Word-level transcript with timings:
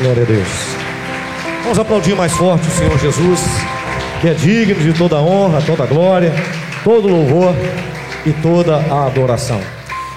Glória 0.00 0.22
a 0.22 0.26
Deus. 0.26 0.48
Vamos 1.62 1.78
aplaudir 1.78 2.16
mais 2.16 2.32
forte 2.32 2.66
o 2.66 2.70
Senhor 2.70 2.98
Jesus, 2.98 3.40
que 4.22 4.28
é 4.28 4.32
digno 4.32 4.82
de 4.82 4.94
toda 4.96 5.20
honra, 5.20 5.60
toda 5.60 5.84
glória, 5.84 6.32
todo 6.82 7.06
louvor 7.06 7.54
e 8.24 8.32
toda 8.40 8.76
a 8.76 9.04
adoração. 9.04 9.60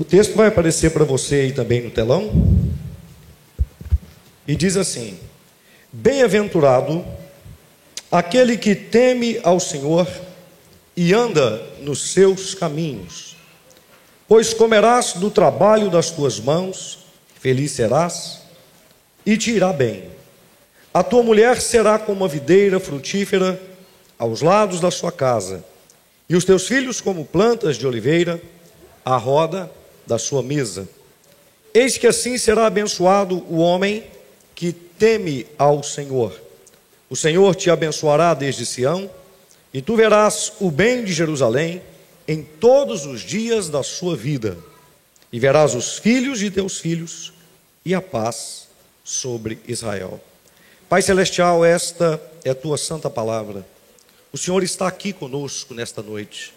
O 0.00 0.04
texto 0.04 0.34
vai 0.34 0.48
aparecer 0.48 0.92
para 0.92 1.04
você 1.04 1.34
aí 1.34 1.52
também 1.52 1.82
no 1.82 1.90
telão. 1.90 2.30
E 4.48 4.56
diz 4.56 4.78
assim: 4.78 5.18
Bem-aventurado 5.92 7.04
aquele 8.10 8.56
que 8.56 8.74
teme 8.74 9.38
ao 9.42 9.60
Senhor 9.60 10.08
e 10.96 11.12
anda 11.12 11.62
nos 11.82 12.12
seus 12.12 12.54
caminhos, 12.54 13.36
pois 14.26 14.54
comerás 14.54 15.12
do 15.12 15.30
trabalho 15.30 15.90
das 15.90 16.10
tuas 16.10 16.40
mãos, 16.40 17.00
feliz 17.38 17.72
serás 17.72 18.40
e 19.26 19.36
te 19.36 19.50
irá 19.50 19.70
bem. 19.70 20.04
A 20.94 21.02
tua 21.02 21.22
mulher 21.22 21.60
será 21.60 21.98
como 21.98 22.22
uma 22.22 22.28
videira 22.28 22.80
frutífera 22.80 23.60
aos 24.18 24.40
lados 24.40 24.80
da 24.80 24.90
sua 24.90 25.12
casa, 25.12 25.62
e 26.26 26.34
os 26.34 26.46
teus 26.46 26.66
filhos 26.66 27.02
como 27.02 27.22
plantas 27.26 27.76
de 27.76 27.86
oliveira 27.86 28.40
à 29.04 29.18
roda 29.18 29.70
da 30.06 30.18
sua 30.18 30.42
mesa. 30.42 30.88
Eis 31.72 31.96
que 31.96 32.06
assim 32.06 32.36
será 32.36 32.66
abençoado 32.66 33.44
o 33.48 33.58
homem 33.58 34.04
que 34.54 34.72
teme 34.72 35.46
ao 35.56 35.82
Senhor. 35.82 36.38
O 37.08 37.16
Senhor 37.16 37.54
te 37.54 37.70
abençoará 37.70 38.34
desde 38.34 38.66
Sião, 38.66 39.10
e 39.72 39.80
tu 39.80 39.96
verás 39.96 40.52
o 40.60 40.70
bem 40.70 41.04
de 41.04 41.12
Jerusalém 41.12 41.82
em 42.26 42.42
todos 42.42 43.06
os 43.06 43.20
dias 43.20 43.68
da 43.68 43.82
sua 43.82 44.16
vida, 44.16 44.58
e 45.32 45.38
verás 45.38 45.74
os 45.74 45.98
filhos 45.98 46.38
de 46.38 46.50
teus 46.50 46.78
filhos 46.78 47.32
e 47.84 47.94
a 47.94 48.02
paz 48.02 48.68
sobre 49.04 49.58
Israel. 49.66 50.20
Pai 50.88 51.02
celestial, 51.02 51.64
esta 51.64 52.20
é 52.44 52.52
tua 52.52 52.76
santa 52.76 53.08
palavra. 53.08 53.66
O 54.32 54.38
Senhor 54.38 54.62
está 54.62 54.86
aqui 54.86 55.12
conosco 55.12 55.72
nesta 55.74 56.02
noite. 56.02 56.52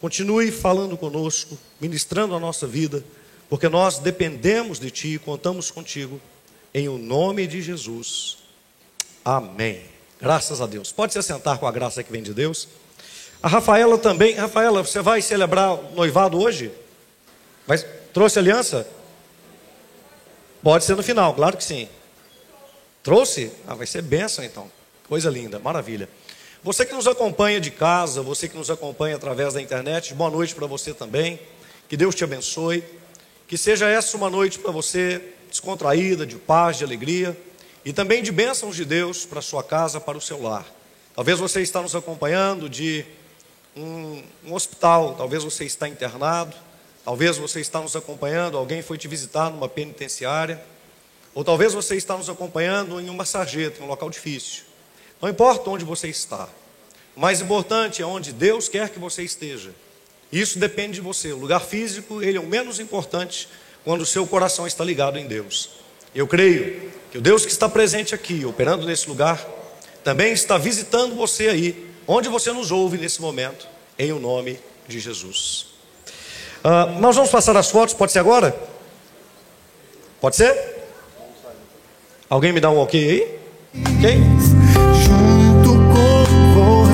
Continue 0.00 0.50
falando 0.50 0.96
conosco, 0.96 1.58
ministrando 1.80 2.34
a 2.34 2.40
nossa 2.40 2.66
vida, 2.66 3.02
porque 3.48 3.68
nós 3.68 3.98
dependemos 3.98 4.78
de 4.78 4.90
Ti 4.90 5.14
e 5.14 5.18
contamos 5.18 5.70
contigo, 5.70 6.20
em 6.74 6.88
o 6.88 6.98
nome 6.98 7.46
de 7.46 7.62
Jesus. 7.62 8.38
Amém. 9.24 9.82
Graças 10.20 10.60
a 10.60 10.66
Deus. 10.66 10.92
Pode 10.92 11.12
se 11.12 11.22
sentar 11.22 11.58
com 11.58 11.66
a 11.66 11.72
graça 11.72 12.02
que 12.02 12.12
vem 12.12 12.22
de 12.22 12.34
Deus. 12.34 12.68
A 13.42 13.48
Rafaela 13.48 13.98
também. 13.98 14.34
Rafaela, 14.34 14.82
você 14.82 15.00
vai 15.00 15.22
celebrar 15.22 15.76
noivado 15.94 16.38
hoje? 16.38 16.70
Vai, 17.66 17.78
trouxe 18.12 18.38
aliança? 18.38 18.86
Pode 20.62 20.84
ser 20.84 20.96
no 20.96 21.02
final, 21.02 21.34
claro 21.34 21.56
que 21.56 21.64
sim. 21.64 21.88
Trouxe? 23.02 23.52
Ah, 23.66 23.74
vai 23.74 23.86
ser 23.86 24.02
bênção 24.02 24.44
então. 24.44 24.70
Coisa 25.08 25.30
linda, 25.30 25.58
maravilha. 25.58 26.08
Você 26.66 26.84
que 26.84 26.92
nos 26.92 27.06
acompanha 27.06 27.60
de 27.60 27.70
casa, 27.70 28.22
você 28.22 28.48
que 28.48 28.56
nos 28.56 28.72
acompanha 28.72 29.14
através 29.14 29.54
da 29.54 29.62
internet, 29.62 30.12
boa 30.12 30.28
noite 30.28 30.52
para 30.52 30.66
você 30.66 30.92
também. 30.92 31.38
Que 31.88 31.96
Deus 31.96 32.12
te 32.12 32.24
abençoe. 32.24 32.82
Que 33.46 33.56
seja 33.56 33.88
essa 33.88 34.16
uma 34.16 34.28
noite 34.28 34.58
para 34.58 34.72
você 34.72 35.22
descontraída, 35.48 36.26
de 36.26 36.34
paz, 36.34 36.78
de 36.78 36.82
alegria 36.82 37.40
e 37.84 37.92
também 37.92 38.20
de 38.20 38.32
bênçãos 38.32 38.74
de 38.74 38.84
Deus 38.84 39.24
para 39.24 39.40
sua 39.40 39.62
casa, 39.62 40.00
para 40.00 40.18
o 40.18 40.20
seu 40.20 40.42
lar. 40.42 40.66
Talvez 41.14 41.38
você 41.38 41.62
está 41.62 41.80
nos 41.80 41.94
acompanhando 41.94 42.68
de 42.68 43.04
um, 43.76 44.24
um 44.44 44.52
hospital, 44.52 45.14
talvez 45.16 45.44
você 45.44 45.64
está 45.64 45.86
internado, 45.86 46.56
talvez 47.04 47.38
você 47.38 47.60
está 47.60 47.80
nos 47.80 47.94
acompanhando, 47.94 48.58
alguém 48.58 48.82
foi 48.82 48.98
te 48.98 49.06
visitar 49.06 49.50
numa 49.50 49.68
penitenciária, 49.68 50.60
ou 51.32 51.44
talvez 51.44 51.74
você 51.74 51.94
está 51.94 52.16
nos 52.16 52.28
acompanhando 52.28 53.00
em 53.00 53.08
uma 53.08 53.24
sarjeta, 53.24 53.80
em 53.80 53.84
um 53.84 53.86
local 53.86 54.10
difícil. 54.10 54.65
Não 55.20 55.28
importa 55.28 55.70
onde 55.70 55.84
você 55.84 56.08
está. 56.08 56.48
O 57.16 57.20
mais 57.20 57.40
importante 57.40 58.02
é 58.02 58.06
onde 58.06 58.32
Deus 58.32 58.68
quer 58.68 58.90
que 58.90 58.98
você 58.98 59.22
esteja. 59.22 59.70
Isso 60.30 60.58
depende 60.58 60.94
de 60.94 61.00
você. 61.00 61.32
O 61.32 61.38
lugar 61.38 61.60
físico, 61.60 62.22
ele 62.22 62.36
é 62.36 62.40
o 62.40 62.46
menos 62.46 62.78
importante 62.78 63.48
quando 63.84 64.02
o 64.02 64.06
seu 64.06 64.26
coração 64.26 64.66
está 64.66 64.84
ligado 64.84 65.18
em 65.18 65.26
Deus. 65.26 65.70
Eu 66.14 66.26
creio 66.26 66.90
que 67.10 67.18
o 67.18 67.20
Deus 67.20 67.46
que 67.46 67.52
está 67.52 67.68
presente 67.68 68.14
aqui, 68.14 68.44
operando 68.44 68.86
nesse 68.86 69.08
lugar, 69.08 69.46
também 70.02 70.32
está 70.32 70.58
visitando 70.58 71.14
você 71.14 71.48
aí, 71.48 71.90
onde 72.06 72.28
você 72.28 72.52
nos 72.52 72.70
ouve 72.70 72.98
nesse 72.98 73.20
momento, 73.20 73.66
em 73.98 74.12
o 74.12 74.18
nome 74.18 74.58
de 74.86 74.98
Jesus. 74.98 75.66
Uh, 76.64 76.98
nós 77.00 77.16
vamos 77.16 77.30
passar 77.30 77.56
as 77.56 77.70
fotos, 77.70 77.94
pode 77.94 78.12
ser 78.12 78.18
agora? 78.18 78.56
Pode 80.20 80.36
ser? 80.36 80.76
Alguém 82.28 82.52
me 82.52 82.60
dá 82.60 82.70
um 82.70 82.78
ok 82.78 83.10
aí? 83.10 83.38
Ok? 83.98 84.55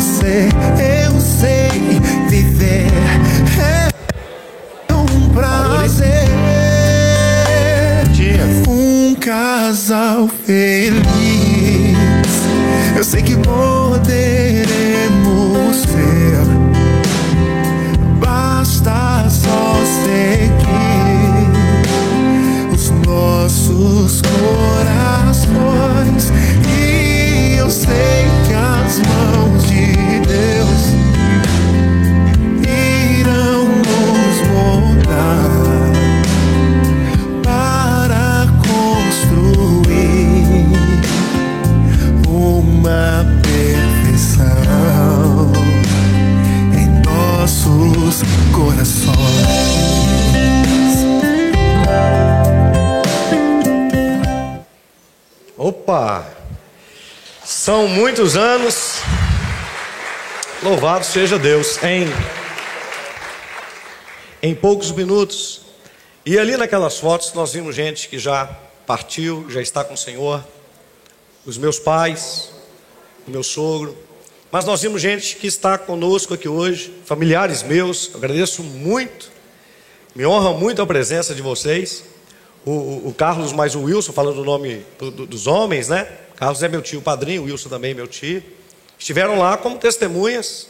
Você 0.02 0.48
eu 1.04 1.12
sei 1.20 2.00
viver. 2.28 2.88
É 3.60 3.88
um 4.92 5.28
prazer. 5.30 6.28
Um 8.68 9.14
casal 9.14 10.28
feliz. 10.44 11.04
Eu 12.96 13.04
sei 13.04 13.22
que 13.22 13.36
poderemos 13.36 14.06
ser. 15.76 16.42
Basta 18.18 19.30
só 19.30 19.76
seguir 20.02 21.46
os 22.74 22.90
nossos 23.06 24.20
corações. 24.22 26.32
E 26.76 27.54
eu 27.56 27.70
sei 27.70 28.26
que 28.46 28.54
as 28.54 28.98
mãos 28.98 29.61
São 57.82 57.88
muitos 57.88 58.36
anos 58.36 59.00
Louvado 60.62 61.04
seja 61.04 61.36
Deus. 61.36 61.82
Em, 61.82 62.06
em 64.40 64.54
poucos 64.54 64.92
minutos. 64.92 65.62
E 66.24 66.38
ali 66.38 66.56
naquelas 66.56 67.00
fotos 67.00 67.32
nós 67.32 67.52
vimos 67.52 67.74
gente 67.74 68.08
que 68.08 68.20
já 68.20 68.46
partiu, 68.86 69.50
já 69.50 69.60
está 69.60 69.82
com 69.82 69.94
o 69.94 69.96
Senhor. 69.96 70.44
Os 71.44 71.58
meus 71.58 71.80
pais, 71.80 72.50
o 73.26 73.32
meu 73.32 73.42
sogro. 73.42 73.98
Mas 74.52 74.64
nós 74.64 74.80
vimos 74.80 75.02
gente 75.02 75.34
que 75.34 75.48
está 75.48 75.76
conosco 75.76 76.34
aqui 76.34 76.48
hoje, 76.48 76.94
familiares 77.04 77.64
meus. 77.64 78.10
Eu 78.12 78.18
agradeço 78.18 78.62
muito. 78.62 79.28
Me 80.14 80.24
honra 80.24 80.52
muito 80.52 80.80
a 80.80 80.86
presença 80.86 81.34
de 81.34 81.42
vocês. 81.42 82.04
O, 82.64 82.70
o, 82.70 83.08
o 83.08 83.12
Carlos 83.12 83.52
mais 83.52 83.74
o 83.74 83.82
Wilson, 83.82 84.12
falando 84.12 84.40
o 84.40 84.44
nome 84.44 84.86
do, 85.00 85.10
do, 85.10 85.26
dos 85.26 85.48
homens, 85.48 85.88
né? 85.88 86.06
Carlos 86.42 86.60
é 86.60 86.68
meu 86.68 86.82
tio 86.82 87.00
padrinho, 87.00 87.44
Wilson 87.44 87.68
também 87.68 87.94
meu 87.94 88.08
tio 88.08 88.42
estiveram 88.98 89.38
lá 89.38 89.56
como 89.56 89.78
testemunhas 89.78 90.66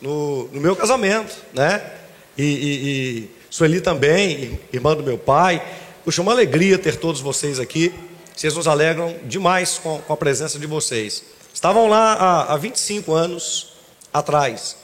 no, 0.00 0.48
no 0.48 0.58
meu 0.58 0.74
casamento, 0.74 1.36
né? 1.52 1.92
E, 2.38 2.42
e, 2.42 2.88
e 2.88 3.30
Sueli 3.50 3.82
também, 3.82 4.58
irmã 4.72 4.96
do 4.96 5.02
meu 5.02 5.18
pai. 5.18 5.62
Puxa, 6.06 6.22
uma 6.22 6.32
alegria 6.32 6.78
ter 6.78 6.96
todos 6.96 7.20
vocês 7.20 7.60
aqui. 7.60 7.92
Vocês 8.34 8.54
nos 8.54 8.66
alegram 8.66 9.14
demais 9.24 9.76
com, 9.76 10.00
com 10.00 10.10
a 10.14 10.16
presença 10.16 10.58
de 10.58 10.66
vocês. 10.66 11.22
Estavam 11.52 11.86
lá 11.86 12.14
há, 12.14 12.54
há 12.54 12.56
25 12.56 13.12
anos 13.12 13.74
atrás. 14.10 14.74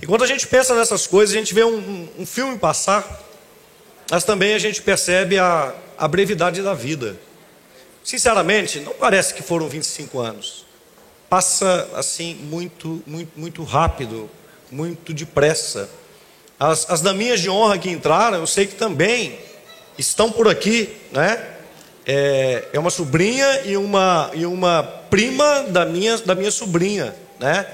E 0.00 0.06
quando 0.06 0.24
a 0.24 0.26
gente 0.26 0.46
pensa 0.46 0.74
nessas 0.74 1.06
coisas, 1.06 1.36
a 1.36 1.38
gente 1.38 1.52
vê 1.52 1.62
um, 1.62 2.08
um 2.18 2.24
filme 2.24 2.56
passar, 2.56 3.22
mas 4.10 4.24
também 4.24 4.54
a 4.54 4.58
gente 4.58 4.80
percebe 4.80 5.38
a, 5.38 5.74
a 5.98 6.08
brevidade 6.08 6.62
da 6.62 6.72
vida. 6.72 7.18
Sinceramente, 8.10 8.80
não 8.80 8.92
parece 8.92 9.32
que 9.32 9.40
foram 9.40 9.68
25 9.68 10.18
anos. 10.18 10.66
Passa 11.28 11.88
assim 11.94 12.34
muito, 12.34 13.00
muito, 13.06 13.30
muito 13.38 13.62
rápido, 13.62 14.28
muito 14.68 15.14
depressa. 15.14 15.88
As, 16.58 16.90
as 16.90 17.00
daminhas 17.00 17.40
de 17.40 17.48
honra 17.48 17.78
que 17.78 17.88
entraram, 17.88 18.38
eu 18.38 18.48
sei 18.48 18.66
que 18.66 18.74
também 18.74 19.38
estão 19.96 20.32
por 20.32 20.48
aqui, 20.48 20.92
né? 21.12 21.54
É, 22.04 22.68
é 22.72 22.78
uma 22.80 22.90
sobrinha 22.90 23.60
e 23.60 23.76
uma, 23.76 24.28
e 24.34 24.44
uma 24.44 24.82
prima 24.82 25.62
da 25.68 25.86
minha, 25.86 26.18
da 26.18 26.34
minha 26.34 26.50
sobrinha, 26.50 27.14
né? 27.38 27.64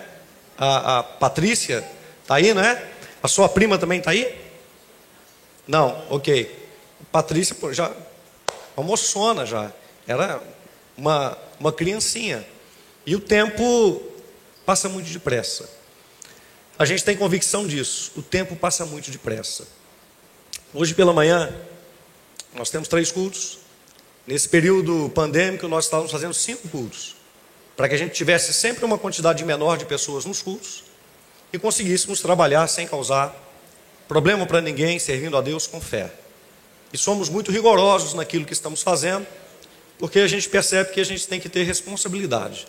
A, 0.59 0.99
a 0.99 1.03
Patrícia, 1.03 1.83
tá 2.27 2.35
aí, 2.35 2.53
né? 2.53 2.83
A 3.23 3.29
sua 3.29 3.49
prima 3.49 3.79
também 3.79 4.03
tá 4.03 4.11
aí? 4.11 4.39
Não, 5.67 6.05
ok. 6.11 6.69
Patrícia 7.11 7.55
pô, 7.55 7.73
já 7.73 7.91
uma 8.77 8.87
moçona 8.87 9.47
já, 9.47 9.73
era 10.07 10.43
uma, 10.97 11.37
uma 11.59 11.73
criancinha. 11.73 12.47
E 13.05 13.15
o 13.15 13.21
tempo 13.21 14.03
passa 14.65 14.89
muito 14.89 15.11
depressa. 15.11 15.69
A 16.79 16.85
gente 16.85 17.05
tem 17.05 17.17
convicção 17.17 17.67
disso. 17.67 18.13
O 18.17 18.23
tempo 18.23 18.55
passa 18.57 18.85
muito 18.85 19.11
depressa. 19.11 19.67
Hoje 20.75 20.95
pela 20.95 21.13
manhã, 21.13 21.55
nós 22.55 22.71
temos 22.71 22.89
três 22.89 23.11
cultos. 23.11 23.59
Nesse 24.27 24.49
período 24.49 25.11
pandêmico, 25.15 25.69
nós 25.69 25.85
estávamos 25.85 26.11
fazendo 26.11 26.35
cinco 26.35 26.69
cultos. 26.69 27.17
Para 27.77 27.89
que 27.89 27.95
a 27.95 27.99
gente 27.99 28.13
tivesse 28.13 28.53
sempre 28.53 28.85
uma 28.85 28.99
quantidade 28.99 29.45
menor 29.45 29.79
de 29.79 29.85
pessoas 29.85 30.25
nos 30.25 30.43
cultos 30.43 30.85
e 31.53 31.59
conseguíssemos 31.59 32.21
trabalhar 32.21 32.67
sem 32.67 32.87
causar 32.87 33.35
problema 34.09 34.47
para 34.47 34.61
ninguém, 34.61 34.99
servindo 34.99 35.37
a 35.37 35.41
Deus 35.41 35.67
com 35.67 35.81
fé. 35.81 36.13
E 36.93 36.99
somos 36.99 37.29
muito 37.29 37.51
rigorosos 37.51 38.15
naquilo 38.15 38.45
que 38.45 38.53
estamos 38.53 38.83
fazendo, 38.83 39.27
porque 39.99 40.21
a 40.21 40.27
gente 40.27 40.49
percebe 40.49 40.93
que 40.93 41.01
a 41.01 41.05
gente 41.05 41.27
tem 41.27 41.41
que 41.41 41.49
ter 41.49 41.63
responsabilidade 41.65 42.67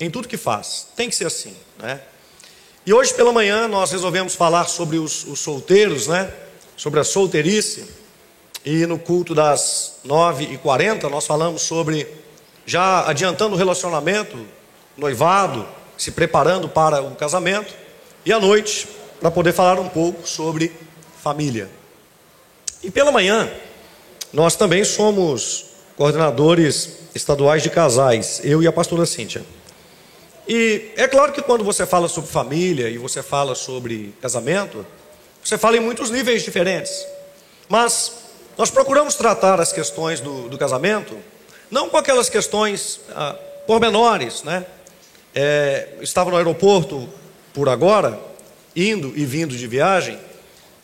em 0.00 0.10
tudo 0.10 0.28
que 0.28 0.36
faz. 0.36 0.88
Tem 0.96 1.08
que 1.08 1.14
ser 1.14 1.26
assim, 1.26 1.56
né? 1.78 2.00
E 2.86 2.92
hoje 2.92 3.14
pela 3.14 3.32
manhã 3.32 3.66
nós 3.66 3.92
resolvemos 3.92 4.34
falar 4.34 4.66
sobre 4.66 4.98
os, 4.98 5.24
os 5.24 5.40
solteiros, 5.40 6.06
né? 6.06 6.32
Sobre 6.76 7.00
a 7.00 7.04
solteirice. 7.04 7.86
E 8.64 8.86
no 8.86 8.98
culto 8.98 9.34
das 9.34 9.96
9h40 10.06 11.04
nós 11.04 11.26
falamos 11.26 11.62
sobre 11.62 12.06
já 12.66 13.08
adiantando 13.08 13.54
o 13.54 13.58
relacionamento, 13.58 14.38
noivado, 14.96 15.66
se 15.96 16.10
preparando 16.10 16.68
para 16.68 17.02
o 17.02 17.14
casamento. 17.14 17.72
E 18.24 18.32
à 18.32 18.40
noite, 18.40 18.88
para 19.20 19.30
poder 19.30 19.52
falar 19.52 19.78
um 19.78 19.88
pouco 19.88 20.26
sobre 20.26 20.72
família. 21.22 21.70
E 22.82 22.90
pela 22.90 23.12
manhã, 23.12 23.50
nós 24.32 24.56
também 24.56 24.84
somos 24.84 25.73
coordenadores 25.96 26.98
estaduais 27.14 27.62
de 27.62 27.70
casais, 27.70 28.40
eu 28.42 28.62
e 28.62 28.66
a 28.66 28.72
pastora 28.72 29.06
Cíntia. 29.06 29.44
E 30.46 30.92
é 30.96 31.08
claro 31.08 31.32
que 31.32 31.40
quando 31.40 31.64
você 31.64 31.86
fala 31.86 32.08
sobre 32.08 32.30
família 32.30 32.88
e 32.88 32.98
você 32.98 33.22
fala 33.22 33.54
sobre 33.54 34.14
casamento, 34.20 34.84
você 35.42 35.56
fala 35.56 35.76
em 35.76 35.80
muitos 35.80 36.10
níveis 36.10 36.42
diferentes. 36.42 37.06
Mas 37.68 38.12
nós 38.58 38.70
procuramos 38.70 39.14
tratar 39.14 39.60
as 39.60 39.72
questões 39.72 40.20
do, 40.20 40.48
do 40.48 40.58
casamento, 40.58 41.16
não 41.70 41.88
com 41.88 41.96
aquelas 41.96 42.28
questões 42.28 43.00
ah, 43.10 43.34
pormenores, 43.66 44.42
né? 44.42 44.66
É, 45.34 45.88
estava 46.00 46.30
no 46.30 46.36
aeroporto 46.36 47.08
por 47.52 47.68
agora, 47.68 48.20
indo 48.76 49.12
e 49.16 49.24
vindo 49.24 49.56
de 49.56 49.66
viagem, 49.66 50.18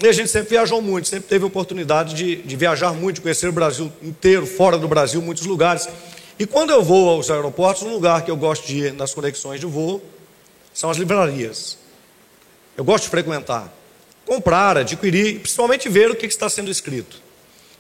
e 0.02 0.08
a 0.08 0.12
gente 0.12 0.31
sempre 0.31 0.50
viajou 0.50 0.81
muito, 0.81 1.08
sempre 1.08 1.29
teve 1.29 1.44
oportunidade 1.44 2.14
de, 2.14 2.37
de 2.37 2.56
viajar 2.56 2.93
muito, 2.94 3.17
de 3.17 3.20
conhecer 3.20 3.49
o 3.49 3.52
Brasil 3.52 3.93
inteiro, 4.02 4.47
fora 4.47 4.79
do 4.79 4.88
Brasil, 4.88 5.20
muitos 5.20 5.44
lugares. 5.44 5.88
E 6.38 6.47
quando 6.47 6.70
eu 6.70 6.82
vou 6.82 7.11
aos 7.11 7.31
aeroportos, 7.31 7.82
um 7.82 7.93
lugar 7.93 8.25
que 8.25 8.31
eu 8.31 8.37
gosto 8.37 8.67
de 8.67 8.79
ir 8.79 8.93
nas 8.94 9.12
conexões 9.12 9.61
de 9.61 9.67
voo 9.67 10.02
são 10.73 10.88
as 10.88 10.97
livrarias. 10.97 11.76
Eu 12.79 12.85
gosto 12.85 13.05
de 13.05 13.11
frequentar, 13.11 13.70
comprar, 14.25 14.79
adquirir, 14.79 15.41
principalmente 15.41 15.87
ver 15.88 16.11
o 16.11 16.17
que 16.17 16.25
está 16.25 16.49
sendo 16.49 16.70
escrito. 16.70 17.20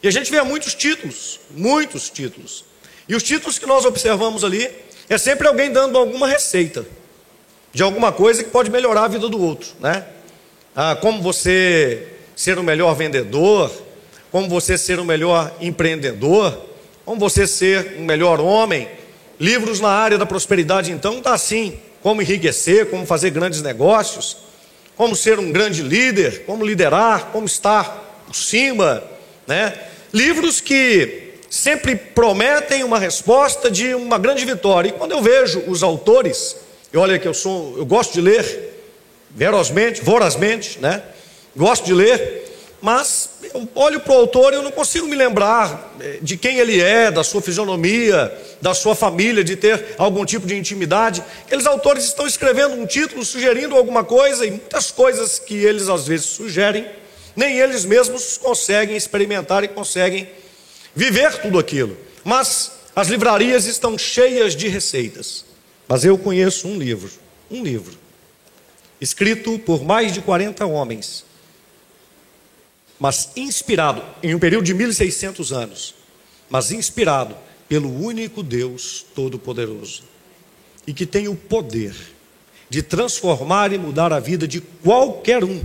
E 0.02 0.08
a 0.08 0.10
gente 0.10 0.30
vê 0.30 0.42
muitos 0.42 0.74
títulos, 0.74 1.40
muitos 1.50 2.10
títulos. 2.10 2.66
E 3.08 3.14
os 3.14 3.22
títulos 3.22 3.58
que 3.58 3.64
nós 3.64 3.86
observamos 3.86 4.44
ali 4.44 4.70
é 5.08 5.16
sempre 5.16 5.48
alguém 5.48 5.72
dando 5.72 5.96
alguma 5.96 6.28
receita 6.28 6.86
de 7.72 7.82
alguma 7.82 8.12
coisa 8.12 8.44
que 8.44 8.50
pode 8.50 8.70
melhorar 8.70 9.04
a 9.04 9.08
vida 9.08 9.26
do 9.28 9.40
outro, 9.40 9.70
né? 9.80 10.06
Ah, 10.82 10.96
como 10.96 11.20
você 11.20 12.06
ser 12.34 12.58
o 12.58 12.62
melhor 12.62 12.94
vendedor, 12.94 13.70
como 14.32 14.48
você 14.48 14.78
ser 14.78 14.98
o 14.98 15.04
melhor 15.04 15.54
empreendedor, 15.60 16.58
como 17.04 17.20
você 17.20 17.46
ser 17.46 17.96
um 17.98 18.04
melhor 18.06 18.40
homem. 18.40 18.88
Livros 19.38 19.78
na 19.78 19.90
área 19.90 20.16
da 20.16 20.24
prosperidade, 20.24 20.90
então, 20.90 21.18
está 21.18 21.34
assim: 21.34 21.78
como 22.02 22.22
enriquecer, 22.22 22.86
como 22.86 23.04
fazer 23.04 23.28
grandes 23.28 23.60
negócios, 23.60 24.38
como 24.96 25.14
ser 25.14 25.38
um 25.38 25.52
grande 25.52 25.82
líder, 25.82 26.46
como 26.46 26.64
liderar, 26.64 27.26
como 27.26 27.44
estar 27.44 28.24
por 28.26 28.34
cima, 28.34 29.04
né? 29.46 29.74
Livros 30.14 30.62
que 30.62 31.34
sempre 31.50 31.94
prometem 31.94 32.84
uma 32.84 32.98
resposta 32.98 33.70
de 33.70 33.94
uma 33.94 34.16
grande 34.16 34.46
vitória. 34.46 34.88
E 34.88 34.92
quando 34.92 35.12
eu 35.12 35.20
vejo 35.20 35.62
os 35.66 35.82
autores, 35.82 36.56
e 36.90 36.96
olha 36.96 37.18
que 37.18 37.28
eu 37.28 37.34
sou, 37.34 37.76
eu 37.76 37.84
gosto 37.84 38.14
de 38.14 38.22
ler, 38.22 38.70
verosmente, 39.34 40.02
vorazmente, 40.02 40.78
né? 40.78 41.02
Gosto 41.56 41.84
de 41.84 41.94
ler, 41.94 42.50
mas 42.80 43.30
eu 43.52 43.68
olho 43.74 44.00
para 44.00 44.12
o 44.12 44.16
autor 44.16 44.52
e 44.52 44.56
eu 44.56 44.62
não 44.62 44.70
consigo 44.70 45.06
me 45.06 45.16
lembrar 45.16 45.94
eh, 46.00 46.18
de 46.22 46.36
quem 46.36 46.58
ele 46.58 46.80
é, 46.80 47.10
da 47.10 47.22
sua 47.22 47.42
fisionomia, 47.42 48.32
da 48.60 48.72
sua 48.72 48.94
família, 48.94 49.44
de 49.44 49.56
ter 49.56 49.94
algum 49.98 50.24
tipo 50.24 50.46
de 50.46 50.56
intimidade. 50.56 51.22
Aqueles 51.44 51.66
autores 51.66 52.04
estão 52.04 52.26
escrevendo 52.26 52.74
um 52.74 52.86
título, 52.86 53.24
sugerindo 53.24 53.76
alguma 53.76 54.04
coisa, 54.04 54.46
e 54.46 54.50
muitas 54.50 54.90
coisas 54.90 55.38
que 55.38 55.54
eles 55.54 55.88
às 55.88 56.06
vezes 56.06 56.26
sugerem, 56.26 56.86
nem 57.36 57.58
eles 57.58 57.84
mesmos 57.84 58.38
conseguem 58.38 58.96
experimentar 58.96 59.62
e 59.62 59.68
conseguem 59.68 60.28
viver 60.94 61.38
tudo 61.38 61.58
aquilo. 61.58 61.96
Mas 62.24 62.72
as 62.94 63.08
livrarias 63.08 63.66
estão 63.66 63.96
cheias 63.98 64.54
de 64.54 64.68
receitas. 64.68 65.44
Mas 65.88 66.04
eu 66.04 66.16
conheço 66.16 66.68
um 66.68 66.78
livro, 66.78 67.10
um 67.50 67.62
livro, 67.62 67.98
escrito 69.00 69.58
por 69.58 69.82
mais 69.82 70.12
de 70.12 70.20
40 70.20 70.66
homens, 70.66 71.24
mas 72.98 73.30
inspirado 73.36 74.02
em 74.22 74.34
um 74.34 74.38
período 74.38 74.64
de 74.64 74.74
1600 74.74 75.52
anos, 75.52 75.94
mas 76.50 76.70
inspirado 76.70 77.36
pelo 77.68 77.88
único 78.04 78.42
Deus 78.42 79.06
Todo-Poderoso 79.14 80.02
e 80.86 80.92
que 80.92 81.06
tem 81.06 81.28
o 81.28 81.34
poder 81.34 81.94
de 82.68 82.82
transformar 82.82 83.72
e 83.72 83.78
mudar 83.78 84.12
a 84.12 84.20
vida 84.20 84.46
de 84.46 84.60
qualquer 84.60 85.42
um 85.44 85.62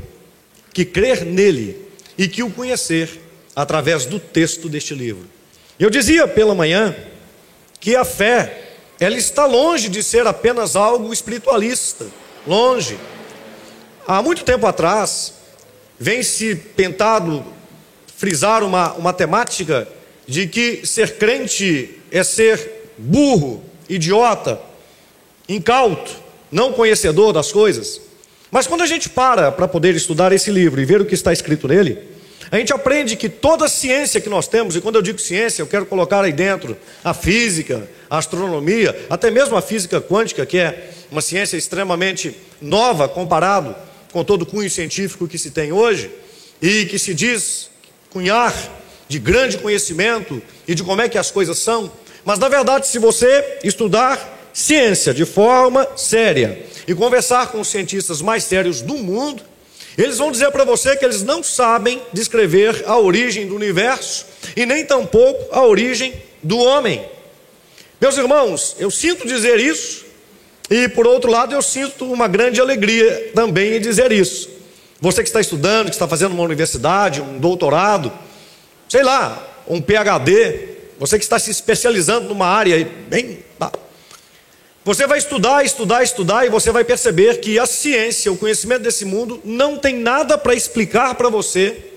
que 0.73 0.85
crer 0.85 1.25
nele 1.25 1.87
e 2.17 2.27
que 2.27 2.43
o 2.43 2.51
conhecer 2.51 3.21
através 3.55 4.05
do 4.05 4.19
texto 4.19 4.67
deste 4.67 4.93
livro. 4.93 5.27
Eu 5.79 5.89
dizia 5.89 6.27
pela 6.27 6.55
manhã 6.55 6.95
que 7.79 7.95
a 7.95 8.05
fé, 8.05 8.71
ela 8.99 9.15
está 9.15 9.45
longe 9.45 9.89
de 9.89 10.01
ser 10.01 10.25
apenas 10.25 10.75
algo 10.75 11.13
espiritualista, 11.13 12.05
longe. 12.47 12.97
Há 14.07 14.21
muito 14.21 14.43
tempo 14.43 14.67
atrás, 14.67 15.33
vem 15.99 16.21
se 16.21 16.55
tentado 16.55 17.43
frisar 18.15 18.63
uma, 18.63 18.93
uma 18.93 19.11
temática 19.11 19.87
de 20.27 20.47
que 20.47 20.85
ser 20.85 21.17
crente 21.17 21.99
é 22.11 22.23
ser 22.23 22.91
burro, 22.99 23.63
idiota, 23.89 24.61
incauto, 25.49 26.11
não 26.51 26.71
conhecedor 26.71 27.33
das 27.33 27.51
coisas. 27.51 27.99
Mas 28.51 28.67
quando 28.67 28.83
a 28.83 28.85
gente 28.85 29.09
para 29.09 29.51
para 29.51 29.67
poder 29.67 29.95
estudar 29.95 30.31
esse 30.31 30.51
livro 30.51 30.79
e 30.79 30.85
ver 30.85 31.01
o 31.01 31.05
que 31.05 31.15
está 31.15 31.33
escrito 31.33 31.67
nele, 31.67 31.97
a 32.51 32.57
gente 32.57 32.71
aprende 32.71 33.15
que 33.15 33.27
toda 33.27 33.65
a 33.65 33.69
ciência 33.69 34.21
que 34.21 34.29
nós 34.29 34.47
temos, 34.47 34.75
e 34.75 34.81
quando 34.81 34.97
eu 34.97 35.01
digo 35.01 35.17
ciência, 35.17 35.63
eu 35.63 35.67
quero 35.67 35.87
colocar 35.87 36.23
aí 36.23 36.31
dentro 36.31 36.77
a 37.03 37.11
física, 37.11 37.89
a 38.07 38.19
astronomia, 38.19 38.95
até 39.09 39.31
mesmo 39.31 39.57
a 39.57 39.63
física 39.63 39.99
quântica, 39.99 40.45
que 40.45 40.59
é 40.59 40.91
uma 41.11 41.21
ciência 41.21 41.57
extremamente 41.57 42.35
nova 42.61 43.09
comparado 43.09 43.75
com 44.15 44.23
todo 44.23 44.43
o 44.43 44.45
cunho 44.45 44.69
científico 44.69 45.27
que 45.27 45.37
se 45.37 45.51
tem 45.51 45.73
hoje 45.73 46.09
e 46.61 46.85
que 46.85 46.97
se 46.97 47.13
diz 47.13 47.69
cunhar 48.09 48.55
de 49.09 49.19
grande 49.19 49.57
conhecimento 49.57 50.41
e 50.65 50.73
de 50.73 50.83
como 50.83 51.01
é 51.01 51.09
que 51.09 51.17
as 51.17 51.31
coisas 51.31 51.59
são. 51.59 51.91
Mas 52.23 52.39
na 52.39 52.47
verdade, 52.47 52.87
se 52.87 52.97
você 52.97 53.59
estudar 53.61 54.49
ciência 54.53 55.13
de 55.13 55.25
forma 55.25 55.85
séria 55.97 56.63
e 56.87 56.95
conversar 56.95 57.51
com 57.51 57.59
os 57.59 57.67
cientistas 57.67 58.21
mais 58.21 58.45
sérios 58.45 58.79
do 58.79 58.93
mundo, 58.93 59.43
eles 59.97 60.17
vão 60.17 60.31
dizer 60.31 60.49
para 60.49 60.63
você 60.63 60.95
que 60.95 61.03
eles 61.03 61.21
não 61.21 61.43
sabem 61.43 62.01
descrever 62.13 62.85
a 62.87 62.97
origem 62.97 63.45
do 63.45 63.53
universo 63.53 64.27
e 64.55 64.65
nem 64.65 64.85
tampouco 64.85 65.53
a 65.53 65.61
origem 65.65 66.13
do 66.41 66.57
homem. 66.57 67.05
Meus 67.99 68.15
irmãos, 68.15 68.77
eu 68.79 68.89
sinto 68.89 69.27
dizer 69.27 69.59
isso 69.59 70.04
e 70.69 70.87
por 70.89 71.05
outro 71.05 71.29
lado, 71.29 71.53
eu 71.53 71.61
sinto 71.61 72.11
uma 72.11 72.27
grande 72.27 72.59
alegria 72.59 73.31
também 73.35 73.75
em 73.75 73.79
dizer 73.79 74.11
isso. 74.11 74.49
Você 74.99 75.21
que 75.21 75.29
está 75.29 75.41
estudando, 75.41 75.87
que 75.87 75.95
está 75.95 76.07
fazendo 76.07 76.33
uma 76.33 76.43
universidade, 76.43 77.21
um 77.21 77.37
doutorado, 77.37 78.11
sei 78.89 79.03
lá, 79.03 79.47
um 79.67 79.81
PhD, 79.81 80.69
você 80.97 81.17
que 81.17 81.23
está 81.23 81.37
se 81.37 81.51
especializando 81.51 82.29
numa 82.29 82.47
área 82.47 82.87
bem. 83.07 83.39
Tá. 83.59 83.71
Você 84.83 85.05
vai 85.05 85.17
estudar, 85.17 85.63
estudar, 85.65 86.03
estudar 86.03 86.45
e 86.45 86.49
você 86.49 86.71
vai 86.71 86.83
perceber 86.83 87.39
que 87.39 87.59
a 87.59 87.65
ciência, 87.65 88.31
o 88.31 88.37
conhecimento 88.37 88.83
desse 88.83 89.03
mundo, 89.05 89.41
não 89.43 89.77
tem 89.77 89.95
nada 89.95 90.37
para 90.37 90.55
explicar 90.55 91.15
para 91.15 91.29
você 91.29 91.91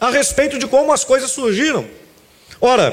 a 0.00 0.10
respeito 0.10 0.58
de 0.58 0.66
como 0.66 0.92
as 0.92 1.04
coisas 1.04 1.30
surgiram. 1.30 1.86
Ora, 2.60 2.92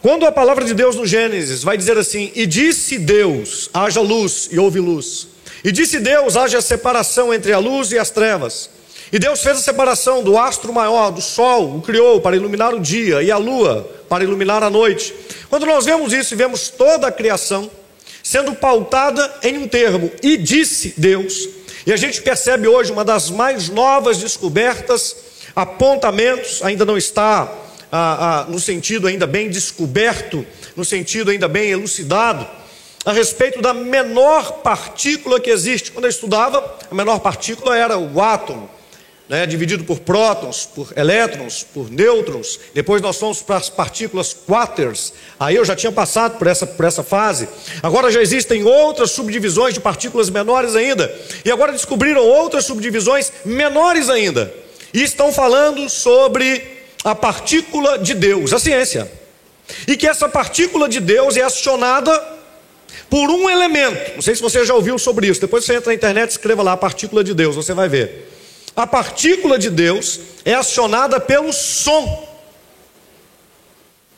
quando 0.00 0.26
a 0.26 0.32
palavra 0.32 0.64
de 0.64 0.74
Deus 0.74 0.94
no 0.96 1.06
Gênesis 1.06 1.62
vai 1.62 1.76
dizer 1.76 1.98
assim: 1.98 2.30
E 2.34 2.46
disse 2.46 2.98
Deus, 2.98 3.68
haja 3.74 4.00
luz, 4.00 4.48
e 4.50 4.58
houve 4.58 4.78
luz. 4.78 5.26
E 5.64 5.72
disse 5.72 5.98
Deus, 5.98 6.36
haja 6.36 6.60
separação 6.60 7.34
entre 7.34 7.52
a 7.52 7.58
luz 7.58 7.90
e 7.90 7.98
as 7.98 8.10
trevas. 8.10 8.70
E 9.10 9.18
Deus 9.18 9.42
fez 9.42 9.56
a 9.56 9.60
separação 9.60 10.22
do 10.22 10.38
astro 10.38 10.72
maior, 10.72 11.10
do 11.10 11.20
sol, 11.20 11.76
o 11.76 11.82
criou 11.82 12.20
para 12.20 12.36
iluminar 12.36 12.74
o 12.74 12.80
dia, 12.80 13.22
e 13.22 13.30
a 13.30 13.38
lua 13.38 13.88
para 14.08 14.22
iluminar 14.22 14.62
a 14.62 14.70
noite. 14.70 15.14
Quando 15.48 15.66
nós 15.66 15.84
vemos 15.84 16.12
isso 16.12 16.34
e 16.34 16.36
vemos 16.36 16.68
toda 16.68 17.06
a 17.06 17.12
criação 17.12 17.70
sendo 18.22 18.54
pautada 18.54 19.34
em 19.42 19.56
um 19.56 19.66
termo, 19.66 20.12
e 20.22 20.36
disse 20.36 20.92
Deus, 20.96 21.48
e 21.86 21.92
a 21.92 21.96
gente 21.96 22.20
percebe 22.20 22.68
hoje 22.68 22.92
uma 22.92 23.04
das 23.04 23.30
mais 23.30 23.70
novas 23.70 24.18
descobertas, 24.18 25.16
apontamentos, 25.56 26.62
ainda 26.62 26.84
não 26.84 26.98
está 26.98 27.50
ah, 27.90 28.44
ah, 28.46 28.50
no 28.50 28.60
sentido 28.60 29.06
ainda 29.06 29.26
bem 29.26 29.48
descoberto, 29.50 30.46
no 30.76 30.84
sentido 30.84 31.30
ainda 31.30 31.48
bem 31.48 31.70
elucidado, 31.70 32.46
a 33.04 33.12
respeito 33.12 33.62
da 33.62 33.72
menor 33.72 34.60
partícula 34.62 35.40
que 35.40 35.50
existe. 35.50 35.92
Quando 35.92 36.04
eu 36.04 36.10
estudava, 36.10 36.78
a 36.90 36.94
menor 36.94 37.20
partícula 37.20 37.76
era 37.76 37.96
o 37.96 38.20
átomo 38.20 38.68
né, 39.28 39.44
dividido 39.46 39.84
por 39.84 40.00
prótons, 40.00 40.64
por 40.64 40.92
elétrons, 40.96 41.62
por 41.62 41.90
nêutrons. 41.90 42.58
Depois 42.74 43.02
nós 43.02 43.18
fomos 43.18 43.42
para 43.42 43.56
as 43.56 43.68
partículas 43.68 44.32
quaters. 44.32 45.12
Aí 45.38 45.56
eu 45.56 45.64
já 45.64 45.76
tinha 45.76 45.92
passado 45.92 46.38
por 46.38 46.46
essa, 46.46 46.66
por 46.66 46.86
essa 46.86 47.02
fase. 47.02 47.48
Agora 47.82 48.10
já 48.10 48.22
existem 48.22 48.64
outras 48.64 49.10
subdivisões 49.10 49.74
de 49.74 49.80
partículas 49.80 50.30
menores 50.30 50.74
ainda. 50.74 51.14
E 51.44 51.50
agora 51.50 51.72
descobriram 51.72 52.24
outras 52.24 52.64
subdivisões 52.64 53.30
menores 53.44 54.08
ainda. 54.08 54.52
E 54.94 55.02
estão 55.02 55.30
falando 55.30 55.88
sobre 55.90 56.77
a 57.10 57.14
partícula 57.14 57.98
de 57.98 58.14
Deus, 58.14 58.52
a 58.52 58.58
ciência. 58.58 59.10
E 59.86 59.96
que 59.96 60.06
essa 60.06 60.28
partícula 60.28 60.88
de 60.88 61.00
Deus 61.00 61.36
é 61.36 61.42
acionada 61.42 62.36
por 63.10 63.30
um 63.30 63.48
elemento. 63.48 64.16
Não 64.16 64.22
sei 64.22 64.34
se 64.34 64.42
você 64.42 64.64
já 64.64 64.74
ouviu 64.74 64.98
sobre 64.98 65.26
isso. 65.26 65.40
Depois 65.40 65.64
você 65.64 65.74
entra 65.74 65.90
na 65.90 65.94
internet 65.94 66.30
escreva 66.30 66.62
lá 66.62 66.72
a 66.72 66.76
partícula 66.76 67.22
de 67.22 67.34
Deus, 67.34 67.56
você 67.56 67.74
vai 67.74 67.88
ver 67.88 68.28
a 68.78 68.86
partícula 68.86 69.58
de 69.58 69.70
Deus 69.70 70.20
é 70.44 70.54
acionada 70.54 71.18
pelo 71.18 71.52
som. 71.52 72.28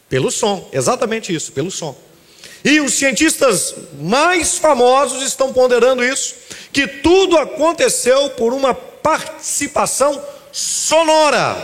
Pelo 0.06 0.30
som, 0.30 0.68
exatamente 0.70 1.35
isso, 1.35 1.50
pelo 1.52 1.70
som. 1.70 1.97
E 2.62 2.78
os 2.78 2.92
cientistas 2.92 3.75
mais 3.99 4.59
famosos 4.59 5.23
estão 5.23 5.50
ponderando 5.50 6.04
isso, 6.04 6.35
que 6.70 6.87
tudo 6.87 7.38
aconteceu 7.38 8.28
por 8.30 8.52
uma 8.52 8.75
participação 8.75 10.23
sonora. 10.52 11.56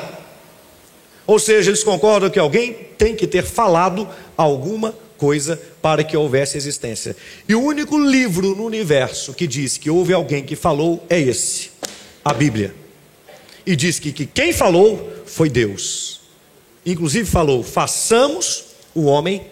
Ou 1.27 1.39
seja, 1.39 1.71
eles 1.71 1.83
concordam 1.83 2.31
que 2.31 2.39
alguém 2.39 2.73
tem 2.97 3.15
que 3.15 3.27
ter 3.27 3.45
falado 3.45 4.09
alguma 4.37 4.95
coisa 5.19 5.61
para 5.83 6.05
que 6.05 6.17
houvesse 6.17 6.57
existência. 6.57 7.17
E 7.49 7.55
o 7.55 7.63
único 7.63 7.99
livro 7.99 8.55
no 8.55 8.65
universo 8.65 9.35
que 9.35 9.47
diz 9.47 9.77
que 9.77 9.91
houve 9.91 10.13
alguém 10.13 10.45
que 10.45 10.55
falou 10.55 11.05
é 11.09 11.19
esse, 11.19 11.71
a 12.25 12.33
Bíblia 12.33 12.87
e 13.67 13.75
diz 13.75 13.99
que, 13.99 14.13
que 14.13 14.25
quem 14.25 14.53
falou 14.53 15.13
foi 15.27 15.51
Deus. 15.51 16.21
Inclusive 16.87 17.29
falou: 17.29 17.65
façamos 17.65 18.67
o 18.95 19.05
homem 19.05 19.45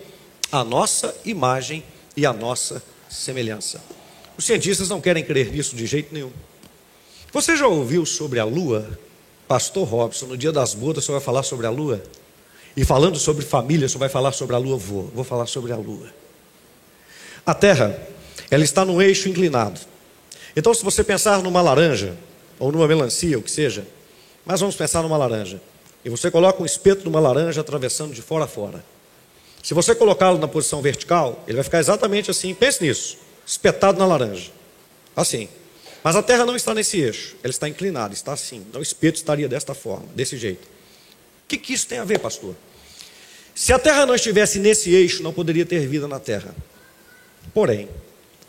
a 0.52 0.62
nossa 0.62 1.14
imagem 1.24 1.82
e 2.16 2.24
a 2.24 2.32
nossa 2.32 2.80
semelhança. 3.10 3.82
Os 4.38 4.44
cientistas 4.44 4.88
não 4.88 5.00
querem 5.00 5.24
crer 5.24 5.50
nisso 5.50 5.74
de 5.74 5.84
jeito 5.84 6.14
nenhum. 6.14 6.30
Você 7.32 7.56
já 7.56 7.66
ouviu 7.66 8.06
sobre 8.06 8.38
a 8.38 8.44
lua? 8.44 8.98
Pastor 9.54 9.86
Robson, 9.86 10.26
no 10.26 10.36
dia 10.36 10.50
das 10.50 10.74
bodas, 10.74 11.04
você 11.04 11.12
vai 11.12 11.20
falar 11.20 11.44
sobre 11.44 11.64
a 11.64 11.70
lua? 11.70 12.02
E 12.76 12.84
falando 12.84 13.16
sobre 13.20 13.44
família, 13.44 13.88
você 13.88 13.96
vai 13.96 14.08
falar 14.08 14.32
sobre 14.32 14.56
a 14.56 14.58
lua? 14.58 14.76
Vou, 14.76 15.04
vou 15.14 15.22
falar 15.22 15.46
sobre 15.46 15.70
a 15.70 15.76
lua. 15.76 16.08
A 17.46 17.54
Terra, 17.54 17.96
ela 18.50 18.64
está 18.64 18.84
no 18.84 19.00
eixo 19.00 19.28
inclinado. 19.28 19.78
Então, 20.56 20.74
se 20.74 20.82
você 20.82 21.04
pensar 21.04 21.40
numa 21.40 21.62
laranja, 21.62 22.16
ou 22.58 22.72
numa 22.72 22.88
melancia, 22.88 23.38
o 23.38 23.42
que 23.42 23.48
seja, 23.48 23.86
mas 24.44 24.58
vamos 24.58 24.74
pensar 24.74 25.02
numa 25.02 25.16
laranja. 25.16 25.60
E 26.04 26.10
você 26.10 26.32
coloca 26.32 26.60
um 26.60 26.66
espeto 26.66 27.02
de 27.02 27.08
uma 27.08 27.20
laranja 27.20 27.60
atravessando 27.60 28.12
de 28.12 28.22
fora 28.22 28.46
a 28.46 28.48
fora. 28.48 28.84
Se 29.62 29.72
você 29.72 29.94
colocá-lo 29.94 30.36
na 30.36 30.48
posição 30.48 30.82
vertical, 30.82 31.44
ele 31.46 31.54
vai 31.54 31.62
ficar 31.62 31.78
exatamente 31.78 32.28
assim. 32.28 32.52
Pense 32.54 32.82
nisso: 32.82 33.18
espetado 33.46 34.00
na 34.00 34.04
laranja. 34.04 34.50
Assim. 35.14 35.48
Mas 36.04 36.16
a 36.16 36.22
Terra 36.22 36.44
não 36.44 36.54
está 36.54 36.74
nesse 36.74 37.00
eixo, 37.00 37.34
ela 37.42 37.50
está 37.50 37.66
inclinada, 37.66 38.12
está 38.12 38.34
assim. 38.34 38.58
Então 38.68 38.78
o 38.78 38.82
espeto 38.82 39.16
estaria 39.16 39.48
desta 39.48 39.72
forma, 39.72 40.06
desse 40.14 40.36
jeito. 40.36 40.64
O 40.64 41.48
que, 41.48 41.56
que 41.56 41.72
isso 41.72 41.86
tem 41.86 41.98
a 41.98 42.04
ver, 42.04 42.18
pastor? 42.18 42.54
Se 43.54 43.72
a 43.72 43.78
Terra 43.78 44.04
não 44.04 44.14
estivesse 44.14 44.58
nesse 44.58 44.90
eixo, 44.90 45.22
não 45.22 45.32
poderia 45.32 45.64
ter 45.64 45.86
vida 45.88 46.06
na 46.06 46.20
Terra. 46.20 46.54
Porém, 47.54 47.88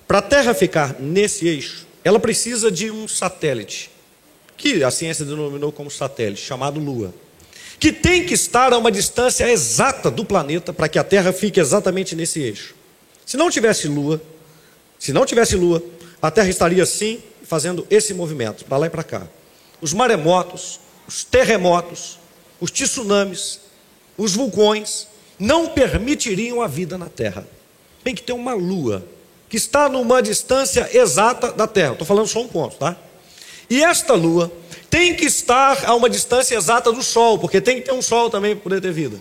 para 0.05 0.17
a 0.17 0.21
Terra 0.21 0.53
ficar 0.53 0.99
nesse 0.99 1.47
eixo, 1.47 1.87
ela 2.03 2.19
precisa 2.19 2.69
de 2.69 2.91
um 2.91 3.07
satélite 3.07 3.89
que 4.57 4.83
a 4.83 4.91
ciência 4.91 5.23
denominou 5.23 5.71
como 5.71 5.89
satélite, 5.89 6.41
chamado 6.41 6.77
Lua, 6.77 7.13
que 7.79 7.93
tem 7.93 8.25
que 8.25 8.33
estar 8.33 8.73
a 8.73 8.77
uma 8.77 8.91
distância 8.91 9.49
exata 9.49 10.11
do 10.11 10.25
planeta 10.25 10.73
para 10.73 10.89
que 10.89 10.99
a 10.99 11.03
Terra 11.05 11.31
fique 11.31 11.59
exatamente 11.59 12.17
nesse 12.17 12.41
eixo. 12.41 12.75
Se 13.25 13.37
não 13.37 13.49
tivesse 13.49 13.87
Lua, 13.87 14.21
se 14.99 15.13
não 15.13 15.25
tivesse 15.25 15.55
Lua, 15.55 15.81
a 16.21 16.31
Terra 16.31 16.49
estaria 16.49 16.83
assim, 16.83 17.21
fazendo 17.45 17.85
esse 17.89 18.13
movimento, 18.13 18.65
para 18.65 18.77
lá 18.77 18.87
e 18.87 18.89
para 18.89 19.03
cá. 19.03 19.27
Os 19.81 19.93
maremotos, 19.93 20.79
os 21.07 21.23
terremotos, 21.23 22.19
os 22.59 22.71
tsunamis, 22.71 23.59
os 24.17 24.33
vulcões 24.33 25.07
não 25.37 25.67
permitiriam 25.67 26.61
a 26.61 26.67
vida 26.67 26.97
na 26.97 27.07
Terra. 27.07 27.45
Tem 28.03 28.15
que 28.15 28.23
ter 28.23 28.33
uma 28.33 28.53
lua 28.53 29.05
que 29.49 29.57
está 29.57 29.87
numa 29.87 30.21
distância 30.21 30.89
exata 30.93 31.51
da 31.51 31.67
Terra. 31.67 31.91
Estou 31.91 32.07
falando 32.07 32.27
só 32.27 32.41
um 32.41 32.47
ponto, 32.47 32.77
tá? 32.77 32.95
E 33.69 33.83
esta 33.83 34.13
lua 34.13 34.51
tem 34.89 35.15
que 35.15 35.25
estar 35.25 35.85
a 35.85 35.93
uma 35.95 36.09
distância 36.09 36.55
exata 36.55 36.91
do 36.91 37.03
Sol, 37.03 37.37
porque 37.37 37.59
tem 37.59 37.77
que 37.77 37.81
ter 37.81 37.93
um 37.93 38.01
Sol 38.01 38.29
também 38.29 38.55
para 38.55 38.63
poder 38.63 38.81
ter 38.81 38.91
vida. 38.91 39.19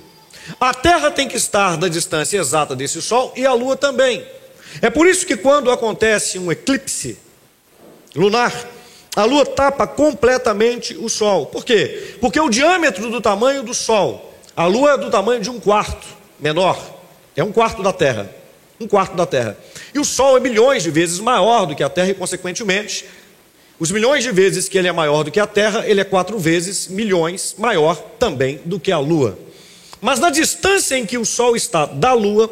A 0.61 0.73
Terra 0.73 1.11
tem 1.11 1.27
que 1.27 1.37
estar 1.37 1.79
na 1.79 1.89
distância 1.89 2.39
exata 2.39 2.77
desse 2.77 3.01
Sol 3.01 3.33
e 3.37 3.47
a 3.47 3.53
Lua 3.55 3.77
também. 3.77 4.25
É 4.83 4.91
por 4.91 5.07
isso 5.07 5.27
que 5.27 5.37
quando 5.37 5.71
acontece 5.71 6.39
um 6.39 6.51
eclipse 6.53 7.19
lunar, 8.15 8.53
a 9.17 9.25
Lua 9.25 9.47
tapa 9.47 9.87
completamente 9.87 10.97
o 10.97 11.09
Sol. 11.09 11.47
Por 11.47 11.65
quê? 11.65 12.17
Porque 12.21 12.41
o 12.41 12.49
diâmetro 12.49 13.11
do 13.11 13.21
tamanho 13.21 13.63
do 13.63 13.73
Sol, 13.73 14.35
a 14.57 14.67
Lua 14.67 14.93
é 14.93 14.99
do 14.99 15.11
tamanho 15.11 15.41
de 15.41 15.51
um 15.51 15.61
quarto 15.61 16.07
menor, 16.39 16.79
é 17.37 17.45
um 17.45 17.53
quarto 17.53 17.83
da 17.83 17.93
Terra. 17.93 18.31
Um 18.81 18.89
quarto 18.89 19.17
da 19.17 19.25
Terra. 19.25 19.57
E 19.95 20.01
o 20.01 20.05
Sol 20.05 20.37
é 20.37 20.41
milhões 20.41 20.83
de 20.83 20.91
vezes 20.91 21.21
maior 21.21 21.65
do 21.65 21.77
que 21.77 21.83
a 21.83 21.89
Terra 21.89 22.11
e, 22.11 22.15
consequentemente, 22.15 23.05
os 23.79 23.91
milhões 23.91 24.25
de 24.25 24.33
vezes 24.33 24.69
que 24.69 24.77
ele 24.77 24.89
é 24.89 24.93
maior 24.93 25.23
do 25.23 25.31
que 25.31 25.39
a 25.39 25.47
Terra, 25.47 25.85
ele 25.87 26.01
é 26.01 26.05
quatro 26.05 26.39
vezes, 26.39 26.89
milhões, 26.89 27.55
maior 27.57 27.97
também 28.19 28.61
do 28.65 28.81
que 28.81 28.91
a 28.91 28.99
Lua. 28.99 29.39
Mas 30.01 30.19
na 30.19 30.31
distância 30.31 30.97
em 30.97 31.07
que 31.07 31.17
o 31.17 31.25
Sol 31.25 31.57
está 31.57 31.87
da 31.87 32.13
Lua 32.13 32.51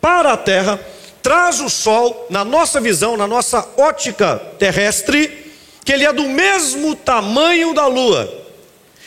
para 0.00 0.32
a 0.32 0.36
Terra, 0.36 0.80
traz 1.24 1.58
o 1.58 1.70
Sol, 1.70 2.26
na 2.28 2.44
nossa 2.44 2.78
visão, 2.82 3.16
na 3.16 3.26
nossa 3.26 3.66
ótica 3.78 4.36
terrestre, 4.58 5.50
que 5.82 5.90
ele 5.90 6.04
é 6.04 6.12
do 6.12 6.24
mesmo 6.24 6.94
tamanho 6.94 7.72
da 7.72 7.86
Lua. 7.86 8.30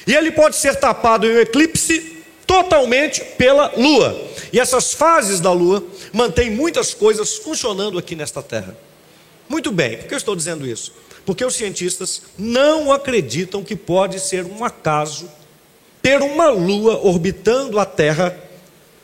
E 0.07 0.15
ele 0.15 0.31
pode 0.31 0.55
ser 0.55 0.77
tapado 0.77 1.27
em 1.27 1.37
um 1.37 1.39
eclipse 1.39 2.17
totalmente 2.47 3.23
pela 3.37 3.71
Lua. 3.77 4.19
E 4.51 4.59
essas 4.59 4.95
fases 4.95 5.39
da 5.39 5.51
Lua 5.51 5.83
mantêm 6.11 6.49
muitas 6.49 6.91
coisas 6.91 7.35
funcionando 7.35 7.99
aqui 7.99 8.15
nesta 8.15 8.41
Terra. 8.41 8.75
Muito 9.47 9.71
bem, 9.71 9.97
por 9.97 10.07
que 10.07 10.15
eu 10.15 10.17
estou 10.17 10.35
dizendo 10.35 10.65
isso? 10.65 10.93
Porque 11.23 11.45
os 11.45 11.53
cientistas 11.53 12.23
não 12.35 12.91
acreditam 12.91 13.63
que 13.63 13.75
pode 13.75 14.19
ser 14.19 14.43
um 14.43 14.65
acaso 14.65 15.29
ter 16.01 16.19
uma 16.23 16.49
lua 16.49 16.99
orbitando 17.03 17.79
a 17.79 17.85
Terra 17.85 18.35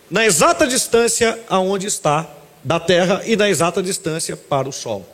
na 0.10 0.25
exata 0.25 0.65
distância 0.65 1.39
aonde 1.48 1.86
está 1.86 2.27
da 2.63 2.79
Terra 2.79 3.22
e 3.25 3.36
na 3.36 3.50
exata 3.50 3.82
distância 3.82 4.36
para 4.36 4.67
o 4.67 4.72
Sol. 4.72 5.05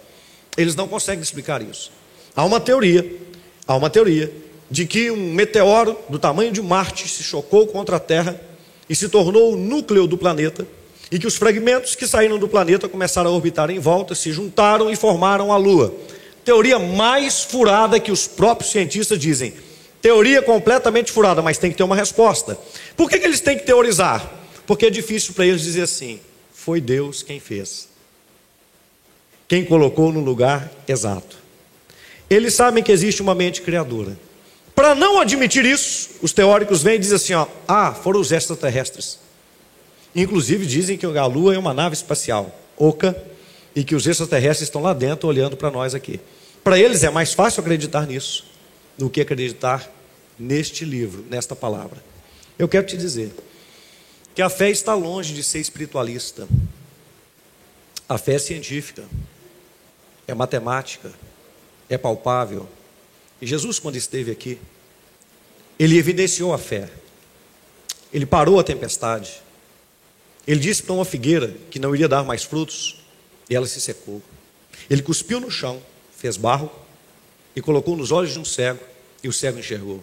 Eles 0.57 0.75
não 0.75 0.87
conseguem 0.87 1.21
explicar 1.21 1.61
isso. 1.61 1.91
Há 2.35 2.43
uma 2.43 2.59
teoria, 2.59 3.05
há 3.67 3.75
uma 3.75 3.89
teoria 3.89 4.31
de 4.69 4.85
que 4.85 5.09
um 5.09 5.33
meteoro 5.33 5.97
do 6.09 6.19
tamanho 6.19 6.51
de 6.51 6.61
Marte 6.61 7.07
se 7.07 7.23
chocou 7.23 7.67
contra 7.67 7.95
a 7.95 7.99
Terra 7.99 8.39
e 8.89 8.95
se 8.95 9.09
tornou 9.09 9.53
o 9.53 9.55
núcleo 9.57 10.07
do 10.07 10.17
planeta, 10.17 10.65
e 11.11 11.17
que 11.17 11.25
os 11.25 11.37
fragmentos 11.37 11.95
que 11.95 12.05
saíram 12.05 12.37
do 12.37 12.47
planeta 12.47 12.87
começaram 12.87 13.31
a 13.31 13.33
orbitar 13.33 13.71
em 13.71 13.79
volta, 13.79 14.13
se 14.13 14.31
juntaram 14.31 14.91
e 14.91 14.95
formaram 14.95 15.51
a 15.51 15.57
Lua 15.57 15.95
teoria 16.49 16.79
mais 16.79 17.43
furada 17.43 17.99
que 17.99 18.11
os 18.11 18.27
próprios 18.27 18.71
cientistas 18.71 19.19
dizem. 19.19 19.53
Teoria 20.01 20.41
completamente 20.41 21.11
furada, 21.11 21.43
mas 21.43 21.59
tem 21.59 21.69
que 21.69 21.77
ter 21.77 21.83
uma 21.83 21.95
resposta. 21.95 22.57
Por 22.97 23.07
que, 23.07 23.19
que 23.19 23.25
eles 23.25 23.39
têm 23.39 23.55
que 23.55 23.65
teorizar? 23.65 24.27
Porque 24.65 24.87
é 24.87 24.89
difícil 24.89 25.35
para 25.35 25.45
eles 25.45 25.61
dizer 25.61 25.83
assim: 25.83 26.19
foi 26.69 26.79
Deus 26.79 27.23
quem 27.23 27.39
fez, 27.39 27.89
quem 29.47 29.65
colocou 29.65 30.13
no 30.13 30.19
lugar 30.19 30.71
exato. 30.87 31.35
Eles 32.29 32.53
sabem 32.53 32.83
que 32.83 32.91
existe 32.91 33.23
uma 33.23 33.33
mente 33.33 33.63
criadora. 33.63 34.15
Para 34.75 34.93
não 34.93 35.19
admitir 35.19 35.65
isso, 35.65 36.11
os 36.21 36.31
teóricos 36.31 36.83
vêm 36.83 36.97
e 36.97 36.99
dizem 36.99 37.15
assim: 37.15 37.33
ó, 37.33 37.47
ah, 37.67 37.91
foram 37.91 38.19
os 38.19 38.31
extraterrestres. 38.31 39.17
Inclusive 40.15 40.63
dizem 40.67 40.95
que 40.95 41.07
a 41.07 41.25
Lua 41.25 41.55
é 41.55 41.57
uma 41.57 41.73
nave 41.73 41.95
espacial, 41.95 42.55
oca, 42.77 43.19
e 43.75 43.83
que 43.83 43.95
os 43.95 44.05
extraterrestres 44.05 44.67
estão 44.67 44.83
lá 44.83 44.93
dentro 44.93 45.27
olhando 45.27 45.57
para 45.57 45.71
nós 45.71 45.95
aqui. 45.95 46.19
Para 46.63 46.77
eles 46.77 47.03
é 47.03 47.09
mais 47.09 47.33
fácil 47.33 47.61
acreditar 47.61 48.05
nisso 48.05 48.45
do 48.95 49.09
que 49.09 49.21
acreditar 49.21 49.91
neste 50.37 50.85
livro, 50.85 51.25
nesta 51.31 51.55
palavra. 51.55 51.97
Eu 52.59 52.67
quero 52.67 52.85
te 52.85 52.95
dizer 52.95 53.31
que 54.39 54.43
a 54.43 54.49
fé 54.49 54.69
está 54.69 54.93
longe 54.93 55.33
de 55.33 55.43
ser 55.43 55.59
espiritualista. 55.59 56.47
A 58.07 58.17
fé 58.17 58.35
é 58.35 58.39
científica, 58.39 59.03
é 60.25 60.33
matemática, 60.33 61.11
é 61.89 61.97
palpável. 61.97 62.65
E 63.41 63.45
Jesus, 63.45 63.79
quando 63.79 63.97
esteve 63.97 64.31
aqui, 64.31 64.57
ele 65.77 65.97
evidenciou 65.97 66.53
a 66.53 66.57
fé. 66.57 66.89
Ele 68.13 68.25
parou 68.25 68.57
a 68.57 68.63
tempestade. 68.63 69.41
Ele 70.47 70.61
disse 70.61 70.83
para 70.83 70.93
uma 70.93 71.03
figueira 71.03 71.53
que 71.69 71.77
não 71.77 71.93
iria 71.93 72.07
dar 72.07 72.23
mais 72.23 72.45
frutos, 72.45 73.03
e 73.49 73.55
ela 73.57 73.67
se 73.67 73.81
secou. 73.81 74.21
Ele 74.89 75.01
cuspiu 75.01 75.41
no 75.41 75.51
chão, 75.51 75.81
fez 76.15 76.37
barro 76.37 76.71
e 77.53 77.61
colocou 77.61 77.97
nos 77.97 78.09
olhos 78.09 78.31
de 78.31 78.39
um 78.39 78.45
cego, 78.45 78.79
e 79.21 79.27
o 79.27 79.33
cego 79.33 79.59
enxergou. 79.59 80.01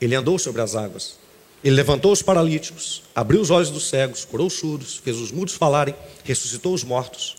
Ele 0.00 0.16
andou 0.16 0.40
sobre 0.40 0.60
as 0.60 0.74
águas. 0.74 1.22
Ele 1.64 1.74
levantou 1.74 2.12
os 2.12 2.20
paralíticos, 2.20 3.02
abriu 3.14 3.40
os 3.40 3.50
olhos 3.50 3.70
dos 3.70 3.88
cegos, 3.88 4.22
curou 4.22 4.48
os 4.48 4.52
surdos, 4.52 5.00
fez 5.02 5.16
os 5.16 5.32
mudos 5.32 5.54
falarem, 5.54 5.94
ressuscitou 6.22 6.74
os 6.74 6.84
mortos. 6.84 7.36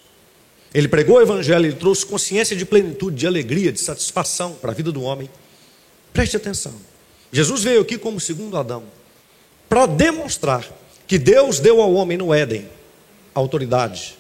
Ele 0.74 0.88
pregou 0.88 1.18
o 1.18 1.22
evangelho, 1.22 1.68
ele 1.68 1.76
trouxe 1.76 2.04
consciência 2.04 2.56
de 2.56 2.66
plenitude, 2.66 3.16
de 3.18 3.28
alegria, 3.28 3.72
de 3.72 3.80
satisfação 3.80 4.54
para 4.54 4.72
a 4.72 4.74
vida 4.74 4.92
do 4.92 5.04
homem. 5.04 5.30
Preste 6.12 6.36
atenção. 6.36 6.74
Jesus 7.32 7.64
veio 7.64 7.82
aqui 7.82 8.00
como 8.00 8.20
segundo 8.20 8.58
Adão, 8.58 8.84
para 9.70 9.86
demonstrar 9.86 10.68
que 11.06 11.20
Deus 11.20 11.60
deu 11.60 11.80
ao 11.80 11.94
homem 11.94 12.18
no 12.18 12.34
Éden 12.34 12.68
autoridade, 13.36 14.18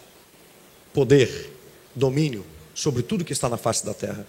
poder, 0.94 1.52
domínio 1.96 2.46
sobre 2.76 3.02
tudo 3.02 3.24
que 3.26 3.34
está 3.34 3.50
na 3.50 3.58
face 3.58 3.86
da 3.86 3.94
terra. 3.94 4.28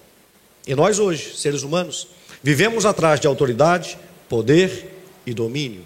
E 0.67 0.75
nós 0.75 0.99
hoje, 0.99 1.37
seres 1.37 1.63
humanos, 1.63 2.09
vivemos 2.43 2.87
atrás 2.87 3.21
de 3.21 3.27
autoridade, 3.27 3.99
poder 4.29 4.96
e 5.27 5.35
domínio. 5.35 5.85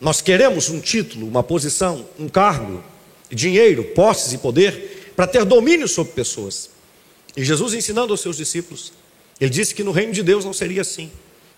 Nós 0.00 0.20
queremos 0.20 0.68
um 0.68 0.80
título, 0.80 1.26
uma 1.26 1.42
posição, 1.42 2.06
um 2.18 2.28
cargo, 2.28 2.82
dinheiro, 3.30 3.84
posses 3.84 4.32
e 4.32 4.38
poder 4.38 5.12
para 5.14 5.26
ter 5.26 5.44
domínio 5.44 5.88
sobre 5.88 6.12
pessoas. 6.12 6.70
E 7.36 7.44
Jesus 7.44 7.74
ensinando 7.74 8.12
aos 8.12 8.20
seus 8.20 8.36
discípulos, 8.36 8.92
ele 9.40 9.50
disse 9.50 9.74
que 9.74 9.84
no 9.84 9.92
reino 9.92 10.12
de 10.12 10.22
Deus 10.22 10.44
não 10.44 10.52
seria 10.52 10.82
assim, 10.82 11.10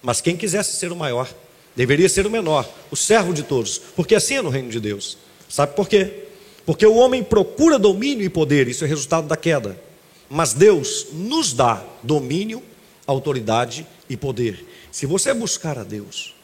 mas 0.02 0.20
quem 0.20 0.37
quisesse 0.37 0.76
ser 0.76 0.90
o 0.92 0.97
maior 0.97 1.32
deveria 1.76 2.09
ser 2.09 2.26
o 2.26 2.30
menor, 2.30 2.68
o 2.90 2.97
servo 2.97 3.32
de 3.32 3.42
todos, 3.42 3.78
porque 3.94 4.14
assim 4.14 4.37
é 4.37 4.42
no 4.42 4.50
reino 4.50 4.70
de 4.70 4.80
Deus. 4.80 5.16
Sabe 5.49 5.75
por 5.75 5.88
quê? 5.88 6.25
Porque 6.66 6.87
o 6.87 6.97
homem 6.97 7.23
procura 7.23 7.78
domínio 7.78 8.25
e 8.25 8.28
poder, 8.28 8.68
isso 8.68 8.85
é 8.85 8.88
resultado 8.88 9.26
da 9.26 9.37
queda. 9.37 9.80
Mas 10.28 10.52
Deus 10.52 11.09
nos 11.12 11.52
dá 11.52 11.85
domínio, 12.02 12.62
autoridade 13.06 13.87
e 14.09 14.16
poder. 14.16 14.64
Se 14.92 15.06
você 15.06 15.35
buscar 15.35 15.78
a 15.78 15.82
Deus, 15.82 16.35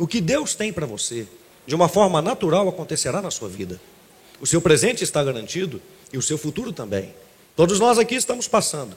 o 0.00 0.06
que 0.06 0.20
Deus 0.20 0.54
tem 0.54 0.72
para 0.72 0.86
você, 0.86 1.26
de 1.66 1.74
uma 1.74 1.86
forma 1.86 2.22
natural, 2.22 2.66
acontecerá 2.68 3.20
na 3.20 3.30
sua 3.30 3.48
vida. 3.48 3.78
O 4.40 4.46
seu 4.46 4.60
presente 4.60 5.04
está 5.04 5.22
garantido 5.22 5.80
e 6.10 6.16
o 6.16 6.22
seu 6.22 6.38
futuro 6.38 6.72
também. 6.72 7.14
Todos 7.54 7.78
nós 7.78 7.98
aqui 7.98 8.14
estamos 8.14 8.48
passando. 8.48 8.96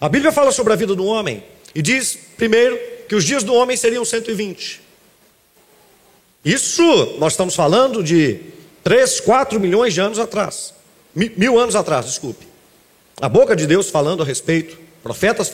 A 0.00 0.08
Bíblia 0.08 0.32
fala 0.32 0.50
sobre 0.50 0.72
a 0.72 0.76
vida 0.76 0.96
do 0.96 1.04
homem 1.04 1.44
e 1.72 1.80
diz, 1.80 2.18
primeiro, 2.36 2.76
que 3.08 3.14
os 3.14 3.24
dias 3.24 3.44
do 3.44 3.54
homem 3.54 3.76
seriam 3.76 4.04
120. 4.04 4.80
Isso 6.44 7.16
nós 7.20 7.34
estamos 7.34 7.54
falando 7.54 8.02
de 8.02 8.40
3, 8.82 9.20
4 9.20 9.60
milhões 9.60 9.94
de 9.94 10.00
anos 10.00 10.18
atrás. 10.18 10.74
Mil 11.14 11.56
anos 11.56 11.76
atrás, 11.76 12.06
desculpe. 12.06 12.48
A 13.20 13.28
boca 13.28 13.54
de 13.54 13.64
Deus 13.64 13.90
falando 13.90 14.24
a 14.24 14.26
respeito, 14.26 14.76
profetas 15.04 15.52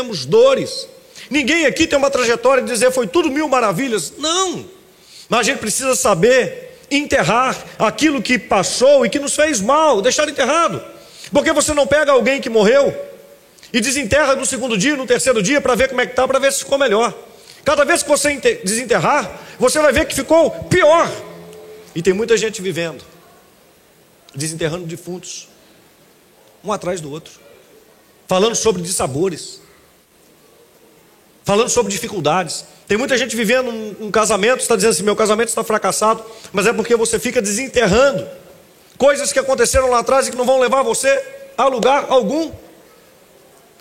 temos 0.00 0.24
dores. 0.24 0.88
Ninguém 1.28 1.66
aqui 1.66 1.86
tem 1.86 1.98
uma 1.98 2.10
trajetória 2.10 2.62
de 2.62 2.72
dizer 2.72 2.90
foi 2.90 3.06
tudo 3.06 3.30
mil 3.30 3.48
maravilhas. 3.48 4.14
Não. 4.16 4.64
Mas 5.28 5.40
a 5.40 5.42
gente 5.42 5.58
precisa 5.58 5.94
saber 5.94 6.78
enterrar 6.90 7.56
aquilo 7.78 8.20
que 8.20 8.38
passou 8.38 9.04
e 9.04 9.10
que 9.10 9.18
nos 9.18 9.36
fez 9.36 9.60
mal, 9.60 10.00
deixar 10.00 10.28
enterrado. 10.28 10.82
Porque 11.30 11.52
você 11.52 11.72
não 11.72 11.86
pega 11.86 12.12
alguém 12.12 12.40
que 12.40 12.50
morreu 12.50 12.96
e 13.72 13.80
desenterra 13.80 14.34
no 14.34 14.44
segundo 14.44 14.76
dia, 14.76 14.96
no 14.96 15.06
terceiro 15.06 15.40
dia, 15.42 15.60
para 15.60 15.74
ver 15.74 15.88
como 15.88 16.00
é 16.00 16.06
que 16.06 16.12
está, 16.12 16.26
para 16.26 16.38
ver 16.38 16.52
se 16.52 16.60
ficou 16.60 16.78
melhor. 16.78 17.14
Cada 17.64 17.84
vez 17.84 18.02
que 18.02 18.08
você 18.08 18.34
desenterrar, 18.64 19.30
você 19.58 19.78
vai 19.78 19.92
ver 19.92 20.06
que 20.06 20.14
ficou 20.14 20.50
pior. 20.64 21.08
E 21.94 22.02
tem 22.02 22.12
muita 22.12 22.36
gente 22.36 22.60
vivendo, 22.62 23.04
desenterrando 24.34 24.86
defuntos, 24.86 25.46
um 26.64 26.72
atrás 26.72 27.00
do 27.00 27.10
outro, 27.10 27.34
falando 28.26 28.56
sobre 28.56 28.82
dissabores. 28.82 29.60
Falando 31.44 31.68
sobre 31.68 31.92
dificuldades. 31.92 32.64
Tem 32.86 32.98
muita 32.98 33.16
gente 33.16 33.36
vivendo 33.36 33.70
um, 33.70 34.06
um 34.06 34.10
casamento, 34.10 34.60
está 34.60 34.76
dizendo 34.76 34.90
assim: 34.90 35.02
meu 35.02 35.16
casamento 35.16 35.48
está 35.48 35.62
fracassado, 35.62 36.22
mas 36.52 36.66
é 36.66 36.72
porque 36.72 36.96
você 36.96 37.18
fica 37.18 37.40
desenterrando 37.40 38.26
coisas 38.98 39.32
que 39.32 39.38
aconteceram 39.38 39.88
lá 39.88 40.00
atrás 40.00 40.28
e 40.28 40.30
que 40.30 40.36
não 40.36 40.44
vão 40.44 40.60
levar 40.60 40.82
você 40.82 41.22
a 41.56 41.66
lugar 41.66 42.06
algum. 42.08 42.50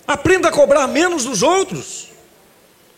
Aprenda 0.07 0.47
a 0.47 0.51
cobrar 0.51 0.87
menos 0.87 1.25
dos 1.25 1.43
outros. 1.43 2.09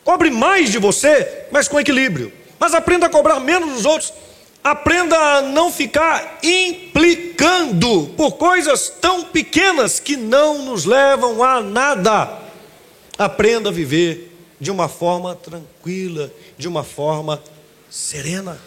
Cobre 0.04 0.32
mais 0.32 0.71
de 0.71 0.78
você, 0.78 1.45
mas 1.52 1.67
com 1.67 1.80
equilíbrio. 1.80 2.32
Mas 2.60 2.74
aprenda 2.74 3.08
a 3.08 3.10
cobrar 3.10 3.39
menos 3.39 3.74
dos 3.74 3.86
outros. 3.86 4.13
Aprenda 4.63 5.17
a 5.17 5.41
não 5.41 5.71
ficar 5.71 6.39
implicando 6.43 8.13
por 8.15 8.34
coisas 8.34 8.93
tão 9.02 9.24
pequenas 9.24 10.00
que 10.00 10.15
não 10.15 10.60
nos 10.60 10.86
levam 10.86 11.43
a 11.43 11.60
nada. 11.60 12.39
Aprenda 13.17 13.69
a 13.69 13.71
viver 13.71 14.31
de 14.62 14.69
uma 14.69 14.88
forma 14.88 15.36
tranquila, 15.36 16.32
de 16.56 16.67
uma 16.67 16.84
forma 16.84 17.41
serena. 17.89 18.60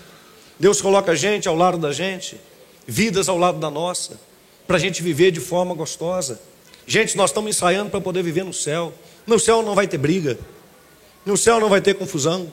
Deus 0.59 0.83
coloca 0.83 1.12
a 1.12 1.14
gente 1.14 1.46
ao 1.46 1.54
lado 1.54 1.78
da 1.78 1.92
gente, 1.92 2.37
vidas 2.85 3.28
ao 3.28 3.38
lado 3.38 3.61
da 3.61 3.70
nossa, 3.70 4.18
para 4.66 4.76
a 4.76 4.80
gente 4.80 5.00
viver 5.04 5.30
de 5.30 5.38
forma 5.38 5.72
gostosa. 5.72 6.40
Gente, 6.85 7.16
nós 7.16 7.30
estamos 7.30 7.48
ensaiando 7.48 7.90
para 7.90 8.00
poder 8.00 8.24
viver 8.24 8.44
no 8.44 8.52
céu. 8.52 8.92
No 9.24 9.38
céu 9.38 9.62
não 9.62 9.72
vai 9.72 9.87
ter 9.87 9.96
briga, 9.96 10.37
no 11.24 11.37
céu 11.37 11.61
não 11.61 11.68
vai 11.68 11.80
ter 11.80 11.94
confusão. 11.94 12.52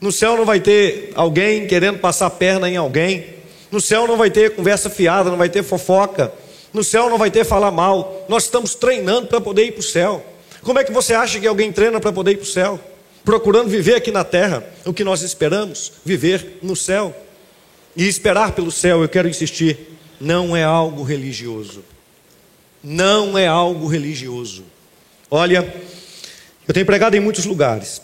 No 0.00 0.10
céu 0.10 0.36
não 0.36 0.44
vai 0.44 0.58
ter 0.58 1.12
alguém 1.14 1.68
querendo 1.68 2.00
passar 2.00 2.28
perna 2.30 2.68
em 2.68 2.76
alguém. 2.76 3.26
No 3.70 3.80
céu 3.80 4.08
não 4.08 4.16
vai 4.16 4.28
ter 4.28 4.56
conversa 4.56 4.90
fiada, 4.90 5.30
não 5.30 5.38
vai 5.38 5.48
ter 5.48 5.62
fofoca. 5.62 6.32
No 6.72 6.82
céu 6.82 7.08
não 7.08 7.16
vai 7.16 7.30
ter 7.30 7.44
falar 7.44 7.70
mal. 7.70 8.26
Nós 8.28 8.42
estamos 8.42 8.74
treinando 8.74 9.28
para 9.28 9.40
poder 9.40 9.66
ir 9.66 9.70
para 9.70 9.80
o 9.80 9.84
céu. 9.84 10.31
Como 10.62 10.78
é 10.78 10.84
que 10.84 10.92
você 10.92 11.14
acha 11.14 11.40
que 11.40 11.46
alguém 11.46 11.72
treina 11.72 12.00
para 12.00 12.12
poder 12.12 12.32
ir 12.32 12.36
para 12.36 12.44
o 12.44 12.46
céu? 12.46 12.80
Procurando 13.24 13.68
viver 13.68 13.94
aqui 13.94 14.10
na 14.10 14.24
terra 14.24 14.64
o 14.84 14.92
que 14.92 15.04
nós 15.04 15.22
esperamos, 15.22 15.92
viver 16.04 16.58
no 16.62 16.76
céu. 16.76 17.14
E 17.96 18.06
esperar 18.06 18.52
pelo 18.52 18.70
céu, 18.70 19.02
eu 19.02 19.08
quero 19.08 19.28
insistir, 19.28 19.98
não 20.20 20.56
é 20.56 20.64
algo 20.64 21.02
religioso. 21.02 21.84
Não 22.82 23.36
é 23.36 23.46
algo 23.46 23.86
religioso. 23.86 24.64
Olha, 25.30 25.74
eu 26.66 26.72
tenho 26.72 26.86
pregado 26.86 27.16
em 27.16 27.20
muitos 27.20 27.44
lugares, 27.44 28.00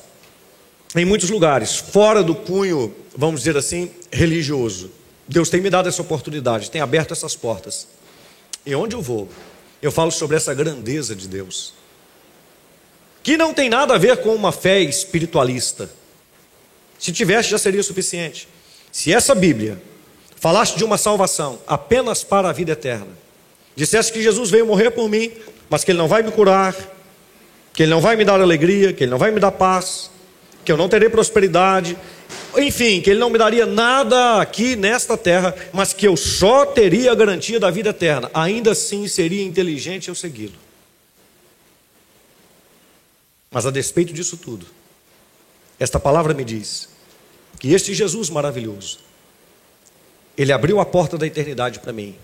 em 0.96 1.04
muitos 1.04 1.30
lugares, 1.30 1.76
fora 1.76 2.22
do 2.22 2.34
cunho, 2.34 2.94
vamos 3.16 3.40
dizer 3.40 3.56
assim, 3.56 3.90
religioso. 4.10 4.90
Deus 5.26 5.48
tem 5.50 5.60
me 5.60 5.70
dado 5.70 5.88
essa 5.88 6.02
oportunidade, 6.02 6.70
tem 6.70 6.80
aberto 6.80 7.12
essas 7.12 7.36
portas. 7.36 7.86
E 8.64 8.74
onde 8.74 8.96
eu 8.96 9.02
vou, 9.02 9.28
eu 9.80 9.92
falo 9.92 10.10
sobre 10.10 10.36
essa 10.36 10.54
grandeza 10.54 11.14
de 11.14 11.28
Deus, 11.28 11.74
que 13.28 13.36
não 13.36 13.52
tem 13.52 13.68
nada 13.68 13.94
a 13.94 13.98
ver 13.98 14.16
com 14.22 14.34
uma 14.34 14.50
fé 14.50 14.80
espiritualista. 14.80 15.90
Se 16.98 17.12
tivesse, 17.12 17.50
já 17.50 17.58
seria 17.58 17.82
suficiente. 17.82 18.48
Se 18.90 19.12
essa 19.12 19.34
Bíblia 19.34 19.78
falasse 20.36 20.78
de 20.78 20.82
uma 20.82 20.96
salvação 20.96 21.58
apenas 21.66 22.24
para 22.24 22.48
a 22.48 22.54
vida 22.54 22.72
eterna, 22.72 23.08
dissesse 23.76 24.10
que 24.10 24.22
Jesus 24.22 24.48
veio 24.48 24.64
morrer 24.64 24.92
por 24.92 25.10
mim, 25.10 25.30
mas 25.68 25.84
que 25.84 25.90
Ele 25.90 25.98
não 25.98 26.08
vai 26.08 26.22
me 26.22 26.30
curar, 26.30 26.74
que 27.74 27.82
Ele 27.82 27.90
não 27.90 28.00
vai 28.00 28.16
me 28.16 28.24
dar 28.24 28.40
alegria, 28.40 28.94
que 28.94 29.04
Ele 29.04 29.10
não 29.10 29.18
vai 29.18 29.30
me 29.30 29.40
dar 29.40 29.52
paz, 29.52 30.10
que 30.64 30.72
eu 30.72 30.78
não 30.78 30.88
terei 30.88 31.10
prosperidade, 31.10 31.98
enfim, 32.56 33.02
que 33.02 33.10
Ele 33.10 33.20
não 33.20 33.28
me 33.28 33.36
daria 33.36 33.66
nada 33.66 34.40
aqui 34.40 34.74
nesta 34.74 35.18
terra, 35.18 35.54
mas 35.70 35.92
que 35.92 36.08
eu 36.08 36.16
só 36.16 36.64
teria 36.64 37.12
a 37.12 37.14
garantia 37.14 37.60
da 37.60 37.70
vida 37.70 37.90
eterna, 37.90 38.30
ainda 38.32 38.70
assim 38.72 39.06
seria 39.06 39.44
inteligente 39.44 40.08
eu 40.08 40.14
segui-lo. 40.14 40.67
Mas 43.50 43.66
a 43.66 43.70
despeito 43.70 44.12
disso 44.12 44.36
tudo, 44.36 44.66
esta 45.78 45.98
palavra 45.98 46.34
me 46.34 46.44
diz 46.44 46.88
que 47.58 47.72
este 47.72 47.94
Jesus 47.94 48.30
maravilhoso, 48.30 48.98
ele 50.36 50.52
abriu 50.52 50.80
a 50.80 50.86
porta 50.86 51.16
da 51.18 51.26
eternidade 51.26 51.80
para 51.80 51.92
mim, 51.92 52.16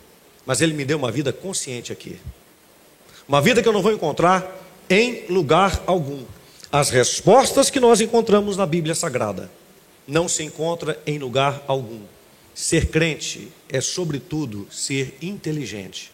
mas 0.47 0.61
ele 0.61 0.75
me 0.75 0.85
deu 0.85 0.99
uma 0.99 1.11
vida 1.11 1.33
consciente 1.33 1.93
aqui. 1.93 2.19
Uma 3.27 3.41
vida 3.41 3.63
que 3.63 3.69
eu 3.69 3.73
não 3.73 3.83
vou 3.83 3.93
encontrar 3.93 4.61
em 4.89 5.27
lugar 5.29 5.83
algum. 5.87 6.25
As 6.71 6.91
respostas 6.91 7.71
que 7.71 7.81
nós 7.81 8.01
encontramos 8.01 8.57
na 8.57 8.67
Bíblia 8.67 8.95
Sagrada 8.95 9.51
não 10.07 10.29
se 10.29 10.43
encontra 10.43 11.01
em 11.07 11.19
lugar 11.19 11.63
algum. 11.67 12.03
Ser 12.55 12.89
crente 12.89 13.49
é, 13.69 13.81
sobretudo, 13.81 14.69
ser 14.71 15.17
inteligente. 15.23 16.13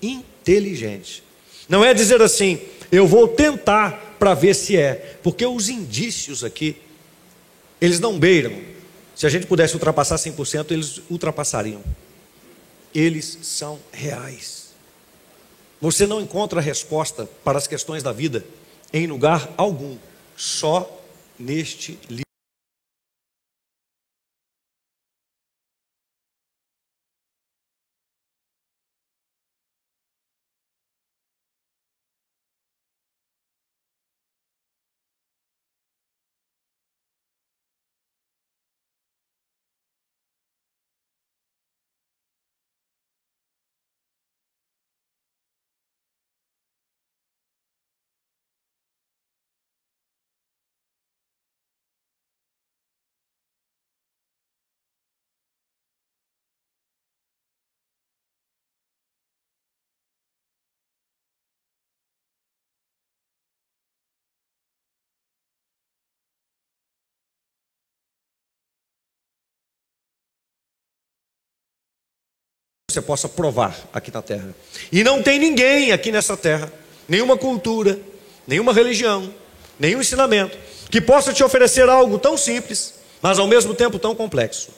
Inteligente. 0.00 1.22
Não 1.68 1.84
é 1.84 1.94
dizer 1.94 2.20
assim, 2.22 2.60
eu 2.92 3.06
vou 3.06 3.26
tentar 3.26 4.16
para 4.18 4.34
ver 4.34 4.54
se 4.54 4.76
é, 4.76 5.16
porque 5.22 5.46
os 5.46 5.70
indícios 5.70 6.44
aqui, 6.44 6.76
eles 7.80 7.98
não 7.98 8.18
beiram. 8.18 8.54
Se 9.16 9.26
a 9.26 9.30
gente 9.30 9.46
pudesse 9.46 9.74
ultrapassar 9.74 10.16
100%, 10.16 10.70
eles 10.70 11.00
ultrapassariam. 11.10 11.82
Eles 12.94 13.38
são 13.42 13.80
reais. 13.90 14.72
Você 15.80 16.06
não 16.06 16.20
encontra 16.20 16.60
resposta 16.60 17.28
para 17.42 17.56
as 17.56 17.66
questões 17.66 18.02
da 18.02 18.12
vida 18.12 18.44
em 18.92 19.06
lugar 19.06 19.50
algum, 19.56 19.96
só 20.36 21.02
neste 21.38 21.98
livro. 22.08 22.21
Você 72.92 73.00
possa 73.00 73.28
provar 73.28 73.76
aqui 73.92 74.12
na 74.12 74.22
terra. 74.22 74.54
E 74.90 75.02
não 75.02 75.22
tem 75.22 75.38
ninguém 75.38 75.92
aqui 75.92 76.12
nessa 76.12 76.36
terra, 76.36 76.72
nenhuma 77.08 77.36
cultura, 77.36 77.98
nenhuma 78.46 78.72
religião, 78.72 79.32
nenhum 79.78 80.00
ensinamento, 80.00 80.56
que 80.90 81.00
possa 81.00 81.32
te 81.32 81.42
oferecer 81.42 81.88
algo 81.88 82.18
tão 82.18 82.36
simples, 82.36 82.94
mas 83.20 83.38
ao 83.38 83.46
mesmo 83.46 83.74
tempo 83.74 83.98
tão 83.98 84.14
complexo. 84.14 84.70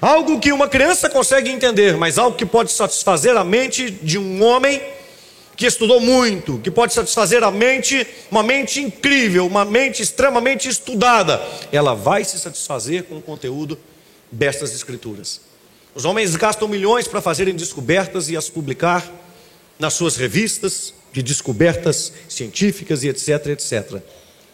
Algo 0.00 0.38
que 0.38 0.52
uma 0.52 0.68
criança 0.68 1.10
consegue 1.10 1.50
entender, 1.50 1.96
mas 1.96 2.18
algo 2.18 2.36
que 2.36 2.46
pode 2.46 2.72
satisfazer 2.72 3.36
a 3.36 3.44
mente 3.44 3.90
de 3.90 4.18
um 4.18 4.42
homem 4.42 4.80
que 5.56 5.66
estudou 5.66 6.00
muito, 6.00 6.58
que 6.58 6.70
pode 6.70 6.94
satisfazer 6.94 7.44
a 7.44 7.50
mente, 7.50 8.06
uma 8.30 8.42
mente 8.42 8.80
incrível, 8.80 9.46
uma 9.46 9.64
mente 9.64 10.02
extremamente 10.02 10.68
estudada. 10.68 11.40
Ela 11.70 11.94
vai 11.94 12.24
se 12.24 12.38
satisfazer 12.38 13.04
com 13.04 13.18
o 13.18 13.22
conteúdo 13.22 13.78
destas 14.30 14.74
escrituras. 14.74 15.51
Os 15.94 16.06
homens 16.06 16.34
gastam 16.36 16.66
milhões 16.68 17.06
para 17.06 17.20
fazerem 17.20 17.54
descobertas 17.54 18.30
e 18.30 18.36
as 18.36 18.48
publicar 18.48 19.10
nas 19.78 19.92
suas 19.92 20.16
revistas 20.16 20.94
de 21.12 21.22
descobertas 21.22 22.12
científicas 22.28 23.02
e 23.02 23.08
etc, 23.08 23.48
etc. 23.48 24.00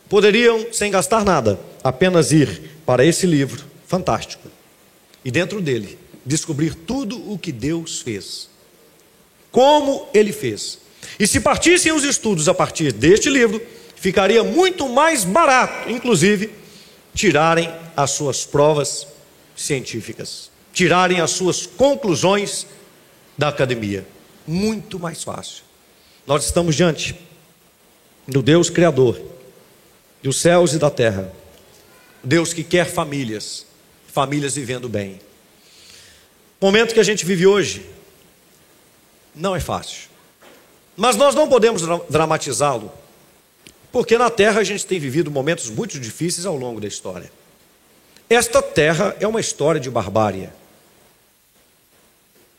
Poderiam, 0.08 0.66
sem 0.72 0.90
gastar 0.90 1.24
nada, 1.24 1.60
apenas 1.84 2.32
ir 2.32 2.80
para 2.84 3.04
esse 3.04 3.24
livro 3.24 3.64
fantástico 3.86 4.48
e 5.24 5.30
dentro 5.30 5.60
dele 5.60 5.96
descobrir 6.26 6.74
tudo 6.74 7.30
o 7.30 7.38
que 7.38 7.52
Deus 7.52 8.00
fez. 8.00 8.48
Como 9.52 10.08
ele 10.12 10.32
fez. 10.32 10.78
E 11.20 11.26
se 11.26 11.40
partissem 11.40 11.92
os 11.92 12.02
estudos 12.02 12.48
a 12.48 12.54
partir 12.54 12.92
deste 12.92 13.30
livro, 13.30 13.62
ficaria 13.94 14.42
muito 14.42 14.88
mais 14.88 15.24
barato, 15.24 15.88
inclusive, 15.88 16.50
tirarem 17.14 17.72
as 17.96 18.10
suas 18.10 18.44
provas 18.44 19.06
científicas 19.56 20.50
tirarem 20.78 21.20
as 21.20 21.32
suas 21.32 21.66
conclusões 21.66 22.64
da 23.36 23.48
academia. 23.48 24.06
Muito 24.46 24.96
mais 24.96 25.24
fácil. 25.24 25.64
Nós 26.24 26.44
estamos 26.44 26.76
diante 26.76 27.16
do 28.28 28.40
Deus 28.40 28.70
Criador 28.70 29.20
dos 30.22 30.40
céus 30.40 30.74
e 30.74 30.78
da 30.78 30.88
terra. 30.88 31.32
Deus 32.22 32.52
que 32.52 32.62
quer 32.62 32.86
famílias, 32.88 33.66
famílias 34.06 34.54
vivendo 34.54 34.88
bem. 34.88 35.20
O 36.60 36.66
momento 36.66 36.94
que 36.94 37.00
a 37.00 37.04
gente 37.04 37.24
vive 37.24 37.44
hoje 37.44 37.84
não 39.34 39.56
é 39.56 39.60
fácil. 39.60 40.08
Mas 40.96 41.16
nós 41.16 41.34
não 41.34 41.48
podemos 41.48 41.82
dramatizá-lo 42.08 42.92
Porque 43.90 44.16
na 44.16 44.30
terra 44.30 44.60
a 44.60 44.64
gente 44.64 44.86
tem 44.86 45.00
vivido 45.00 45.28
momentos 45.28 45.70
muito 45.70 45.98
difíceis 45.98 46.46
ao 46.46 46.56
longo 46.56 46.80
da 46.80 46.86
história. 46.86 47.32
Esta 48.30 48.62
terra 48.62 49.16
é 49.18 49.26
uma 49.26 49.40
história 49.40 49.80
de 49.80 49.90
barbárie. 49.90 50.50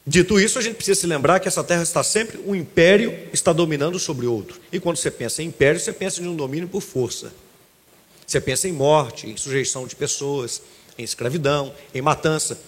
Dito 0.09 0.39
isso, 0.39 0.57
a 0.57 0.61
gente 0.63 0.73
precisa 0.73 1.01
se 1.01 1.05
lembrar 1.05 1.39
que 1.39 1.47
essa 1.47 1.63
terra 1.63 1.83
está 1.83 2.03
sempre, 2.03 2.39
um 2.43 2.55
império 2.55 3.15
está 3.31 3.53
dominando 3.53 3.99
sobre 3.99 4.25
outro. 4.25 4.59
E 4.71 4.79
quando 4.79 4.97
você 4.97 5.11
pensa 5.11 5.43
em 5.43 5.49
império, 5.49 5.79
você 5.79 5.93
pensa 5.93 6.19
em 6.19 6.27
um 6.27 6.35
domínio 6.35 6.67
por 6.67 6.81
força. 6.81 7.31
Você 8.25 8.41
pensa 8.41 8.67
em 8.67 8.71
morte, 8.71 9.29
em 9.29 9.37
sujeição 9.37 9.85
de 9.85 9.95
pessoas, 9.95 10.63
em 10.97 11.03
escravidão, 11.03 11.71
em 11.93 12.01
matança. 12.01 12.59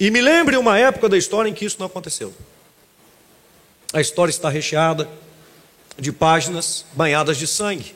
E 0.00 0.10
me 0.10 0.22
lembre 0.22 0.56
uma 0.56 0.78
época 0.78 1.06
da 1.06 1.18
história 1.18 1.50
em 1.50 1.52
que 1.52 1.66
isso 1.66 1.76
não 1.78 1.84
aconteceu. 1.84 2.32
A 3.92 4.00
história 4.00 4.30
está 4.30 4.48
recheada 4.48 5.06
de 5.98 6.12
páginas 6.12 6.86
banhadas 6.94 7.36
de 7.36 7.46
sangue. 7.46 7.94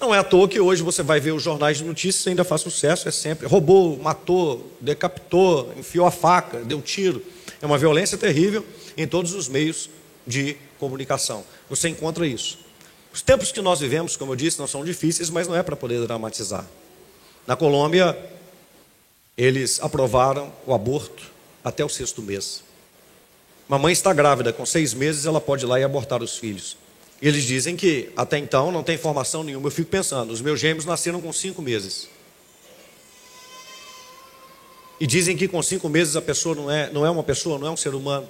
Não 0.00 0.14
é 0.14 0.18
à 0.18 0.24
toa 0.24 0.48
que 0.48 0.58
hoje 0.58 0.82
você 0.82 1.02
vai 1.02 1.20
ver 1.20 1.32
os 1.32 1.42
jornais 1.42 1.76
de 1.76 1.84
notícias 1.84 2.26
ainda 2.26 2.44
faz 2.44 2.62
sucesso, 2.62 3.10
é 3.10 3.12
sempre 3.12 3.46
roubou, 3.46 3.98
matou, 3.98 4.72
decapitou, 4.80 5.74
enfiou 5.76 6.06
a 6.06 6.10
faca, 6.10 6.64
deu 6.64 6.80
tiro. 6.80 7.22
É 7.60 7.66
uma 7.66 7.78
violência 7.78 8.18
terrível 8.18 8.64
em 8.96 9.06
todos 9.06 9.34
os 9.34 9.48
meios 9.48 9.88
de 10.26 10.56
comunicação. 10.78 11.44
Você 11.68 11.88
encontra 11.88 12.26
isso. 12.26 12.58
Os 13.12 13.22
tempos 13.22 13.50
que 13.50 13.62
nós 13.62 13.80
vivemos, 13.80 14.16
como 14.16 14.32
eu 14.32 14.36
disse, 14.36 14.58
não 14.58 14.66
são 14.66 14.84
difíceis, 14.84 15.30
mas 15.30 15.48
não 15.48 15.56
é 15.56 15.62
para 15.62 15.74
poder 15.74 16.06
dramatizar. 16.06 16.66
Na 17.46 17.56
Colômbia, 17.56 18.16
eles 19.36 19.80
aprovaram 19.80 20.52
o 20.66 20.74
aborto 20.74 21.30
até 21.64 21.84
o 21.84 21.88
sexto 21.88 22.20
mês. 22.20 22.62
Uma 23.68 23.78
mãe 23.78 23.92
está 23.92 24.12
grávida, 24.12 24.52
com 24.52 24.64
seis 24.64 24.94
meses, 24.94 25.26
ela 25.26 25.40
pode 25.40 25.64
ir 25.64 25.66
lá 25.66 25.80
e 25.80 25.84
abortar 25.84 26.22
os 26.22 26.36
filhos. 26.36 26.76
Eles 27.20 27.44
dizem 27.44 27.74
que 27.74 28.10
até 28.16 28.38
então 28.38 28.70
não 28.70 28.82
tem 28.82 28.94
informação 28.94 29.42
nenhuma. 29.42 29.66
Eu 29.66 29.72
fico 29.72 29.90
pensando, 29.90 30.32
os 30.32 30.40
meus 30.40 30.60
gêmeos 30.60 30.84
nasceram 30.84 31.20
com 31.20 31.32
cinco 31.32 31.62
meses. 31.62 32.08
E 34.98 35.06
dizem 35.06 35.36
que 35.36 35.46
com 35.46 35.62
cinco 35.62 35.88
meses 35.88 36.16
a 36.16 36.22
pessoa 36.22 36.54
não 36.54 36.70
é, 36.70 36.90
não 36.90 37.04
é 37.04 37.10
uma 37.10 37.22
pessoa, 37.22 37.58
não 37.58 37.66
é 37.66 37.70
um 37.70 37.76
ser 37.76 37.94
humano. 37.94 38.28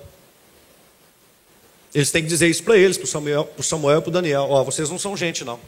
Eles 1.94 2.11
têm 2.11 2.22
que 2.22 2.29
dizer 2.29 2.48
isso 2.48 2.62
para 2.62 2.76
eles, 2.76 2.96
para 2.96 3.05
o 3.05 3.09
Samuel, 3.09 3.48
Samuel 3.62 3.98
e 3.98 4.02
para 4.02 4.09
o 4.11 4.12
Daniel. 4.12 4.46
Ó, 4.50 4.64
vocês 4.64 4.90
não 4.90 4.98
são 4.98 5.16
gente, 5.16 5.44
não. 5.44 5.59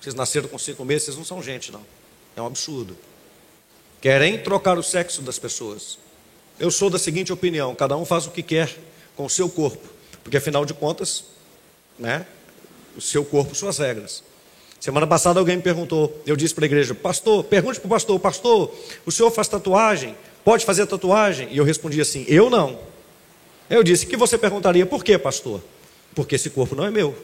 Vocês 0.00 0.14
nasceram 0.14 0.48
com 0.48 0.58
cinco 0.58 0.84
meses, 0.84 1.04
vocês 1.04 1.16
não 1.16 1.24
são 1.24 1.42
gente, 1.42 1.72
não. 1.72 1.84
É 2.36 2.42
um 2.42 2.46
absurdo. 2.46 2.96
Querem 4.00 4.38
trocar 4.38 4.78
o 4.78 4.82
sexo 4.82 5.22
das 5.22 5.38
pessoas. 5.38 5.98
Eu 6.58 6.70
sou 6.70 6.90
da 6.90 6.98
seguinte 6.98 7.32
opinião: 7.32 7.74
cada 7.74 7.96
um 7.96 8.04
faz 8.04 8.26
o 8.26 8.30
que 8.30 8.42
quer 8.42 8.72
com 9.16 9.24
o 9.24 9.30
seu 9.30 9.48
corpo, 9.48 9.88
porque 10.22 10.36
afinal 10.36 10.64
de 10.64 10.74
contas, 10.74 11.24
né, 11.98 12.26
o 12.96 13.00
seu 13.00 13.24
corpo, 13.24 13.54
suas 13.54 13.78
regras. 13.78 14.22
Semana 14.82 15.06
passada 15.06 15.38
alguém 15.38 15.58
me 15.58 15.62
perguntou, 15.62 16.20
eu 16.26 16.34
disse 16.34 16.52
para 16.52 16.64
a 16.64 16.66
igreja, 16.66 16.92
pastor, 16.92 17.44
pergunte 17.44 17.78
para 17.78 17.86
o 17.86 17.88
pastor, 17.88 18.18
pastor, 18.18 18.74
o 19.06 19.12
senhor 19.12 19.30
faz 19.30 19.46
tatuagem? 19.46 20.16
Pode 20.44 20.64
fazer 20.64 20.84
tatuagem? 20.86 21.46
E 21.52 21.56
eu 21.56 21.62
respondi 21.62 22.00
assim, 22.00 22.24
eu 22.26 22.50
não. 22.50 22.80
Eu 23.70 23.84
disse, 23.84 24.04
que 24.06 24.16
você 24.16 24.36
perguntaria, 24.36 24.84
por 24.84 25.04
quê, 25.04 25.16
pastor? 25.16 25.62
Porque 26.16 26.34
esse 26.34 26.50
corpo 26.50 26.74
não 26.74 26.84
é 26.84 26.90
meu. 26.90 27.16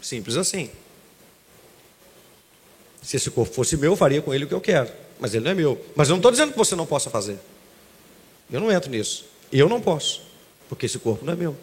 Simples 0.00 0.38
assim. 0.38 0.70
Se 3.02 3.18
esse 3.18 3.30
corpo 3.30 3.52
fosse 3.52 3.76
meu, 3.76 3.92
eu 3.92 3.96
faria 3.96 4.22
com 4.22 4.32
ele 4.32 4.46
o 4.46 4.48
que 4.48 4.54
eu 4.54 4.62
quero. 4.62 4.90
Mas 5.20 5.34
ele 5.34 5.44
não 5.44 5.50
é 5.50 5.54
meu. 5.54 5.78
Mas 5.94 6.08
eu 6.08 6.12
não 6.12 6.20
estou 6.20 6.30
dizendo 6.30 6.52
que 6.52 6.58
você 6.58 6.74
não 6.74 6.86
possa 6.86 7.10
fazer. 7.10 7.38
Eu 8.50 8.60
não 8.60 8.72
entro 8.72 8.90
nisso. 8.90 9.26
Eu 9.52 9.68
não 9.68 9.78
posso. 9.78 10.22
Porque 10.70 10.86
esse 10.86 10.98
corpo 10.98 11.22
não 11.22 11.34
é 11.34 11.36
meu. 11.36 11.54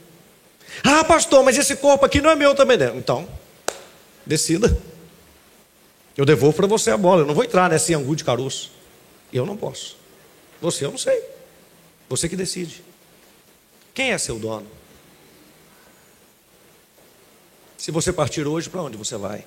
Ah, 0.84 1.04
pastor, 1.04 1.44
mas 1.44 1.58
esse 1.58 1.76
corpo 1.76 2.06
aqui 2.06 2.22
não 2.22 2.30
é 2.30 2.36
meu 2.36 2.56
também. 2.56 2.78
Não. 2.78 2.98
Então, 2.98 3.30
decida. 4.26 4.78
Eu 6.16 6.26
devolvo 6.26 6.56
para 6.56 6.68
você 6.68 6.92
a 6.92 6.98
bola. 6.98 7.22
Eu 7.22 7.26
não 7.26 7.34
vou 7.34 7.44
entrar 7.44 7.70
nesse 7.70 7.94
angu 7.94 8.16
de 8.16 8.24
caroço. 8.24 8.72
Eu 9.32 9.46
não 9.46 9.56
posso. 9.56 9.98
Você, 10.62 10.86
eu 10.86 10.92
não 10.92 10.98
sei. 10.98 11.22
Você 12.10 12.28
que 12.28 12.36
decide. 12.36 12.84
Quem 13.94 14.12
é 14.12 14.18
seu 14.18 14.38
dono? 14.38 14.68
Se 17.78 17.92
você 17.92 18.12
partir 18.12 18.46
hoje, 18.46 18.70
para 18.70 18.82
onde 18.82 18.98
você 18.98 19.16
vai? 19.16 19.46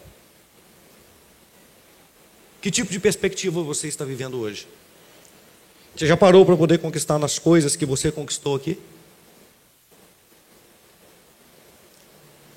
Que 2.63 2.71
tipo 2.71 2.91
de 2.91 2.99
perspectiva 3.01 3.63
você 3.63 3.89
está 3.89 4.05
vivendo 4.05 4.41
hoje? 4.41 4.67
Você 5.95 6.07
já 6.07 6.17
parou 6.17 6.47
para 6.47 6.57
poder 6.57 6.79
conquistar 6.79 7.19
nas 7.19 7.39
coisas 7.39 7.77
que 7.77 7.85
você 7.85 8.11
conquistou 8.11 8.57
aqui? 8.57 8.79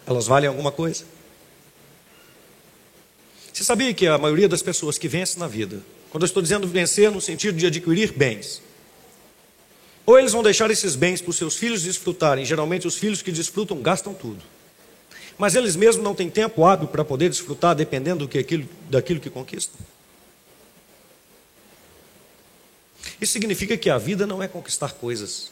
Elas 0.06 0.28
valem 0.28 0.48
alguma 0.48 0.72
coisa? 0.72 1.06
Você 3.52 3.64
sabia 3.64 3.94
que 3.94 4.06
a 4.06 4.18
maioria 4.18 4.50
das 4.50 4.62
pessoas 4.62 4.98
que 4.98 5.08
vencem 5.08 5.40
na 5.40 5.48
vida, 5.48 5.82
quando 6.12 6.24
eu 6.24 6.28
estou 6.28 6.42
dizendo 6.42 6.68
vencer 6.68 7.10
no 7.10 7.22
sentido 7.22 7.58
de 7.58 7.66
adquirir 7.66 8.12
bens, 8.12 8.62
ou 10.06 10.20
eles 10.20 10.34
vão 10.34 10.44
deixar 10.44 10.70
esses 10.70 10.96
bens 10.96 11.22
para 11.22 11.30
os 11.30 11.38
seus 11.38 11.56
filhos 11.56 11.82
desfrutarem, 11.82 12.46
geralmente 12.46 12.86
os 12.86 12.96
filhos 12.96 13.22
que 13.22 13.32
desfrutam 13.32 13.82
gastam 13.82 14.14
tudo. 14.14 14.44
Mas 15.38 15.56
eles 15.56 15.76
mesmos 15.76 16.04
não 16.04 16.14
têm 16.14 16.30
tempo 16.30 16.66
hábil 16.66 16.88
para 16.88 17.04
poder 17.04 17.30
desfrutar, 17.30 17.76
dependendo 17.76 18.26
do 18.26 18.30
que 18.30 18.38
aquilo, 18.38 18.68
daquilo 18.90 19.20
que 19.20 19.30
conquistam. 19.30 19.80
Isso 23.20 23.34
significa 23.34 23.78
que 23.78 23.90
a 23.90 23.98
vida 23.98 24.28
não 24.28 24.44
é 24.44 24.48
conquistar 24.48 24.94
coisas. 24.94 25.52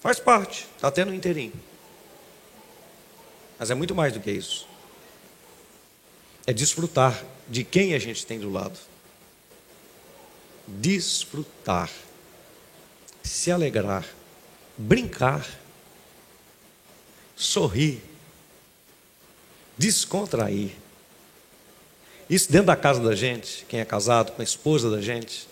Faz 0.00 0.18
parte, 0.18 0.66
está 0.76 0.88
até 0.88 1.04
no 1.04 1.14
inteirinho. 1.14 1.52
Mas 3.60 3.70
é 3.70 3.74
muito 3.74 3.94
mais 3.94 4.14
do 4.14 4.20
que 4.20 4.30
isso. 4.30 4.66
É 6.46 6.52
desfrutar 6.52 7.22
de 7.46 7.62
quem 7.62 7.92
a 7.92 7.98
gente 7.98 8.24
tem 8.24 8.40
do 8.40 8.50
lado. 8.50 8.78
Desfrutar. 10.66 11.90
Se 13.22 13.52
alegrar. 13.52 14.06
Brincar. 14.78 15.46
Sorrir. 17.36 18.02
Descontrair. 19.76 20.70
Isso 22.30 22.50
dentro 22.50 22.68
da 22.68 22.76
casa 22.76 23.02
da 23.02 23.14
gente, 23.14 23.66
quem 23.68 23.80
é 23.80 23.84
casado 23.84 24.32
com 24.32 24.40
a 24.40 24.44
esposa 24.44 24.90
da 24.90 25.02
gente. 25.02 25.46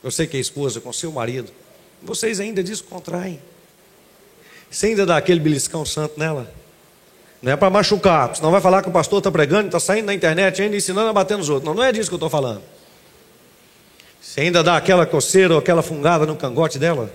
Eu 0.00 0.12
sei 0.12 0.28
que 0.28 0.36
é 0.36 0.40
esposa 0.40 0.80
com 0.80 0.92
seu 0.92 1.10
marido. 1.10 1.50
Vocês 2.00 2.38
ainda 2.38 2.62
descontraem. 2.62 3.42
Você 4.70 4.86
ainda 4.86 5.04
dá 5.04 5.16
aquele 5.16 5.40
beliscão 5.40 5.84
santo 5.84 6.20
nela? 6.20 6.61
Não 7.42 7.50
é 7.50 7.56
para 7.56 7.68
machucar, 7.68 8.36
senão 8.36 8.52
vai 8.52 8.60
falar 8.60 8.82
que 8.82 8.88
o 8.88 8.92
pastor 8.92 9.18
está 9.18 9.30
pregando, 9.30 9.66
está 9.66 9.80
saindo 9.80 10.06
na 10.06 10.14
internet 10.14 10.62
ainda 10.62 10.76
ensinando 10.76 11.08
a 11.08 11.12
bater 11.12 11.36
nos 11.36 11.48
outros. 11.48 11.66
Não, 11.66 11.74
não 11.74 11.82
é 11.82 11.90
disso 11.90 12.08
que 12.08 12.14
eu 12.14 12.18
estou 12.18 12.30
falando. 12.30 12.62
Você 14.20 14.42
ainda 14.42 14.62
dá 14.62 14.76
aquela 14.76 15.04
coceira 15.04 15.52
ou 15.52 15.58
aquela 15.58 15.82
fungada 15.82 16.24
no 16.24 16.36
cangote 16.36 16.78
dela? 16.78 17.12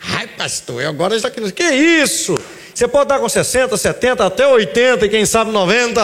Ai, 0.00 0.28
pastor, 0.28 0.84
agora 0.86 1.18
já 1.18 1.28
quero. 1.28 1.50
Que 1.52 1.64
isso? 1.64 2.38
Você 2.72 2.86
pode 2.86 3.08
dar 3.08 3.18
com 3.18 3.28
60, 3.28 3.76
70, 3.76 4.24
até 4.24 4.46
80 4.46 5.06
e 5.06 5.08
quem 5.08 5.26
sabe 5.26 5.50
90. 5.50 6.00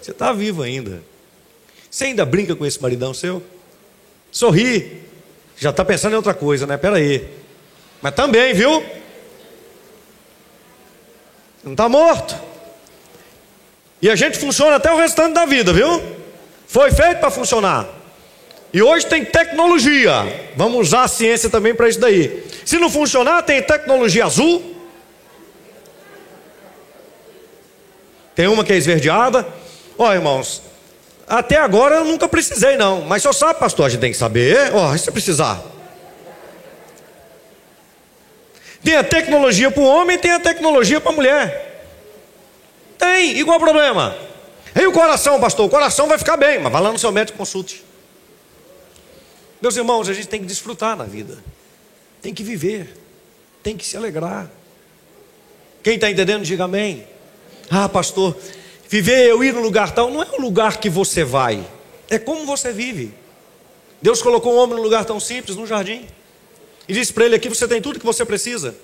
Você 0.00 0.10
está 0.10 0.32
vivo 0.32 0.62
ainda. 0.62 1.02
Você 1.90 2.06
ainda 2.06 2.24
brinca 2.24 2.56
com 2.56 2.64
esse 2.64 2.80
maridão 2.80 3.12
seu? 3.12 3.42
Sorri. 4.32 5.02
Já 5.56 5.70
está 5.70 5.84
pensando 5.84 6.14
em 6.14 6.16
outra 6.16 6.34
coisa, 6.34 6.66
né? 6.66 6.76
Pera 6.76 6.96
aí. 6.96 7.28
Mas 8.02 8.14
também, 8.14 8.52
viu? 8.52 8.84
Não 11.64 11.72
está 11.72 11.88
morto. 11.88 12.36
E 14.02 14.10
a 14.10 14.16
gente 14.16 14.38
funciona 14.38 14.76
até 14.76 14.92
o 14.92 14.96
restante 14.96 15.32
da 15.32 15.46
vida, 15.46 15.72
viu? 15.72 16.02
Foi 16.66 16.90
feito 16.90 17.20
para 17.20 17.30
funcionar. 17.30 17.88
E 18.72 18.82
hoje 18.82 19.06
tem 19.06 19.24
tecnologia. 19.24 20.50
Vamos 20.56 20.88
usar 20.88 21.04
a 21.04 21.08
ciência 21.08 21.48
também 21.48 21.74
para 21.74 21.88
isso 21.88 22.00
daí. 22.00 22.44
Se 22.66 22.76
não 22.76 22.90
funcionar, 22.90 23.42
tem 23.42 23.62
tecnologia 23.62 24.26
azul. 24.26 24.74
Tem 28.34 28.48
uma 28.48 28.64
que 28.64 28.72
é 28.72 28.76
esverdeada. 28.76 29.46
Ó, 29.96 30.12
irmãos, 30.12 30.60
até 31.26 31.56
agora 31.56 31.96
eu 31.96 32.04
nunca 32.04 32.28
precisei, 32.28 32.76
não. 32.76 33.02
Mas 33.02 33.22
só 33.22 33.32
sabe, 33.32 33.60
pastor, 33.60 33.86
a 33.86 33.88
gente 33.88 34.00
tem 34.00 34.10
que 34.10 34.18
saber. 34.18 34.74
Ó, 34.74 34.94
se 34.96 35.10
precisar. 35.10 35.62
Tem 38.84 38.96
a 38.96 39.02
tecnologia 39.02 39.70
para 39.70 39.82
o 39.82 39.86
homem, 39.86 40.18
tem 40.18 40.30
a 40.30 40.38
tecnologia 40.38 41.00
para 41.00 41.10
a 41.10 41.14
mulher. 41.14 41.86
Tem, 42.98 43.38
igual 43.38 43.58
problema. 43.58 44.14
E 44.78 44.86
o 44.86 44.92
coração, 44.92 45.40
pastor? 45.40 45.66
O 45.66 45.70
coração 45.70 46.06
vai 46.06 46.18
ficar 46.18 46.36
bem, 46.36 46.58
mas 46.58 46.70
vai 46.70 46.82
lá 46.82 46.92
no 46.92 46.98
seu 46.98 47.10
médico 47.10 47.38
consulte. 47.38 47.82
Meus 49.62 49.76
irmãos, 49.76 50.08
a 50.08 50.12
gente 50.12 50.28
tem 50.28 50.40
que 50.40 50.46
desfrutar 50.46 50.94
na 50.94 51.04
vida, 51.04 51.42
tem 52.20 52.34
que 52.34 52.42
viver, 52.42 52.94
tem 53.62 53.74
que 53.74 53.86
se 53.86 53.96
alegrar. 53.96 54.50
Quem 55.82 55.94
está 55.94 56.10
entendendo, 56.10 56.44
diga 56.44 56.64
amém. 56.64 57.06
Ah, 57.70 57.88
pastor, 57.88 58.36
viver, 58.86 59.30
eu 59.30 59.42
ir 59.42 59.54
no 59.54 59.62
lugar 59.62 59.92
tal, 59.92 60.10
não 60.10 60.22
é 60.22 60.26
o 60.32 60.40
lugar 60.40 60.76
que 60.76 60.90
você 60.90 61.24
vai, 61.24 61.66
é 62.10 62.18
como 62.18 62.44
você 62.44 62.72
vive. 62.72 63.14
Deus 64.02 64.20
colocou 64.20 64.52
um 64.52 64.58
homem 64.58 64.76
num 64.76 64.82
lugar 64.82 65.06
tão 65.06 65.18
simples, 65.18 65.56
no 65.56 65.66
jardim. 65.66 66.06
E 66.88 66.92
disse 66.92 67.12
para 67.12 67.26
ele 67.26 67.36
aqui: 67.36 67.48
você 67.48 67.66
tem 67.66 67.80
tudo 67.80 67.98
que 67.98 68.06
você 68.06 68.24
precisa. 68.24 68.74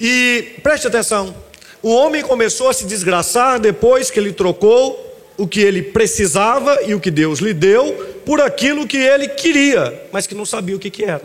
E 0.00 0.56
preste 0.62 0.86
atenção: 0.86 1.34
o 1.82 1.90
homem 1.90 2.22
começou 2.22 2.68
a 2.68 2.72
se 2.72 2.84
desgraçar 2.84 3.58
depois 3.58 4.10
que 4.10 4.18
ele 4.18 4.32
trocou 4.32 5.06
o 5.36 5.48
que 5.48 5.60
ele 5.60 5.82
precisava 5.82 6.82
e 6.82 6.94
o 6.94 7.00
que 7.00 7.10
Deus 7.10 7.38
lhe 7.38 7.54
deu 7.54 8.20
por 8.26 8.40
aquilo 8.40 8.86
que 8.86 8.98
ele 8.98 9.28
queria, 9.28 10.08
mas 10.12 10.26
que 10.26 10.34
não 10.34 10.44
sabia 10.44 10.76
o 10.76 10.78
que, 10.78 10.90
que 10.90 11.04
era. 11.04 11.22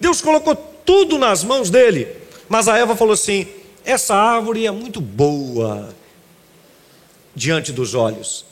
Deus 0.00 0.20
colocou 0.20 0.56
tudo 0.56 1.16
nas 1.16 1.44
mãos 1.44 1.70
dele, 1.70 2.08
mas 2.48 2.66
a 2.66 2.76
Eva 2.76 2.96
falou 2.96 3.14
assim: 3.14 3.46
essa 3.84 4.14
árvore 4.14 4.66
é 4.66 4.70
muito 4.70 5.00
boa 5.00 5.94
diante 7.34 7.72
dos 7.72 7.94
olhos 7.94 8.44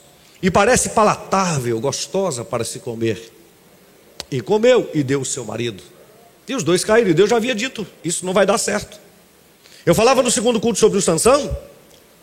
e 0.42 0.50
parece 0.50 0.90
palatável, 0.90 1.80
gostosa 1.80 2.44
para 2.44 2.64
se 2.64 2.78
comer. 2.78 3.32
E 4.30 4.40
comeu 4.40 4.90
e 4.92 5.02
deu 5.02 5.20
o 5.20 5.24
seu 5.24 5.44
marido. 5.44 5.82
E 6.46 6.54
os 6.54 6.62
dois 6.62 6.84
caíram, 6.84 7.10
e 7.10 7.14
Deus 7.14 7.30
já 7.30 7.36
havia 7.36 7.54
dito: 7.54 7.86
isso 8.04 8.24
não 8.24 8.32
vai 8.32 8.46
dar 8.46 8.58
certo. 8.58 8.98
Eu 9.84 9.94
falava 9.94 10.22
no 10.22 10.30
segundo 10.30 10.60
culto 10.60 10.78
sobre 10.78 10.98
o 10.98 11.02
Sansão, 11.02 11.56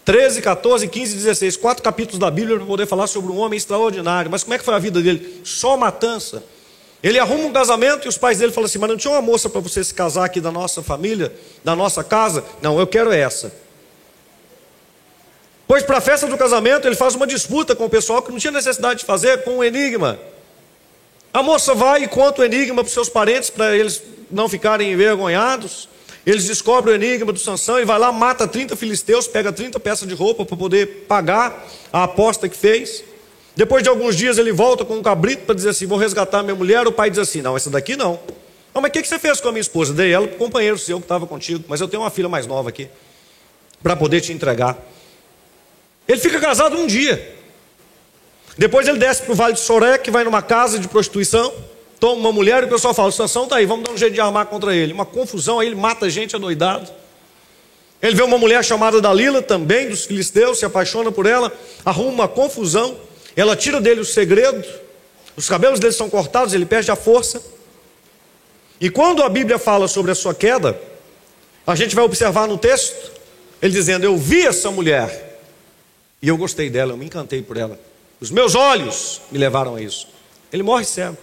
13, 0.03 0.41
14, 0.41 0.87
15, 0.87 1.15
16, 1.15 1.57
quatro 1.57 1.83
capítulos 1.83 2.19
da 2.19 2.29
Bíblia 2.29 2.57
para 2.57 2.65
poder 2.65 2.85
falar 2.85 3.07
sobre 3.07 3.31
um 3.31 3.37
homem 3.37 3.57
extraordinário. 3.57 4.29
Mas 4.29 4.43
como 4.43 4.53
é 4.53 4.57
que 4.59 4.63
foi 4.63 4.75
a 4.75 4.79
vida 4.79 5.01
dele? 5.01 5.41
Só 5.43 5.75
matança. 5.75 6.43
Ele 7.01 7.19
arruma 7.19 7.45
um 7.45 7.53
casamento 7.53 8.05
e 8.05 8.09
os 8.09 8.17
pais 8.17 8.39
dele 8.39 8.51
falam 8.51 8.65
assim: 8.65 8.77
Mas 8.77 8.89
não 8.89 8.97
tinha 8.97 9.13
uma 9.13 9.21
moça 9.21 9.49
para 9.49 9.61
você 9.61 9.83
se 9.83 9.93
casar 9.93 10.25
aqui 10.25 10.39
da 10.39 10.51
nossa 10.51 10.83
família, 10.83 11.33
da 11.63 11.75
nossa 11.75 12.03
casa? 12.03 12.43
Não, 12.61 12.79
eu 12.79 12.87
quero 12.87 13.11
essa. 13.11 13.51
Pois 15.67 15.83
para 15.83 15.97
a 15.97 16.01
festa 16.01 16.27
do 16.27 16.37
casamento 16.37 16.87
ele 16.87 16.95
faz 16.95 17.15
uma 17.15 17.25
disputa 17.25 17.75
com 17.75 17.85
o 17.85 17.89
pessoal 17.89 18.21
que 18.21 18.31
não 18.31 18.37
tinha 18.37 18.51
necessidade 18.51 18.99
de 18.99 19.05
fazer, 19.05 19.43
com 19.43 19.57
um 19.57 19.63
enigma. 19.63 20.19
A 21.35 21.43
moça 21.43 21.75
vai 21.75 22.03
e 22.03 22.07
conta 22.07 22.41
o 22.41 22.45
enigma 22.45 22.75
para 22.75 22.87
os 22.87 22.93
seus 22.93 23.09
parentes, 23.09 23.49
para 23.49 23.75
eles 23.75 24.01
não 24.31 24.47
ficarem 24.47 24.93
envergonhados. 24.93 25.89
Eles 26.25 26.45
descobrem 26.45 26.93
o 26.93 26.95
enigma 26.95 27.33
do 27.33 27.39
Sansão 27.39 27.77
e 27.77 27.83
vai 27.83 27.99
lá, 27.99 28.09
mata 28.09 28.47
30 28.47 28.73
filisteus, 28.77 29.27
pega 29.27 29.51
30 29.51 29.77
peças 29.81 30.07
de 30.07 30.13
roupa 30.13 30.45
para 30.45 30.55
poder 30.55 31.03
pagar 31.09 31.67
a 31.91 32.05
aposta 32.05 32.47
que 32.47 32.55
fez. 32.55 33.03
Depois 33.53 33.83
de 33.83 33.89
alguns 33.89 34.15
dias 34.15 34.37
ele 34.37 34.53
volta 34.53 34.85
com 34.85 34.95
um 34.95 35.03
cabrito 35.03 35.43
para 35.43 35.53
dizer 35.53 35.71
assim: 35.71 35.85
vou 35.85 35.97
resgatar 35.97 36.41
minha 36.41 36.55
mulher. 36.55 36.87
O 36.87 36.91
pai 36.93 37.09
diz 37.09 37.19
assim: 37.19 37.41
não, 37.41 37.57
essa 37.57 37.69
daqui 37.69 37.97
não. 37.97 38.17
Não, 38.73 38.81
mas 38.81 38.87
o 38.87 38.93
que, 38.93 39.01
que 39.01 39.07
você 39.09 39.19
fez 39.19 39.41
com 39.41 39.49
a 39.49 39.51
minha 39.51 39.59
esposa? 39.59 39.93
Dei 39.93 40.13
ela 40.13 40.25
para 40.29 40.37
o 40.37 40.39
companheiro 40.39 40.77
seu 40.77 40.99
que 40.99 41.03
estava 41.03 41.27
contigo, 41.27 41.65
mas 41.67 41.81
eu 41.81 41.89
tenho 41.89 42.01
uma 42.01 42.09
filha 42.09 42.29
mais 42.29 42.47
nova 42.47 42.69
aqui, 42.69 42.87
para 43.83 43.93
poder 43.97 44.21
te 44.21 44.31
entregar. 44.31 44.77
Ele 46.07 46.17
fica 46.17 46.39
casado 46.39 46.77
um 46.77 46.87
dia. 46.87 47.34
Depois 48.57 48.87
ele 48.87 48.97
desce 48.97 49.21
para 49.23 49.31
o 49.31 49.35
Vale 49.35 49.53
de 49.53 49.59
Soré, 49.59 49.97
que 49.97 50.11
vai 50.11 50.23
numa 50.23 50.41
casa 50.41 50.79
de 50.79 50.87
prostituição 50.87 51.53
toma 51.99 52.19
uma 52.19 52.31
mulher 52.31 52.63
e 52.63 52.65
o 52.65 52.69
pessoal 52.69 52.93
fala: 52.93 53.11
Sansão 53.11 53.45
está 53.45 53.57
aí, 53.57 53.65
vamos 53.65 53.85
dar 53.85 53.91
um 53.91 53.97
jeito 53.97 54.13
de 54.13 54.21
armar 54.21 54.45
contra 54.45 54.75
ele. 54.75 54.93
Uma 54.93 55.05
confusão, 55.05 55.59
aí 55.59 55.67
ele 55.67 55.75
mata 55.75 56.09
gente 56.09 56.35
adoidado. 56.35 56.91
Ele 58.01 58.15
vê 58.15 58.21
uma 58.21 58.37
mulher 58.37 58.63
chamada 58.63 59.01
Dalila, 59.01 59.41
também 59.41 59.89
dos 59.89 60.05
filisteus, 60.05 60.59
se 60.59 60.65
apaixona 60.65 61.11
por 61.11 61.25
ela, 61.25 61.51
arruma 61.83 62.11
uma 62.11 62.27
confusão, 62.27 62.95
ela 63.35 63.55
tira 63.55 63.81
dele 63.81 64.01
o 64.01 64.05
segredo, 64.05 64.63
os 65.35 65.49
cabelos 65.49 65.79
dele 65.79 65.93
são 65.93 66.09
cortados, 66.09 66.53
ele 66.53 66.65
perde 66.65 66.91
a 66.91 66.95
força. 66.95 67.41
E 68.79 68.89
quando 68.89 69.23
a 69.23 69.29
Bíblia 69.29 69.57
fala 69.57 69.87
sobre 69.87 70.11
a 70.11 70.15
sua 70.15 70.35
queda, 70.35 70.79
a 71.65 71.73
gente 71.73 71.95
vai 71.95 72.03
observar 72.03 72.47
no 72.47 72.57
texto, 72.57 73.11
ele 73.61 73.73
dizendo: 73.73 74.05
Eu 74.05 74.15
vi 74.15 74.45
essa 74.45 74.69
mulher, 74.69 75.39
e 76.21 76.27
eu 76.27 76.37
gostei 76.37 76.69
dela, 76.69 76.93
eu 76.93 76.97
me 76.97 77.05
encantei 77.05 77.41
por 77.41 77.57
ela. 77.57 77.79
Os 78.25 78.31
meus 78.31 78.55
olhos 78.55 79.21
me 79.31 79.37
levaram 79.37 79.75
a 79.75 79.81
isso. 79.83 80.07
Ele 80.51 80.63
morre 80.63 80.83
cego. 80.83 81.15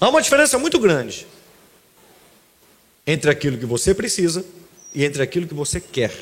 Há 0.00 0.08
uma 0.08 0.22
diferença 0.22 0.58
muito 0.58 0.78
grande 0.78 1.26
entre 3.06 3.30
aquilo 3.30 3.58
que 3.58 3.66
você 3.66 3.94
precisa 3.94 4.42
e 4.94 5.04
entre 5.04 5.22
aquilo 5.22 5.46
que 5.46 5.52
você 5.52 5.78
quer. 5.82 6.14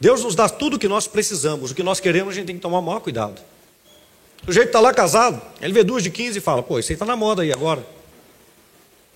Deus 0.00 0.24
nos 0.24 0.34
dá 0.34 0.48
tudo 0.48 0.74
o 0.74 0.78
que 0.80 0.88
nós 0.88 1.06
precisamos, 1.06 1.70
o 1.70 1.74
que 1.76 1.82
nós 1.84 2.00
queremos, 2.00 2.32
a 2.32 2.34
gente 2.34 2.46
tem 2.46 2.56
que 2.56 2.62
tomar 2.62 2.80
o 2.80 2.82
maior 2.82 2.98
cuidado. 2.98 3.40
O 4.48 4.50
jeito 4.50 4.66
está 4.66 4.80
lá 4.80 4.92
casado, 4.92 5.40
ele 5.60 5.72
vê 5.72 5.84
duas 5.84 6.02
de 6.02 6.10
15 6.10 6.38
e 6.38 6.40
fala: 6.40 6.60
pô, 6.60 6.80
isso 6.80 6.90
aí 6.90 6.94
está 6.94 7.06
na 7.06 7.14
moda 7.14 7.42
aí 7.42 7.52
agora. 7.52 7.86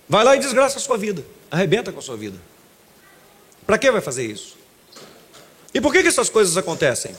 Vai 0.07 0.23
lá 0.23 0.33
e 0.37 0.39
desgraça 0.39 0.77
a 0.77 0.81
sua 0.81 0.97
vida, 0.97 1.25
arrebenta 1.51 1.91
com 1.91 1.99
a 1.99 2.01
sua 2.01 2.15
vida. 2.15 2.39
Para 3.67 3.77
que 3.77 3.91
vai 3.91 3.99
fazer 3.99 4.25
isso? 4.25 4.63
E 5.75 5.81
por 5.81 5.91
que, 5.91 6.01
que 6.01 6.07
essas 6.07 6.29
coisas 6.29 6.55
acontecem? 6.55 7.13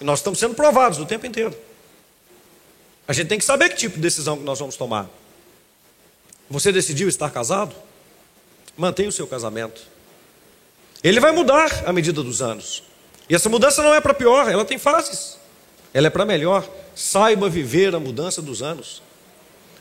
Nós 0.00 0.20
estamos 0.20 0.38
sendo 0.38 0.54
provados 0.54 1.00
o 1.00 1.04
tempo 1.04 1.26
inteiro. 1.26 1.52
A 3.08 3.12
gente 3.12 3.26
tem 3.26 3.36
que 3.36 3.44
saber 3.44 3.70
que 3.70 3.74
tipo 3.74 3.96
de 3.96 4.00
decisão 4.00 4.38
que 4.38 4.44
nós 4.44 4.60
vamos 4.60 4.76
tomar. 4.76 5.10
Você 6.48 6.70
decidiu 6.70 7.08
estar 7.08 7.28
casado? 7.30 7.74
Mantenha 8.76 9.08
o 9.08 9.12
seu 9.12 9.26
casamento. 9.26 9.82
Ele 11.02 11.18
vai 11.18 11.32
mudar 11.32 11.82
à 11.84 11.92
medida 11.92 12.22
dos 12.22 12.40
anos. 12.40 12.84
E 13.28 13.34
essa 13.34 13.48
mudança 13.48 13.82
não 13.82 13.92
é 13.92 14.00
para 14.00 14.14
pior, 14.14 14.48
ela 14.48 14.64
tem 14.64 14.78
fases. 14.78 15.36
Ela 15.92 16.06
é 16.06 16.10
para 16.10 16.24
melhor. 16.24 16.64
Saiba 16.94 17.48
viver 17.48 17.92
a 17.92 17.98
mudança 17.98 18.40
dos 18.40 18.62
anos. 18.62 19.02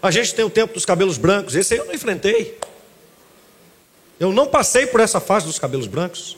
A 0.02 0.10
gente 0.10 0.34
tem 0.34 0.44
o 0.44 0.50
tempo 0.50 0.74
dos 0.74 0.84
cabelos 0.84 1.20
brancos, 1.20 1.54
esse 1.54 1.76
aí 1.76 1.80
eu 1.80 1.86
não 1.86 1.94
enfrentei. 1.94 2.58
Eu 4.20 4.34
não 4.34 4.48
passei 4.48 4.88
por 4.88 5.00
essa 5.00 5.20
fase 5.20 5.46
dos 5.46 5.60
cabelos 5.60 5.86
brancos. 5.86 6.38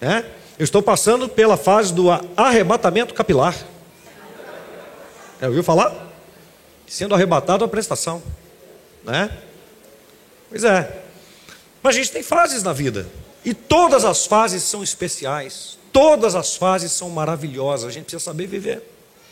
Né? 0.00 0.24
Eu 0.62 0.64
estou 0.64 0.80
passando 0.80 1.28
pela 1.28 1.56
fase 1.56 1.92
do 1.92 2.06
arrebatamento 2.36 3.12
capilar. 3.14 3.52
Já 5.40 5.48
ouviu 5.48 5.64
falar? 5.64 5.92
Sendo 6.86 7.16
arrebatado 7.16 7.64
a 7.64 7.68
prestação. 7.68 8.22
Né? 9.02 9.36
Pois 10.48 10.62
é. 10.62 11.02
Mas 11.82 11.96
a 11.96 11.98
gente 11.98 12.12
tem 12.12 12.22
fases 12.22 12.62
na 12.62 12.72
vida. 12.72 13.08
E 13.44 13.52
todas 13.52 14.04
as 14.04 14.24
fases 14.24 14.62
são 14.62 14.84
especiais. 14.84 15.78
Todas 15.92 16.36
as 16.36 16.54
fases 16.54 16.92
são 16.92 17.10
maravilhosas. 17.10 17.88
A 17.88 17.92
gente 17.92 18.04
precisa 18.04 18.22
saber 18.22 18.46
viver. 18.46 18.88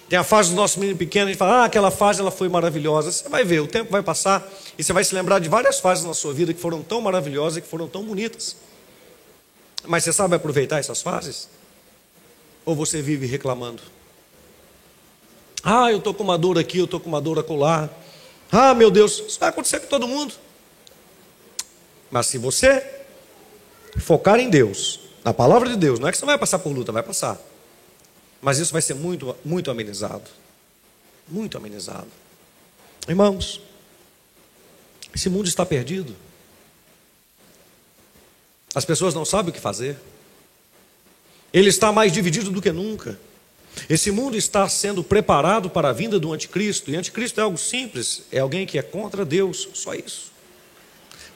Tem 0.08 0.18
a 0.18 0.24
fase 0.24 0.50
do 0.50 0.56
nosso 0.56 0.80
menino 0.80 0.98
pequeno, 0.98 1.26
a 1.26 1.28
gente 1.28 1.38
fala, 1.38 1.62
ah, 1.62 1.64
aquela 1.66 1.92
fase 1.92 2.20
ela 2.20 2.32
foi 2.32 2.48
maravilhosa. 2.48 3.12
Você 3.12 3.28
vai 3.28 3.44
ver, 3.44 3.60
o 3.60 3.68
tempo 3.68 3.92
vai 3.92 4.02
passar 4.02 4.44
e 4.76 4.82
você 4.82 4.92
vai 4.92 5.04
se 5.04 5.14
lembrar 5.14 5.38
de 5.38 5.48
várias 5.48 5.78
fases 5.78 6.04
na 6.04 6.12
sua 6.12 6.34
vida 6.34 6.52
que 6.52 6.60
foram 6.60 6.82
tão 6.82 7.00
maravilhosas 7.00 7.58
e 7.58 7.60
que 7.60 7.68
foram 7.68 7.86
tão 7.86 8.02
bonitas. 8.02 8.56
Mas 9.84 10.04
você 10.04 10.12
sabe 10.12 10.34
aproveitar 10.36 10.78
essas 10.78 11.02
fases? 11.02 11.48
Ou 12.64 12.74
você 12.74 13.00
vive 13.00 13.26
reclamando? 13.26 13.82
Ah, 15.62 15.90
eu 15.90 15.98
estou 15.98 16.14
com 16.14 16.22
uma 16.22 16.38
dor 16.38 16.58
aqui, 16.58 16.78
eu 16.78 16.84
estou 16.84 17.00
com 17.00 17.08
uma 17.08 17.20
dor 17.20 17.38
acolá. 17.38 17.88
Ah, 18.50 18.74
meu 18.74 18.90
Deus, 18.90 19.18
isso 19.26 19.38
vai 19.38 19.48
acontecer 19.48 19.80
com 19.80 19.86
todo 19.86 20.08
mundo. 20.08 20.34
Mas 22.10 22.26
se 22.26 22.38
você 22.38 22.84
focar 23.98 24.40
em 24.40 24.48
Deus, 24.50 25.00
na 25.24 25.32
palavra 25.32 25.68
de 25.68 25.76
Deus, 25.76 25.98
não 25.98 26.08
é 26.08 26.12
que 26.12 26.18
você 26.18 26.26
vai 26.26 26.38
passar 26.38 26.58
por 26.58 26.72
luta, 26.72 26.92
vai 26.92 27.02
passar. 27.02 27.38
Mas 28.40 28.58
isso 28.58 28.72
vai 28.72 28.82
ser 28.82 28.94
muito, 28.94 29.36
muito 29.44 29.70
amenizado. 29.70 30.28
Muito 31.28 31.56
amenizado. 31.56 32.08
Irmãos, 33.06 33.60
esse 35.14 35.28
mundo 35.28 35.46
está 35.46 35.64
perdido. 35.64 36.16
As 38.74 38.84
pessoas 38.84 39.14
não 39.14 39.24
sabem 39.24 39.50
o 39.50 39.52
que 39.52 39.60
fazer. 39.60 39.96
Ele 41.52 41.68
está 41.68 41.90
mais 41.90 42.12
dividido 42.12 42.50
do 42.50 42.62
que 42.62 42.70
nunca. 42.70 43.18
Esse 43.88 44.10
mundo 44.10 44.36
está 44.36 44.68
sendo 44.68 45.02
preparado 45.02 45.70
para 45.70 45.90
a 45.90 45.92
vinda 45.92 46.18
do 46.18 46.32
anticristo, 46.32 46.90
e 46.90 46.96
anticristo 46.96 47.40
é 47.40 47.42
algo 47.42 47.58
simples, 47.58 48.22
é 48.30 48.38
alguém 48.38 48.66
que 48.66 48.78
é 48.78 48.82
contra 48.82 49.24
Deus, 49.24 49.68
só 49.74 49.94
isso. 49.94 50.32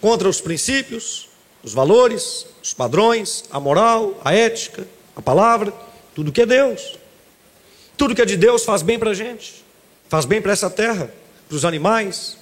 Contra 0.00 0.28
os 0.28 0.40
princípios, 0.40 1.28
os 1.62 1.72
valores, 1.72 2.46
os 2.62 2.74
padrões, 2.74 3.44
a 3.50 3.58
moral, 3.58 4.20
a 4.24 4.34
ética, 4.34 4.86
a 5.16 5.22
palavra, 5.22 5.72
tudo 6.14 6.32
que 6.32 6.42
é 6.42 6.46
Deus. 6.46 6.98
Tudo 7.96 8.14
que 8.14 8.22
é 8.22 8.26
de 8.26 8.36
Deus 8.36 8.64
faz 8.64 8.82
bem 8.82 8.98
para 8.98 9.10
a 9.10 9.14
gente, 9.14 9.64
faz 10.08 10.24
bem 10.24 10.42
para 10.42 10.52
essa 10.52 10.68
terra, 10.68 11.12
para 11.48 11.56
os 11.56 11.64
animais, 11.64 12.36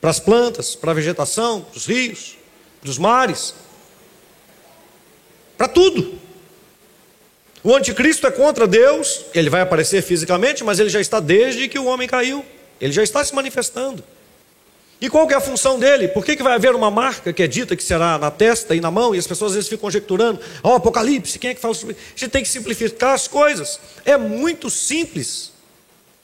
para 0.00 0.10
as 0.10 0.18
plantas, 0.18 0.74
para 0.74 0.90
a 0.90 0.94
vegetação, 0.94 1.60
para 1.60 1.76
os 1.76 1.86
rios, 1.86 2.36
para 2.80 2.90
os 2.90 2.98
mares, 2.98 3.54
para 5.56 5.68
tudo. 5.68 6.18
O 7.62 7.74
anticristo 7.74 8.26
é 8.26 8.30
contra 8.30 8.66
Deus, 8.66 9.24
ele 9.34 9.48
vai 9.48 9.62
aparecer 9.62 10.02
fisicamente, 10.02 10.62
mas 10.62 10.78
ele 10.78 10.90
já 10.90 11.00
está 11.00 11.18
desde 11.18 11.66
que 11.66 11.78
o 11.78 11.86
homem 11.86 12.06
caiu. 12.06 12.44
Ele 12.80 12.92
já 12.92 13.02
está 13.02 13.24
se 13.24 13.34
manifestando. 13.34 14.04
E 15.00 15.08
qual 15.08 15.26
que 15.26 15.34
é 15.34 15.36
a 15.36 15.40
função 15.40 15.78
dele? 15.78 16.08
Por 16.08 16.24
que, 16.24 16.36
que 16.36 16.42
vai 16.42 16.54
haver 16.54 16.74
uma 16.74 16.90
marca 16.90 17.32
que 17.32 17.42
é 17.42 17.46
dita 17.46 17.74
que 17.74 17.82
será 17.82 18.18
na 18.18 18.30
testa 18.30 18.74
e 18.74 18.80
na 18.80 18.90
mão, 18.90 19.14
e 19.14 19.18
as 19.18 19.26
pessoas 19.26 19.52
às 19.52 19.56
vezes 19.56 19.68
ficam 19.68 19.82
conjecturando, 19.82 20.40
ó, 20.62 20.72
oh, 20.72 20.74
Apocalipse, 20.76 21.38
quem 21.38 21.50
é 21.50 21.54
que 21.54 21.60
fala 21.60 21.74
sobre 21.74 21.94
isso? 21.94 22.04
A 22.14 22.18
gente 22.18 22.30
tem 22.30 22.42
que 22.42 22.48
simplificar 22.48 23.14
as 23.14 23.26
coisas. 23.26 23.80
É 24.04 24.16
muito 24.16 24.68
simples. 24.70 25.52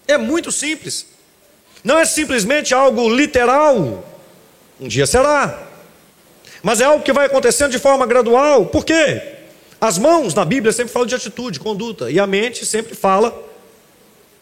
É 0.07 0.17
muito 0.19 0.53
simples. 0.53 1.07
Não 1.83 1.99
é 1.99 2.05
simplesmente 2.05 2.75
algo 2.75 3.09
literal. 3.09 4.05
Um 4.79 4.89
dia 4.89 5.07
será. 5.07 5.70
Mas 6.63 6.81
é 6.81 6.85
algo 6.85 7.03
que 7.03 7.13
vai 7.13 7.27
acontecendo 7.27 7.71
de 7.71 7.79
forma 7.79 8.07
gradual. 8.07 8.67
Por 8.67 8.85
quê? 8.85 9.23
As 9.81 9.97
mãos 9.97 10.35
na 10.35 10.45
Bíblia 10.45 10.73
sempre 10.73 10.93
falam 10.93 11.07
de 11.07 11.15
atitude, 11.15 11.59
conduta, 11.59 12.11
e 12.11 12.21
a 12.21 12.27
mente 12.27 12.67
sempre 12.67 12.95
fala 12.95 13.35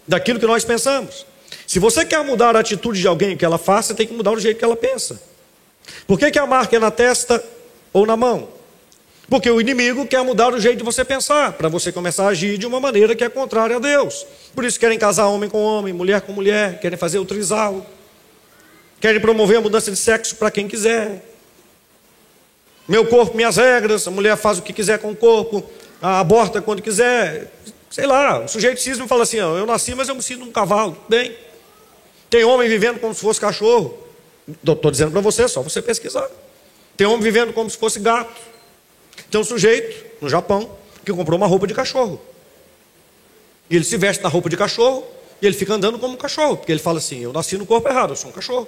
daquilo 0.06 0.40
que 0.40 0.46
nós 0.46 0.64
pensamos. 0.64 1.24
Se 1.66 1.78
você 1.78 2.04
quer 2.04 2.24
mudar 2.24 2.56
a 2.56 2.60
atitude 2.60 3.00
de 3.00 3.06
alguém 3.06 3.36
que 3.36 3.44
ela 3.44 3.58
faça, 3.58 3.94
tem 3.94 4.06
que 4.06 4.14
mudar 4.14 4.32
o 4.32 4.40
jeito 4.40 4.58
que 4.58 4.64
ela 4.64 4.76
pensa. 4.76 5.20
Por 6.06 6.18
que, 6.18 6.30
que 6.30 6.38
a 6.38 6.46
marca 6.46 6.76
é 6.76 6.78
na 6.78 6.90
testa 6.90 7.42
ou 7.92 8.04
na 8.04 8.16
mão? 8.16 8.48
Porque 9.28 9.50
o 9.50 9.60
inimigo 9.60 10.06
quer 10.06 10.24
mudar 10.24 10.54
o 10.54 10.60
jeito 10.60 10.78
de 10.78 10.84
você 10.84 11.04
pensar, 11.04 11.52
para 11.52 11.68
você 11.68 11.92
começar 11.92 12.24
a 12.24 12.28
agir 12.28 12.56
de 12.56 12.66
uma 12.66 12.80
maneira 12.80 13.14
que 13.14 13.22
é 13.22 13.28
contrária 13.28 13.76
a 13.76 13.78
Deus. 13.78 14.26
Por 14.54 14.64
isso 14.64 14.80
querem 14.80 14.98
casar 14.98 15.26
homem 15.26 15.50
com 15.50 15.62
homem, 15.62 15.92
mulher 15.92 16.22
com 16.22 16.32
mulher, 16.32 16.80
querem 16.80 16.98
fazer 16.98 17.18
o 17.18 17.26
trisal, 17.26 17.86
querem 18.98 19.20
promover 19.20 19.58
a 19.58 19.60
mudança 19.60 19.90
de 19.90 19.98
sexo 19.98 20.34
para 20.36 20.50
quem 20.50 20.66
quiser. 20.66 21.22
Meu 22.88 23.06
corpo, 23.06 23.36
minhas 23.36 23.56
regras, 23.56 24.08
a 24.08 24.10
mulher 24.10 24.34
faz 24.36 24.58
o 24.58 24.62
que 24.62 24.72
quiser 24.72 24.98
com 24.98 25.10
o 25.10 25.16
corpo, 25.16 25.62
aborta 26.00 26.62
quando 26.62 26.80
quiser. 26.80 27.52
Sei 27.90 28.06
lá, 28.06 28.40
o 28.44 28.48
sujeito 28.48 28.80
cisma 28.80 29.04
e 29.04 29.08
fala 29.08 29.24
assim: 29.24 29.36
eu 29.36 29.66
nasci, 29.66 29.94
mas 29.94 30.08
eu 30.08 30.14
me 30.14 30.22
sinto 30.22 30.42
um 30.42 30.50
cavalo. 30.50 30.96
Bem, 31.06 31.36
tem 32.30 32.44
homem 32.44 32.66
vivendo 32.66 32.98
como 32.98 33.14
se 33.14 33.20
fosse 33.20 33.38
cachorro. 33.38 33.98
Estou 34.48 34.90
dizendo 34.90 35.10
para 35.10 35.20
você, 35.20 35.46
só 35.46 35.60
você 35.60 35.82
pesquisar. 35.82 36.26
Tem 36.96 37.06
homem 37.06 37.20
vivendo 37.20 37.52
como 37.52 37.68
se 37.68 37.76
fosse 37.76 38.00
gato. 38.00 38.40
Tem 39.30 39.38
um 39.38 39.44
sujeito, 39.44 40.06
no 40.22 40.28
Japão, 40.28 40.70
que 41.04 41.12
comprou 41.12 41.36
uma 41.36 41.46
roupa 41.46 41.66
de 41.66 41.74
cachorro. 41.74 42.18
E 43.68 43.76
ele 43.76 43.84
se 43.84 43.98
veste 43.98 44.22
na 44.22 44.30
roupa 44.30 44.48
de 44.48 44.56
cachorro 44.56 45.04
e 45.42 45.46
ele 45.46 45.54
fica 45.54 45.74
andando 45.74 45.98
como 45.98 46.14
um 46.14 46.16
cachorro, 46.16 46.56
porque 46.56 46.72
ele 46.72 46.80
fala 46.80 46.98
assim: 46.98 47.20
Eu 47.20 47.34
nasci 47.34 47.58
no 47.58 47.66
corpo 47.66 47.86
errado, 47.86 48.12
eu 48.12 48.16
sou 48.16 48.30
um 48.30 48.32
cachorro. 48.32 48.66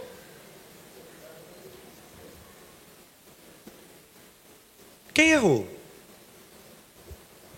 Quem 5.13 5.31
errou? 5.31 5.69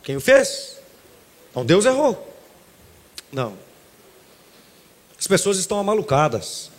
Quem 0.02 0.16
o 0.16 0.20
fez? 0.20 0.78
Então 1.50 1.64
Deus 1.64 1.84
errou. 1.84 2.36
Não. 3.30 3.56
As 5.18 5.26
pessoas 5.26 5.58
estão 5.58 5.78
amalucadas 5.78 6.70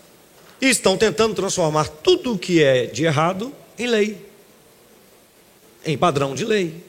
e 0.59 0.67
estão 0.67 0.97
tentando 0.97 1.33
transformar 1.33 1.87
tudo 1.87 2.33
o 2.33 2.39
que 2.39 2.63
é 2.63 2.85
de 2.85 3.05
errado 3.05 3.53
em 3.77 3.87
lei 3.87 4.33
em 5.85 5.97
padrão 5.97 6.33
de 6.33 6.45
lei. 6.45 6.83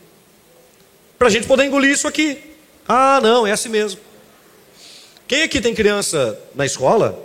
Para 1.19 1.29
a 1.29 1.31
gente 1.31 1.47
poder 1.47 1.65
engolir 1.65 1.91
isso 1.91 2.07
aqui. 2.07 2.39
Ah, 2.87 3.21
não, 3.23 3.47
é 3.47 3.53
assim 3.53 3.69
mesmo. 3.69 4.01
Quem 5.27 5.43
aqui 5.43 5.61
tem 5.61 5.75
criança 5.75 6.39
na 6.55 6.67
escola? 6.67 7.19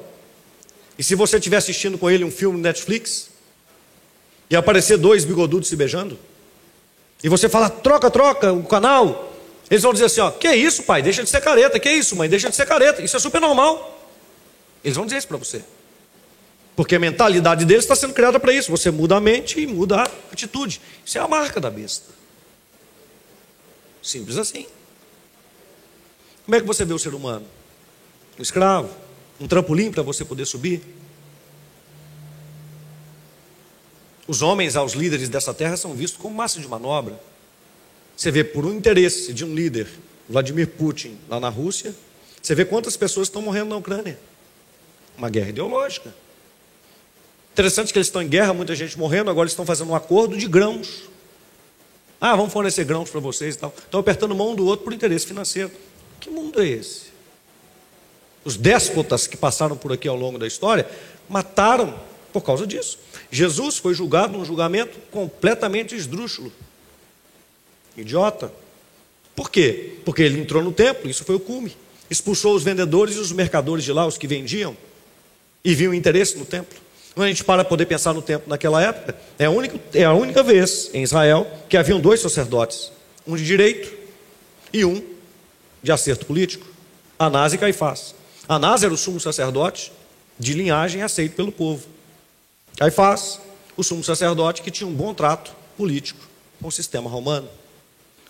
E 0.98 1.04
se 1.04 1.16
você 1.16 1.38
estiver 1.38 1.58
assistindo 1.58 1.98
com 1.98 2.10
ele 2.10 2.24
um 2.24 2.32
filme 2.32 2.58
no 2.58 2.64
Netflix 2.64 3.30
e 4.50 4.56
aparecer 4.56 4.98
dois 4.98 5.26
bigodudos 5.26 5.70
se 5.70 5.76
beijando, 5.76 6.18
e 7.24 7.30
você 7.30 7.50
fala, 7.50 7.70
troca, 7.70 8.10
troca 8.10 8.54
o 8.54 8.64
canal, 8.64 9.30
eles 9.70 9.84
vão 9.84 9.94
dizer 9.94 10.06
assim: 10.06 10.22
ó, 10.22 10.32
que 10.32 10.50
isso, 10.50 10.84
pai? 10.84 11.02
Deixa 11.02 11.24
de 11.24 11.30
ser 11.30 11.42
careta, 11.42 11.80
que 11.80 11.90
isso, 11.90 12.16
mãe? 12.16 12.28
Deixa 12.28 12.50
de 12.50 12.56
ser 12.56 12.66
careta, 12.66 13.02
isso 13.02 13.16
é 13.16 13.20
super 13.20 13.40
normal. 13.40 13.98
Eles 14.84 14.96
vão 14.96 15.06
dizer 15.06 15.18
isso 15.18 15.28
para 15.28 15.38
você. 15.38 15.64
Porque 16.76 16.96
a 16.96 17.00
mentalidade 17.00 17.66
deles 17.66 17.84
está 17.84 17.96
sendo 17.96 18.14
criada 18.14 18.40
para 18.40 18.54
isso. 18.54 18.72
Você 18.72 18.90
muda 18.90 19.18
a 19.18 19.20
mente 19.20 19.60
e 19.60 19.68
muda 19.68 19.98
a 19.98 20.04
atitude. 20.32 20.82
Isso 21.06 21.18
é 21.18 21.22
a 21.22 21.28
marca 21.28 21.60
da 21.60 21.70
besta. 21.70 22.06
Simples 24.02 24.38
assim. 24.38 24.66
Como 26.46 26.56
é 26.56 26.62
que 26.62 26.66
você 26.66 26.86
vê 26.86 26.94
o 26.94 27.00
ser 27.00 27.14
humano? 27.14 27.46
Um 28.40 28.42
escravo? 28.42 28.90
Um 29.40 29.48
trampolim 29.48 29.92
para 29.92 30.02
você 30.02 30.24
poder 30.24 30.46
subir? 30.46 30.82
Os 34.30 34.44
homens 34.44 34.76
aos 34.76 34.94
líderes 34.94 35.28
dessa 35.28 35.56
terra 35.56 35.76
são 35.76 35.96
vistos 35.96 36.22
como 36.22 36.36
massa 36.36 36.60
de 36.60 36.68
manobra. 36.68 37.20
Você 38.16 38.30
vê 38.30 38.44
por 38.44 38.64
um 38.64 38.72
interesse 38.76 39.34
de 39.34 39.44
um 39.44 39.56
líder, 39.56 39.88
Vladimir 40.30 40.68
Putin, 40.68 41.18
lá 41.28 41.40
na 41.40 41.50
Rússia, 41.50 41.96
você 42.40 42.54
vê 42.54 42.64
quantas 42.64 42.96
pessoas 42.96 43.28
estão 43.28 43.42
morrendo 43.42 43.70
na 43.70 43.78
Ucrânia. 43.78 44.20
Uma 45.18 45.32
guerra 45.32 45.50
ideológica. 45.50 46.14
Interessante 47.54 47.92
que 47.92 47.98
eles 47.98 48.06
estão 48.06 48.22
em 48.22 48.28
guerra, 48.28 48.54
muita 48.54 48.76
gente 48.76 49.00
morrendo, 49.00 49.32
agora 49.32 49.46
eles 49.46 49.54
estão 49.54 49.66
fazendo 49.66 49.90
um 49.90 49.96
acordo 49.96 50.38
de 50.38 50.48
grãos. 50.48 51.10
Ah, 52.22 52.36
vamos 52.36 52.54
fornecer 52.54 52.84
grãos 52.84 53.10
para 53.10 53.20
vocês 53.20 53.56
e 53.56 53.58
tal. 53.58 53.74
Estão 53.76 54.00
apertando 54.00 54.36
mão 54.36 54.52
um 54.52 54.56
do 54.56 54.64
outro 54.64 54.84
por 54.84 54.94
interesse 54.94 55.26
financeiro. 55.26 55.72
Que 56.20 56.30
mundo 56.30 56.62
é 56.62 56.68
esse? 56.68 57.06
Os 58.46 58.58
déspotas 58.58 59.26
que 59.26 59.36
passaram 59.36 59.76
por 59.76 59.92
aqui 59.92 60.08
ao 60.08 60.16
longo 60.16 60.38
da 60.38 60.46
história 60.46 60.88
mataram 61.28 62.00
por 62.32 62.44
causa 62.44 62.68
disso. 62.68 63.00
Jesus 63.32 63.78
foi 63.78 63.94
julgado 63.94 64.38
num 64.38 64.46
julgamento 64.46 64.98
completamente 65.12 65.96
esdrúxulo. 65.96 66.52
Idiota. 67.96 68.52
Por 69.36 69.50
quê? 69.50 69.98
Porque 70.04 70.24
ele 70.24 70.40
entrou 70.40 70.64
no 70.64 70.72
templo, 70.72 71.10
isso 71.10 71.24
foi 71.24 71.36
o 71.36 71.40
cume. 71.40 71.76
Expulsou 72.10 72.56
os 72.56 72.64
vendedores 72.64 73.16
e 73.16 73.20
os 73.20 73.32
mercadores 73.32 73.84
de 73.84 73.94
lá, 73.94 74.06
os 74.06 74.18
que 74.18 74.28
vendiam, 74.28 74.76
e 75.64 75.76
viam 75.76 75.94
interesse 75.94 76.38
no 76.38 76.46
templo. 76.46 76.78
Quando 77.14 77.26
a 77.26 77.30
gente 77.30 77.44
para 77.44 77.64
poder 77.64 77.86
pensar 77.86 78.14
no 78.14 78.22
tempo 78.22 78.50
naquela 78.50 78.82
época, 78.82 79.16
é 79.38 79.46
a, 79.46 79.50
única, 79.52 79.80
é 79.94 80.06
a 80.06 80.14
única 80.14 80.42
vez 80.42 80.90
em 80.94 81.04
Israel 81.04 81.48
que 81.68 81.78
haviam 81.78 82.00
dois 82.00 82.20
sacerdotes, 82.20 82.92
um 83.28 83.36
de 83.36 83.46
direito 83.46 83.92
e 84.74 84.86
um 84.86 85.04
de 85.82 85.92
acerto 85.92 86.26
político, 86.26 86.66
Anás 87.18 87.54
e 87.54 87.58
Caifás. 87.58 88.16
Anás 88.48 88.84
era 88.84 88.94
o 88.94 88.98
sumo 88.98 89.20
sacerdote 89.20 89.92
de 90.38 90.54
linhagem 90.54 91.02
aceito 91.02 91.36
pelo 91.36 91.52
povo. 91.52 91.86
Caifás, 92.78 93.40
o 93.76 93.84
sumo 93.84 94.04
sacerdote 94.04 94.62
que 94.62 94.72
tinha 94.72 94.88
um 94.88 94.94
bom 94.94 95.14
trato 95.14 95.52
político 95.78 96.20
com 96.62 96.68
o 96.68 96.72
sistema 96.72 97.10
romano. 97.10 97.50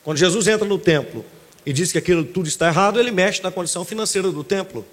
Quando 0.03 0.17
Jesus 0.17 0.47
entra 0.47 0.67
no 0.67 0.77
templo 0.77 1.25
e 1.65 1.73
diz 1.73 1.91
que 1.91 1.97
aquilo 1.97 2.23
tudo 2.23 2.47
está 2.47 2.67
errado, 2.67 2.99
ele 2.99 3.11
mexe 3.11 3.41
na 3.41 3.51
condição 3.51 3.83
financeira 3.83 4.31
do 4.31 4.43
templo. 4.43 4.85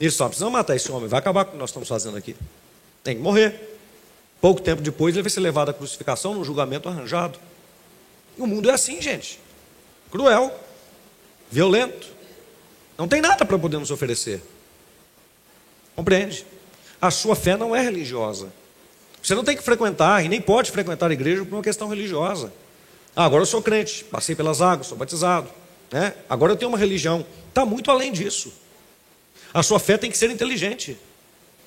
Ele 0.00 0.10
só 0.10 0.26
precisa 0.26 0.48
matar 0.50 0.74
esse 0.74 0.90
homem, 0.90 1.08
vai 1.08 1.18
acabar 1.18 1.44
com 1.44 1.50
o 1.50 1.52
que 1.54 1.58
nós 1.58 1.70
estamos 1.70 1.88
fazendo 1.88 2.16
aqui. 2.16 2.34
Tem 3.04 3.16
que 3.16 3.22
morrer. 3.22 3.78
Pouco 4.40 4.60
tempo 4.60 4.82
depois 4.82 5.14
ele 5.14 5.22
vai 5.22 5.30
ser 5.30 5.40
levado 5.40 5.68
à 5.68 5.72
crucificação 5.72 6.34
num 6.34 6.44
julgamento 6.44 6.88
arranjado. 6.88 7.38
E 8.36 8.42
o 8.42 8.46
mundo 8.46 8.68
é 8.70 8.72
assim, 8.72 9.00
gente. 9.00 9.38
Cruel, 10.10 10.52
violento. 11.50 12.08
Não 12.98 13.06
tem 13.06 13.20
nada 13.20 13.44
para 13.44 13.58
poder 13.58 13.78
nos 13.78 13.90
oferecer. 13.90 14.42
Compreende? 15.94 16.46
A 17.00 17.10
sua 17.10 17.36
fé 17.36 17.56
não 17.56 17.74
é 17.74 17.80
religiosa. 17.80 18.52
Você 19.22 19.34
não 19.34 19.44
tem 19.44 19.56
que 19.56 19.62
frequentar 19.62 20.24
e 20.24 20.28
nem 20.28 20.40
pode 20.40 20.70
frequentar 20.70 21.08
a 21.10 21.12
igreja 21.12 21.44
por 21.44 21.54
uma 21.54 21.62
questão 21.62 21.88
religiosa. 21.88 22.52
Ah, 23.14 23.24
agora 23.24 23.42
eu 23.42 23.46
sou 23.46 23.62
crente, 23.62 24.04
passei 24.04 24.34
pelas 24.34 24.60
águas, 24.60 24.88
sou 24.88 24.98
batizado. 24.98 25.48
Né? 25.90 26.14
Agora 26.28 26.52
eu 26.52 26.56
tenho 26.56 26.70
uma 26.70 26.78
religião. 26.78 27.24
Está 27.48 27.64
muito 27.64 27.90
além 27.90 28.10
disso. 28.10 28.52
A 29.54 29.62
sua 29.62 29.78
fé 29.78 29.96
tem 29.96 30.10
que 30.10 30.18
ser 30.18 30.30
inteligente. 30.30 30.96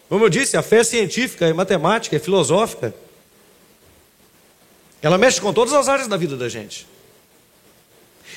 Como 0.10 0.26
eu 0.26 0.30
disse, 0.30 0.58
a 0.58 0.62
fé 0.62 0.80
é 0.80 0.84
científica, 0.84 1.48
é 1.48 1.54
matemática, 1.54 2.16
é 2.16 2.20
filosófica. 2.20 2.94
Ela 5.02 5.18
mexe 5.18 5.40
com 5.40 5.54
todas 5.54 5.74
as 5.74 5.88
áreas 5.88 6.08
da 6.08 6.18
vida 6.18 6.36
da 6.36 6.50
gente. 6.50 6.88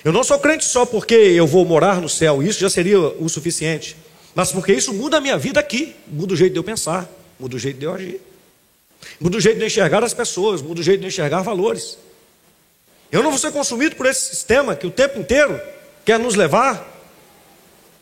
Eu 0.04 0.12
não 0.12 0.22
sou 0.22 0.38
crente 0.38 0.64
só 0.64 0.86
porque 0.86 1.14
eu 1.14 1.46
vou 1.46 1.64
morar 1.64 2.00
no 2.00 2.08
céu, 2.08 2.42
isso 2.42 2.60
já 2.60 2.70
seria 2.70 3.00
o 3.00 3.28
suficiente. 3.28 3.96
Mas 4.34 4.52
porque 4.52 4.72
isso 4.72 4.92
muda 4.94 5.16
a 5.16 5.20
minha 5.20 5.36
vida 5.36 5.58
aqui, 5.58 5.96
muda 6.06 6.34
o 6.34 6.36
jeito 6.36 6.52
de 6.52 6.58
eu 6.58 6.64
pensar, 6.64 7.10
muda 7.40 7.56
o 7.56 7.58
jeito 7.58 7.78
de 7.78 7.86
eu 7.86 7.94
agir, 7.94 8.20
muda 9.20 9.36
o 9.36 9.40
jeito 9.40 9.58
de 9.58 9.66
enxergar 9.66 10.02
as 10.04 10.14
pessoas, 10.14 10.62
muda 10.62 10.80
o 10.80 10.82
jeito 10.82 11.00
de 11.00 11.06
enxergar 11.06 11.42
valores. 11.42 11.98
Eu 13.10 13.22
não 13.22 13.30
vou 13.30 13.38
ser 13.38 13.52
consumido 13.52 13.96
por 13.96 14.06
esse 14.06 14.34
sistema 14.34 14.76
que 14.76 14.86
o 14.86 14.90
tempo 14.90 15.18
inteiro 15.18 15.60
quer 16.04 16.18
nos 16.18 16.34
levar 16.34 16.86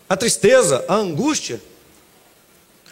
à 0.08 0.16
tristeza, 0.16 0.84
à 0.88 0.94
angústia, 0.94 1.60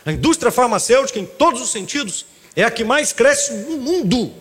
a 0.07 0.13
indústria 0.13 0.53
farmacêutica, 0.53 1.19
em 1.19 1.25
todos 1.25 1.63
os 1.63 1.73
sentidos, 1.73 2.27
é 2.55 2.63
a 2.63 2.71
que 2.71 2.85
mais 2.85 3.13
cresce 3.13 3.53
no 3.53 3.79
mundo. 3.79 4.33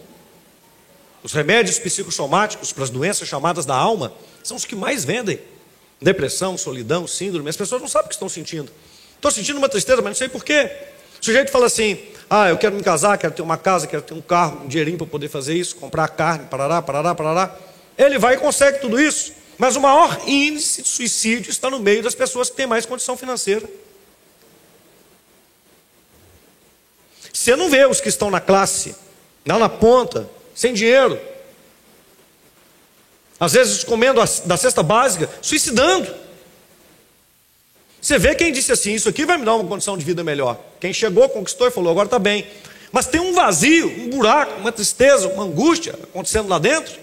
Os 1.23 1.31
remédios 1.31 1.79
psicossomáticos 1.79 2.73
para 2.73 2.83
as 2.83 2.89
doenças 2.89 3.27
chamadas 3.27 3.65
da 3.65 3.75
alma 3.75 4.13
são 4.43 4.57
os 4.57 4.65
que 4.65 4.75
mais 4.75 5.05
vendem. 5.05 5.39
Depressão, 6.01 6.57
solidão, 6.57 7.07
síndrome. 7.07 7.49
As 7.49 7.55
pessoas 7.55 7.81
não 7.81 7.87
sabem 7.87 8.07
o 8.07 8.09
que 8.09 8.15
estão 8.15 8.27
sentindo. 8.27 8.69
Estou 9.15 9.31
sentindo 9.31 9.57
uma 9.57 9.69
tristeza, 9.69 10.01
mas 10.01 10.11
não 10.11 10.15
sei 10.15 10.27
porquê. 10.27 10.69
O 11.23 11.25
sujeito 11.25 11.51
fala 11.51 11.67
assim: 11.67 11.97
ah, 12.29 12.49
eu 12.49 12.57
quero 12.57 12.75
me 12.75 12.83
casar, 12.83 13.17
quero 13.17 13.33
ter 13.33 13.41
uma 13.41 13.55
casa, 13.55 13.87
quero 13.87 14.01
ter 14.01 14.13
um 14.13 14.19
carro, 14.19 14.65
um 14.65 14.67
dinheirinho 14.67 14.97
para 14.97 15.07
poder 15.07 15.29
fazer 15.29 15.53
isso, 15.53 15.77
comprar 15.77 16.09
carne, 16.09 16.47
parará, 16.47 16.81
parará, 16.81 17.15
parará. 17.15 17.57
Ele 17.97 18.19
vai 18.19 18.33
e 18.33 18.37
consegue 18.37 18.79
tudo 18.79 18.99
isso. 18.99 19.31
Mas 19.57 19.77
o 19.77 19.79
maior 19.79 20.19
índice 20.27 20.81
de 20.81 20.87
suicídio 20.89 21.49
está 21.49 21.69
no 21.69 21.79
meio 21.79 22.03
das 22.03 22.13
pessoas 22.13 22.49
que 22.49 22.57
têm 22.57 22.67
mais 22.67 22.85
condição 22.85 23.15
financeira. 23.15 23.65
Você 27.31 27.55
não 27.55 27.69
vê 27.69 27.85
os 27.85 28.01
que 28.01 28.09
estão 28.09 28.29
na 28.29 28.41
classe, 28.41 28.93
lá 29.47 29.57
na 29.57 29.69
ponta, 29.69 30.29
sem 30.53 30.73
dinheiro. 30.73 31.17
Às 33.39 33.53
vezes 33.53 33.81
comendo 33.85 34.19
da 34.43 34.57
cesta 34.57 34.83
básica, 34.83 35.29
suicidando. 35.41 36.22
Você 38.03 38.19
vê 38.19 38.35
quem 38.35 38.51
disse 38.51 38.69
assim: 38.69 38.93
Isso 38.93 39.07
aqui 39.07 39.25
vai 39.25 39.37
me 39.37 39.45
dar 39.45 39.55
uma 39.55 39.63
condição 39.63 39.97
de 39.97 40.03
vida 40.03 40.25
melhor. 40.25 40.59
Quem 40.77 40.91
chegou, 40.91 41.29
conquistou 41.29 41.69
e 41.69 41.71
falou: 41.71 41.89
Agora 41.89 42.05
está 42.05 42.19
bem. 42.19 42.45
Mas 42.91 43.07
tem 43.07 43.21
um 43.21 43.33
vazio, 43.33 43.87
um 43.87 44.09
buraco, 44.09 44.59
uma 44.59 44.73
tristeza, 44.73 45.29
uma 45.29 45.45
angústia 45.45 45.95
acontecendo 46.03 46.49
lá 46.49 46.59
dentro. 46.59 46.99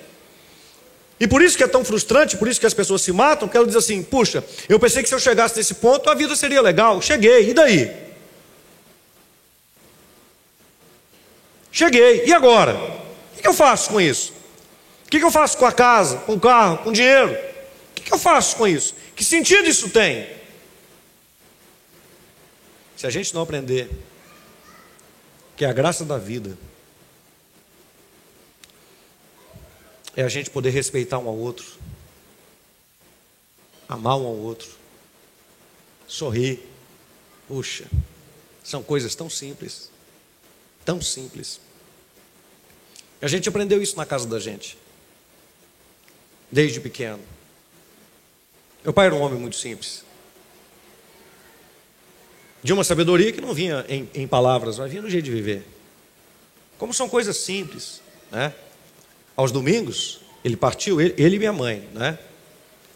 E 1.18 1.26
por 1.26 1.40
isso 1.40 1.57
que 1.57 1.64
é 1.64 1.66
tão 1.66 1.82
frustrante, 1.82 2.36
por 2.36 2.46
isso 2.48 2.61
que 2.61 2.66
as 2.66 2.74
pessoas 2.74 3.01
se 3.01 3.12
matam, 3.12 3.48
que 3.48 3.57
elas 3.57 3.68
dizem 3.68 3.78
assim: 3.78 4.03
Puxa, 4.03 4.44
eu 4.68 4.78
pensei 4.78 5.03
que 5.03 5.09
se 5.09 5.14
eu 5.14 5.18
chegasse 5.18 5.57
nesse 5.57 5.72
ponto 5.72 6.11
a 6.11 6.14
vida 6.14 6.36
seria 6.36 6.61
legal. 6.61 7.01
Cheguei, 7.01 7.48
e 7.48 7.55
daí? 7.55 7.90
Cheguei, 11.72 12.26
e 12.26 12.32
agora? 12.34 12.74
O 13.38 13.40
que 13.40 13.48
eu 13.48 13.55
faço 13.55 13.88
com 13.88 13.98
isso? 13.98 14.34
O 15.07 15.09
que 15.09 15.16
eu 15.16 15.30
faço 15.30 15.57
com 15.57 15.64
a 15.64 15.72
casa, 15.72 16.18
com 16.18 16.34
o 16.34 16.40
carro, 16.40 16.76
com 16.78 16.90
o 16.90 16.92
dinheiro? 16.92 17.34
O 17.96 18.01
que 18.03 18.12
eu 18.12 18.18
faço 18.18 18.55
com 18.57 18.68
isso? 18.68 18.94
Que 19.16 19.24
sentido 19.24 19.66
isso 19.66 19.88
tem? 19.88 20.39
Se 23.01 23.07
a 23.07 23.11
gente 23.11 23.32
não 23.32 23.40
aprender 23.40 23.90
que 25.57 25.64
a 25.64 25.72
graça 25.72 26.05
da 26.05 26.18
vida 26.18 26.55
é 30.14 30.22
a 30.22 30.28
gente 30.28 30.51
poder 30.51 30.68
respeitar 30.68 31.18
um 31.18 31.26
ao 31.26 31.34
outro, 31.34 31.64
amar 33.88 34.18
um 34.18 34.26
ao 34.26 34.36
outro, 34.36 34.68
sorrir. 36.07 36.61
Puxa, 37.48 37.86
são 38.62 38.82
coisas 38.82 39.14
tão 39.14 39.30
simples, 39.30 39.90
tão 40.84 41.01
simples. 41.01 41.59
A 43.22 43.28
gente 43.28 43.48
aprendeu 43.48 43.82
isso 43.82 43.96
na 43.96 44.05
casa 44.05 44.28
da 44.28 44.38
gente, 44.38 44.76
desde 46.53 46.78
pequeno. 46.78 47.24
Meu 48.84 48.92
pai 48.92 49.07
era 49.07 49.14
um 49.14 49.22
homem 49.22 49.40
muito 49.40 49.57
simples, 49.57 50.05
de 52.62 52.72
uma 52.72 52.84
sabedoria 52.84 53.32
que 53.32 53.40
não 53.40 53.54
vinha 53.54 53.84
em, 53.88 54.08
em 54.14 54.26
palavras, 54.26 54.78
mas 54.78 54.90
vinha 54.90 55.02
no 55.02 55.11
jeito 55.11 55.24
de 55.24 55.30
viver. 55.30 55.66
Como 56.78 56.92
são 56.92 57.08
coisas 57.08 57.36
simples, 57.36 58.00
né? 58.30 58.52
Aos 59.36 59.52
domingos, 59.52 60.20
ele 60.44 60.56
partiu, 60.56 61.00
ele, 61.00 61.14
ele 61.16 61.36
e 61.36 61.38
minha 61.38 61.52
mãe, 61.52 61.88
né? 61.92 62.18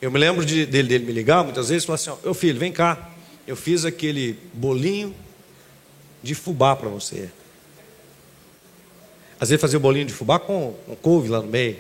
Eu 0.01 0.11
me 0.11 0.19
lembro 0.19 0.45
de, 0.45 0.67
dele, 0.67 0.89
dele 0.89 1.05
me 1.07 1.13
ligar 1.13 1.43
muitas 1.45 1.69
vezes 1.69 1.85
e 1.85 1.87
falar 1.87 1.95
assim: 1.95 2.11
Ô 2.11 2.19
oh, 2.25 2.35
filho, 2.35 2.59
vem 2.59 2.73
cá, 2.73 3.11
eu 3.47 3.57
fiz 3.57 3.85
aquele 3.85 4.39
bolinho 4.53 5.15
de 6.23 6.35
fubá 6.35 6.77
para 6.77 6.89
você. 6.89 7.31
Às 9.41 9.49
vezes 9.49 9.61
fazia 9.61 9.79
o 9.79 9.81
bolinho 9.81 10.07
de 10.07 10.13
fubá 10.13 10.39
com, 10.39 10.75
com 10.87 10.97
couve 10.97 11.29
lá 11.29 11.41
no 11.41 11.49
meio, 11.49 11.79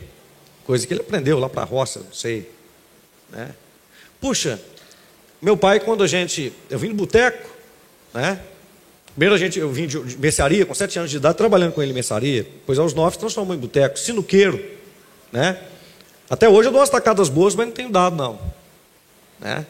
coisa 0.64 0.86
que 0.86 0.92
ele 0.92 1.00
aprendeu 1.00 1.38
lá 1.38 1.48
para 1.48 1.62
a 1.62 1.64
roça, 1.64 2.00
não 2.00 2.12
sei. 2.12 2.50
Né? 3.30 3.54
Puxa, 4.20 4.60
meu 5.40 5.56
pai, 5.56 5.80
quando 5.80 6.02
a 6.02 6.06
gente. 6.06 6.52
Eu 6.70 6.78
vim 6.78 6.88
do 6.88 6.94
boteco, 6.94 7.53
né? 8.14 8.40
Primeiro 9.14 9.34
a 9.34 9.38
gente, 9.38 9.58
eu 9.58 9.70
vim 9.70 9.86
de 9.86 10.18
mercearia, 10.18 10.64
com 10.64 10.74
sete 10.74 10.98
anos 10.98 11.10
de 11.10 11.18
idade, 11.18 11.36
trabalhando 11.36 11.72
com 11.72 11.82
ele 11.82 11.90
em 11.90 11.94
mercearia. 11.94 12.44
Depois 12.44 12.78
aos 12.78 12.94
nove 12.94 13.18
transformou 13.18 13.54
em 13.54 13.58
boteco, 13.58 13.98
sinuqueiro, 13.98 14.64
né? 15.30 15.60
Até 16.30 16.48
hoje 16.48 16.68
eu 16.68 16.72
dou 16.72 16.80
umas 16.80 16.88
tacadas 16.88 17.28
boas, 17.28 17.54
mas 17.54 17.66
não 17.66 17.72
tenho 17.72 17.90
dado 17.90 18.16
não, 18.16 18.40
né? 19.38 19.66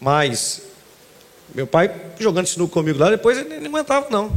Mas 0.00 0.62
meu 1.54 1.66
pai 1.66 1.94
jogando 2.18 2.46
sinuca 2.46 2.72
comigo 2.72 2.98
lá, 2.98 3.10
depois 3.10 3.36
ele 3.36 3.58
nem 3.58 3.66
aguentava 3.66 4.08
não, 4.08 4.32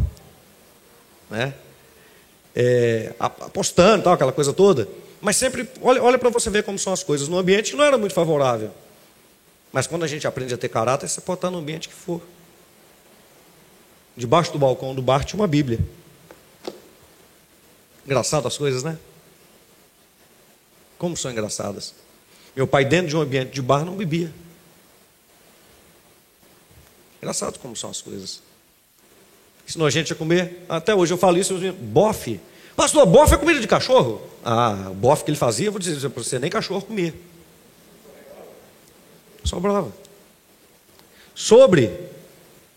né? 1.30 1.54
É, 2.54 3.14
apostando, 3.18 4.04
tal, 4.04 4.14
aquela 4.14 4.34
coisa 4.34 4.52
toda. 4.52 4.90
Mas 5.22 5.38
sempre, 5.38 5.70
olha, 5.82 6.04
olha 6.04 6.18
para 6.18 6.30
você 6.30 6.50
ver 6.50 6.64
como 6.64 6.78
são 6.78 6.92
as 6.92 7.04
coisas. 7.04 7.28
No 7.28 7.38
ambiente 7.38 7.76
não 7.76 7.84
era 7.86 7.98
muito 7.98 8.14
favorável. 8.14 8.72
Mas 9.72 9.88
quando 9.88 10.04
a 10.04 10.08
gente 10.08 10.28
aprende 10.28 10.54
a 10.54 10.58
ter 10.58 10.68
caráter, 10.68 11.08
você 11.08 11.22
pode 11.22 11.38
estar 11.38 11.52
no 11.52 11.60
ambiente 11.60 11.88
que 11.88 11.96
for. 11.96 12.22
Debaixo 14.16 14.52
do 14.52 14.60
balcão 14.60 14.94
do 14.94 15.02
bar 15.02 15.24
tinha 15.24 15.40
uma 15.40 15.48
Bíblia. 15.48 15.80
Engraçado 18.06 18.48
as 18.48 18.58
coisas, 18.58 18.84
né? 18.84 18.98
Como 20.98 21.16
são 21.16 21.32
engraçadas. 21.32 21.94
Meu 22.56 22.68
pai, 22.68 22.84
dentro 22.84 23.08
de 23.08 23.18
um 23.18 23.22
ambiente 23.22 23.52
de 23.52 23.62
bar, 23.62 23.86
não 23.86 23.96
bebia. 23.96 24.32
Engraçado 27.22 27.60
como 27.60 27.76
são 27.76 27.90
as 27.90 28.02
coisas. 28.02 28.42
Ensinou 29.68 29.88
a 29.88 29.92
gente 29.92 30.12
a 30.12 30.16
comer. 30.16 30.66
Até 30.68 30.94
hoje 30.94 31.14
eu 31.14 31.18
falo 31.18 31.38
isso, 31.38 31.54
eu 31.54 31.74
bofe. 31.74 32.40
Pastor, 32.76 33.06
bofe 33.06 33.36
é 33.36 33.38
comida 33.38 33.60
de 33.60 33.68
cachorro? 33.68 34.22
Ah, 34.44 34.88
o 34.90 34.94
bofe 34.94 35.24
que 35.24 35.30
ele 35.30 35.38
fazia, 35.38 35.68
eu 35.68 35.72
vou 35.72 35.80
dizer 35.80 36.10
para 36.10 36.24
você, 36.24 36.40
nem 36.40 36.50
cachorro 36.50 36.82
comia. 36.82 37.14
Sobrava. 39.44 39.92
Sobre. 41.34 41.92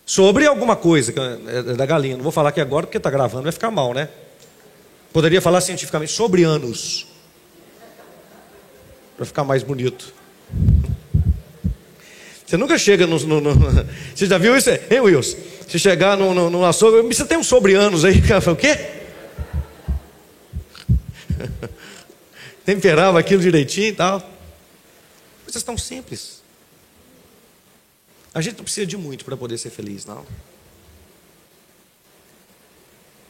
Sobre 0.06 0.46
alguma 0.46 0.76
coisa 0.76 1.14
é 1.46 1.74
da 1.74 1.86
galinha. 1.86 2.16
Não 2.16 2.22
vou 2.22 2.32
falar 2.32 2.50
aqui 2.50 2.60
agora 2.60 2.86
porque 2.86 2.98
está 2.98 3.10
gravando, 3.10 3.44
vai 3.44 3.52
ficar 3.52 3.70
mal, 3.70 3.94
né? 3.94 4.08
Poderia 5.12 5.40
falar 5.40 5.60
cientificamente 5.60 6.12
sobre 6.12 6.42
anos. 6.42 7.06
Para 9.16 9.24
ficar 9.24 9.44
mais 9.44 9.62
bonito. 9.62 10.12
Você 12.44 12.56
nunca 12.58 12.76
chega 12.76 13.06
no, 13.06 13.18
no, 13.18 13.40
no, 13.40 13.54
Você 14.14 14.26
já 14.26 14.36
viu 14.38 14.56
isso? 14.56 14.70
Hein, 14.70 15.00
Wilson? 15.00 15.38
Se 15.66 15.78
chegar 15.78 16.16
no, 16.16 16.34
no, 16.34 16.50
no 16.50 16.64
açougue, 16.64 17.02
você 17.02 17.24
tem 17.24 17.38
um 17.38 17.44
sobre 17.44 17.74
anos 17.74 18.04
aí. 18.04 18.22
O 18.46 18.56
quê? 18.56 18.78
Temperava 22.64 23.18
aquilo 23.18 23.40
direitinho 23.40 23.88
e 23.88 23.92
tal. 23.92 24.30
Coisas 25.44 25.62
tão 25.62 25.78
simples. 25.78 26.43
A 28.34 28.40
gente 28.40 28.56
não 28.56 28.64
precisa 28.64 28.86
de 28.86 28.96
muito 28.96 29.24
para 29.24 29.36
poder 29.36 29.56
ser 29.56 29.70
feliz, 29.70 30.04
não. 30.04 30.26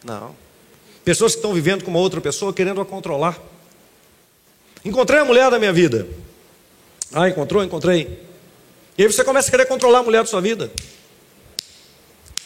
Não. 0.03 0.35
Pessoas 1.03 1.33
que 1.33 1.37
estão 1.37 1.53
vivendo 1.53 1.83
com 1.83 1.91
uma 1.91 1.99
outra 1.99 2.19
pessoa 2.19 2.51
querendo 2.51 2.81
a 2.81 2.85
controlar. 2.85 3.39
Encontrei 4.83 5.19
a 5.19 5.25
mulher 5.25 5.51
da 5.51 5.59
minha 5.59 5.71
vida. 5.71 6.07
Ah, 7.13 7.29
encontrou? 7.29 7.63
Encontrei. 7.63 8.25
E 8.97 9.03
aí 9.03 9.11
você 9.11 9.23
começa 9.23 9.47
a 9.47 9.51
querer 9.51 9.67
controlar 9.67 9.99
a 9.99 10.03
mulher 10.03 10.23
da 10.23 10.25
sua 10.25 10.41
vida. 10.41 10.71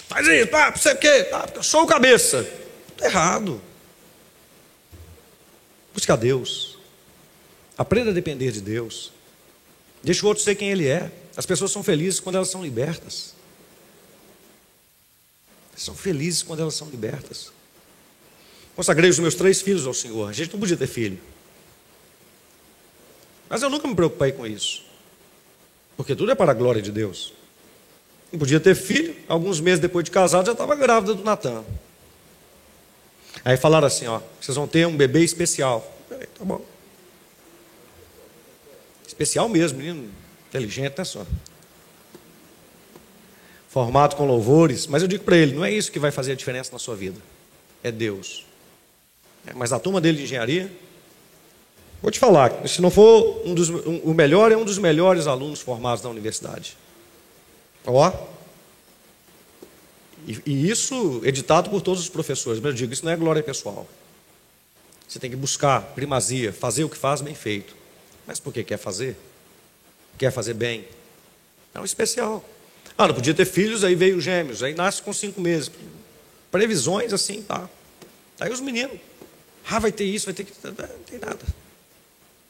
Faz 0.10 0.28
isso, 0.28 0.48
pá, 0.48 0.72
você 0.72 0.92
o 0.92 0.98
quê? 0.98 1.30
Ah, 1.32 1.42
porque 1.42 1.60
eu 1.60 1.64
sou 1.64 1.84
o 1.84 1.88
cabeça. 1.88 2.46
Está 2.90 3.06
errado. 3.06 3.62
Busca 5.94 6.18
Deus. 6.18 6.78
Aprenda 7.78 8.10
a 8.10 8.14
depender 8.14 8.52
de 8.52 8.60
Deus. 8.60 9.12
Deixa 10.04 10.26
o 10.26 10.28
outro 10.28 10.44
ser 10.44 10.56
quem 10.56 10.72
ele 10.72 10.88
é. 10.88 11.12
As 11.40 11.46
pessoas 11.46 11.72
são 11.72 11.82
felizes 11.82 12.20
quando 12.20 12.36
elas 12.36 12.50
são 12.50 12.62
libertas. 12.62 13.34
São 15.74 15.96
felizes 15.96 16.44
quando 16.44 16.60
elas 16.60 16.76
são 16.76 16.90
libertas. 16.90 17.54
Consagrei 18.76 19.10
os 19.10 19.18
meus 19.20 19.36
três 19.36 19.62
filhos 19.62 19.88
ao 19.88 19.94
Senhor. 19.94 20.30
A 20.30 20.34
gente 20.34 20.52
não 20.52 20.60
podia 20.60 20.76
ter 20.76 20.88
filho. 20.88 21.18
Mas 23.48 23.62
eu 23.62 23.70
nunca 23.70 23.88
me 23.88 23.96
preocupei 23.96 24.34
com 24.34 24.46
isso. 24.46 24.84
Porque 25.96 26.14
tudo 26.14 26.30
é 26.30 26.36
para 26.36 26.52
a 26.52 26.54
glória 26.54 26.82
de 26.82 26.92
Deus. 26.92 27.32
Não 28.34 28.38
podia 28.38 28.60
ter 28.60 28.76
filho, 28.76 29.16
alguns 29.26 29.62
meses 29.62 29.80
depois 29.80 30.04
de 30.04 30.12
casado 30.12 30.48
já 30.48 30.52
estava 30.52 30.76
grávida 30.76 31.14
do 31.14 31.24
Natan. 31.24 31.64
Aí 33.46 33.56
falaram 33.56 33.88
assim: 33.88 34.08
ó, 34.08 34.20
vocês 34.42 34.58
vão 34.58 34.68
ter 34.68 34.86
um 34.86 34.98
bebê 34.98 35.24
especial. 35.24 35.90
Falei, 36.10 36.28
tá 36.28 36.44
bom. 36.44 36.66
Especial 39.08 39.48
mesmo, 39.48 39.78
menino 39.78 40.19
inteligente, 40.50 40.98
né, 40.98 41.04
só? 41.04 41.26
Formado 43.70 44.16
com 44.16 44.26
louvores, 44.26 44.88
mas 44.88 45.02
eu 45.02 45.08
digo 45.08 45.24
para 45.24 45.38
ele: 45.38 45.54
não 45.54 45.64
é 45.64 45.72
isso 45.72 45.92
que 45.92 46.00
vai 46.00 46.12
fazer 46.12 46.34
a 46.34 46.36
diferença 46.36 46.72
na 46.72 46.80
sua 46.80 46.96
vida, 46.96 47.20
é 47.84 47.92
Deus. 47.92 48.46
É, 49.48 49.54
mas 49.54 49.72
a 49.72 49.80
turma 49.80 50.02
dele 50.02 50.18
de 50.18 50.24
engenharia, 50.26 50.70
Vou 52.02 52.12
te 52.12 52.20
falar, 52.20 52.66
se 52.68 52.82
não 52.82 52.90
for 52.90 53.42
um 53.46 53.54
dos, 53.54 53.70
um, 53.70 53.98
o 54.04 54.14
melhor, 54.14 54.52
é 54.52 54.58
um 54.58 54.64
dos 54.64 54.78
melhores 54.78 55.28
alunos 55.28 55.60
formados 55.60 56.04
na 56.04 56.10
universidade. 56.10 56.78
Ó. 57.86 58.12
E, 60.26 60.42
e, 60.46 60.70
isso 60.70 61.22
editado 61.26 61.70
por 61.70 61.82
todos 61.82 62.02
os 62.02 62.10
professores. 62.10 62.62
Mas 62.62 62.72
eu 62.72 62.78
digo, 62.78 62.94
isso 62.94 63.04
não 63.04 63.12
é 63.12 63.18
glória 63.18 63.44
pessoal. 63.44 63.88
Você 65.08 65.20
tem 65.20 65.30
que 65.30 65.36
buscar 65.36 65.82
primazia, 65.94 66.54
fazer 66.54 66.86
o 66.86 66.90
que 66.90 66.98
faz 66.98 67.20
bem 67.20 67.36
feito. 67.36 67.76
Mas 68.26 68.40
por 68.40 68.54
que 68.54 68.64
quer 68.64 68.78
fazer? 68.78 69.18
Quer 70.20 70.32
fazer 70.32 70.54
bem. 70.54 70.86
É 71.74 71.80
um 71.80 71.86
especial. 71.86 72.48
Ah, 72.98 73.08
não 73.08 73.16
podia 73.16 73.34
ter 73.34 73.46
filhos, 73.46 73.84
aí 73.84 73.96
veio 73.96 74.20
gêmeos, 74.20 74.62
aí 74.62 74.76
nasce 74.76 75.02
com 75.02 75.14
cinco 75.14 75.40
meses. 75.40 75.72
Previsões 76.52 77.14
assim, 77.14 77.42
tá. 77.42 77.70
Aí 78.40 78.52
os 78.52 78.60
meninos, 78.60 79.00
ah, 79.70 79.80
vai 79.80 79.92
ter 79.92 80.04
isso, 80.04 80.26
vai 80.26 80.34
ter 80.34 80.44
que. 80.44 80.52
Não 80.64 80.74
tem 80.74 81.18
nada. 81.20 81.40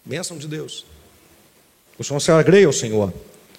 Bênção 0.04 0.38
de 0.38 0.48
Deus. 0.48 0.86
O 1.98 2.04
Senhor 2.04 2.20
se 2.20 2.32
agreia 2.32 2.66
ao 2.66 2.74
Senhor. 2.74 3.14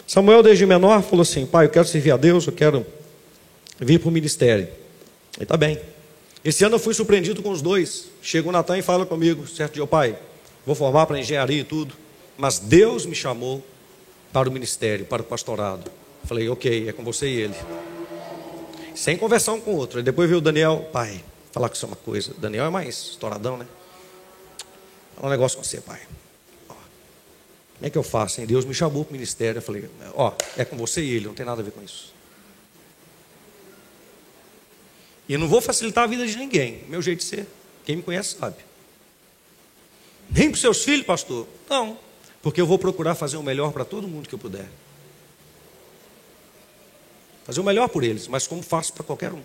Samuel, 0.07 0.43
desde 0.43 0.67
menor, 0.67 1.03
falou 1.03 1.23
assim: 1.23 1.47
Pai, 1.47 1.67
eu 1.67 1.71
quero 1.71 1.87
servir 1.87 2.11
a 2.11 2.17
Deus, 2.17 2.47
eu 2.47 2.53
quero 2.53 2.85
vir 3.79 4.01
para 4.01 4.09
o 4.09 4.13
ministério. 4.13 4.69
Aí 5.39 5.47
tá 5.47 5.57
bem. 5.57 5.81
Esse 6.45 6.65
ano 6.65 6.77
eu 6.77 6.81
fui 6.81 6.95
surpreendido 6.95 7.43
com 7.43 7.51
os 7.51 7.63
dois. 7.63 8.07
Chega 8.21 8.49
o 8.49 8.53
Natan 8.53 8.79
e 8.79 8.83
fala 8.83 9.07
comigo, 9.07 9.47
certo 9.47 9.75
dia, 9.75 9.87
pai, 9.87 10.19
vou 10.67 10.75
formar 10.75 11.07
para 11.07 11.21
engenharia 11.21 11.61
e 11.61 11.65
tudo, 11.65 11.95
mas 12.37 12.59
Deus 12.59 13.07
me 13.07 13.15
chamou 13.15 13.63
para 14.33 14.49
o 14.49 14.53
ministério, 14.53 15.05
para 15.05 15.23
o 15.23 15.25
pastorado. 15.25 15.91
Falei, 16.25 16.49
ok, 16.49 16.89
é 16.89 16.93
com 16.93 17.03
você 17.03 17.29
e 17.29 17.41
ele. 17.41 17.55
Sem 18.95 19.17
conversão 19.17 19.61
com 19.61 19.73
o 19.73 19.77
outro. 19.77 19.99
Aí 19.99 20.05
depois 20.05 20.29
veio 20.29 20.39
o 20.39 20.43
Daniel, 20.43 20.89
pai, 20.93 21.25
falar 21.53 21.69
com 21.69 21.75
você 21.75 21.87
uma 21.87 21.97
coisa. 21.97 22.35
Daniel 22.39 22.67
é 22.67 22.71
mais 22.71 22.97
estouradão, 22.97 23.57
né? 23.57 23.67
Falar 25.17 25.29
um 25.29 25.31
negócio 25.31 25.59
com 25.59 25.65
você, 25.65 25.81
pai. 25.81 26.01
Como 26.69 27.87
é 27.87 27.91
que 27.91 27.97
eu 27.97 28.03
faço? 28.03 28.41
Hein? 28.41 28.47
Deus 28.47 28.65
me 28.67 28.75
chamou 28.75 29.05
para 29.05 29.11
o 29.11 29.15
ministério. 29.15 29.59
Eu 29.59 29.63
falei, 29.63 29.89
ó, 30.15 30.33
é 30.57 30.65
com 30.67 30.77
você 30.77 31.01
e 31.03 31.15
ele, 31.15 31.27
não 31.27 31.35
tem 31.35 31.47
nada 31.47 31.63
a 31.63 31.65
ver 31.65 31.71
com 31.71 31.83
isso. 31.83 32.13
E 35.27 35.39
não 35.39 35.49
vou 35.49 35.61
facilitar 35.61 36.05
a 36.05 36.07
vida 36.07 36.27
de 36.27 36.37
ninguém, 36.37 36.85
meu 36.89 37.01
jeito 37.01 37.21
de 37.21 37.25
ser. 37.25 37.47
Quem 37.85 37.97
me 37.97 38.03
conhece 38.03 38.37
sabe. 38.37 38.57
Nem 40.31 40.51
para 40.51 40.57
os 40.57 40.61
seus 40.61 40.85
filhos, 40.85 41.07
pastor? 41.07 41.47
Não, 41.69 41.97
porque 42.43 42.61
eu 42.61 42.67
vou 42.67 42.79
procurar 42.79 43.15
fazer 43.15 43.37
o 43.37 43.43
melhor 43.43 43.73
para 43.73 43.85
todo 43.85 44.09
mundo 44.09 44.29
que 44.29 44.35
eu 44.35 44.39
puder. 44.39 44.69
Fazer 47.45 47.61
o 47.61 47.65
melhor 47.65 47.89
por 47.89 48.05
eles, 48.05 48.29
mas 48.29 48.47
como 48.47 48.63
faço 48.63 48.93
para 48.93 49.05
qualquer 49.05 49.33
um. 49.33 49.43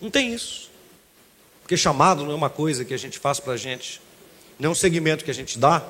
Não 0.00 0.10
tem 0.10 0.32
isso. 0.32 0.70
Porque 1.62 1.76
chamado 1.76 2.24
não 2.24 2.32
é 2.32 2.34
uma 2.34 2.50
coisa 2.50 2.84
que 2.84 2.92
a 2.92 2.96
gente 2.96 3.18
faz 3.18 3.38
para 3.38 3.52
a 3.52 3.56
gente, 3.56 4.00
não 4.58 4.68
é 4.68 4.72
um 4.72 4.74
segmento 4.74 5.24
que 5.24 5.30
a 5.30 5.34
gente 5.34 5.58
dá. 5.58 5.86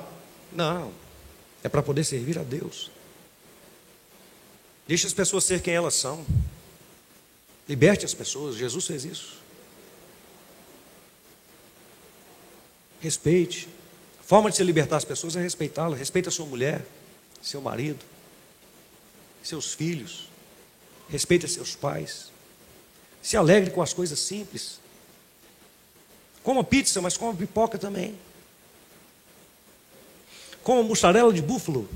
Não. 0.51 0.93
É 1.63 1.69
para 1.69 1.83
poder 1.83 2.03
servir 2.03 2.39
a 2.39 2.43
Deus. 2.43 2.89
Deixe 4.87 5.05
as 5.05 5.13
pessoas 5.13 5.43
ser 5.43 5.61
quem 5.61 5.73
elas 5.73 5.93
são. 5.93 6.25
Liberte 7.67 8.05
as 8.05 8.13
pessoas. 8.13 8.55
Jesus 8.55 8.85
fez 8.87 9.05
isso. 9.05 9.37
Respeite. 12.99 13.67
Forma 14.31 14.49
de 14.49 14.55
se 14.55 14.63
libertar 14.63 14.95
as 14.95 15.03
pessoas 15.03 15.35
é 15.35 15.41
respeitá-las. 15.41 15.99
Respeite 15.99 16.29
a 16.29 16.31
sua 16.31 16.45
mulher, 16.45 16.85
seu 17.41 17.59
marido, 17.59 17.99
seus 19.43 19.73
filhos. 19.73 20.29
Respeite 21.09 21.45
seus 21.49 21.75
pais. 21.75 22.31
Se 23.21 23.35
alegre 23.35 23.71
com 23.71 23.81
as 23.81 23.91
coisas 23.91 24.17
simples. 24.17 24.79
Coma 26.43 26.63
pizza, 26.63 27.01
mas 27.01 27.17
coma 27.17 27.35
pipoca 27.35 27.77
também. 27.77 28.17
Coma 30.63 30.81
mussarela 30.81 31.33
de 31.33 31.41
búfalo, 31.41 31.89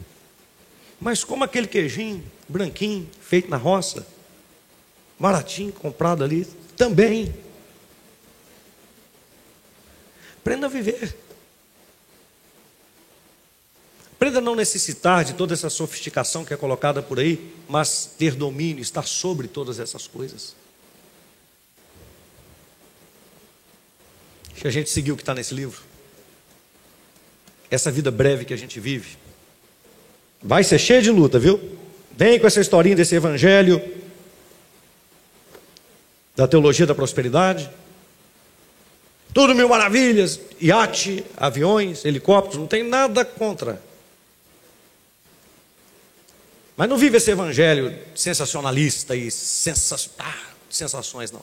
mas 1.00 1.24
coma 1.24 1.46
aquele 1.46 1.68
queijinho 1.68 2.22
branquinho, 2.50 3.10
feito 3.22 3.50
na 3.50 3.56
roça, 3.56 4.06
baratinho, 5.18 5.72
comprado 5.72 6.22
ali, 6.22 6.46
também. 6.76 7.34
Aprenda 10.42 10.66
a 10.66 10.70
viver. 10.70 11.24
Aprenda 14.36 14.50
a 14.50 14.52
não 14.52 14.56
necessitar 14.56 15.24
de 15.24 15.34
toda 15.34 15.54
essa 15.54 15.70
sofisticação 15.70 16.44
que 16.44 16.54
é 16.54 16.58
colocada 16.58 17.02
por 17.02 17.20
aí, 17.20 17.54
mas 17.70 18.12
ter 18.18 18.36
domínio, 18.36 18.82
estar 18.82 19.04
sobre 19.04 19.48
todas 19.48 19.80
essas 19.80 20.08
coisas. 20.08 20.54
Se 24.60 24.68
a 24.68 24.72
gente 24.72 24.90
seguir 24.90 25.14
o 25.14 25.16
que 25.16 25.22
está 25.22 25.34
nesse 25.34 25.54
livro, 25.54 25.82
essa 27.72 27.90
vida 27.90 28.12
breve 28.12 28.44
que 28.44 28.54
a 28.54 28.58
gente 28.58 28.78
vive, 28.78 29.18
vai 30.44 30.66
ser 30.66 30.80
cheia 30.80 31.02
de 31.02 31.12
luta, 31.12 31.40
viu? 31.40 31.78
Vem 32.12 32.38
com 32.38 32.46
essa 32.46 32.60
historinha 32.60 32.96
desse 32.98 33.16
evangelho, 33.16 33.82
da 36.36 36.46
teologia 36.46 36.86
da 36.86 36.94
prosperidade. 36.94 37.70
Tudo 39.34 39.56
mil 39.56 39.70
maravilhas, 39.70 40.42
iate, 40.60 41.24
aviões, 41.38 42.04
helicópteros, 42.04 42.58
não 42.58 42.68
tem 42.68 42.84
nada 42.84 43.24
contra. 43.24 43.95
Mas 46.78 46.90
não 46.90 46.98
vive 46.98 47.18
esse 47.18 47.32
evangelho 47.32 47.98
sensacionalista 48.14 49.16
e 49.16 49.32
sensa 49.32 50.12
ah, 50.20 50.44
sensações, 50.70 51.32
não. 51.32 51.42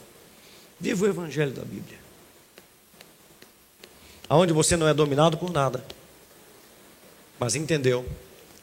Viva 0.79 1.07
o 1.07 1.09
evangelho 1.09 1.53
da 1.53 1.63
Bíblia. 1.63 1.99
Onde 4.29 4.53
você 4.53 4.77
não 4.77 4.89
é 4.89 4.95
dominado 4.95 5.37
por 5.39 5.51
nada, 5.51 5.85
mas 7.39 7.55
entendeu 7.55 8.05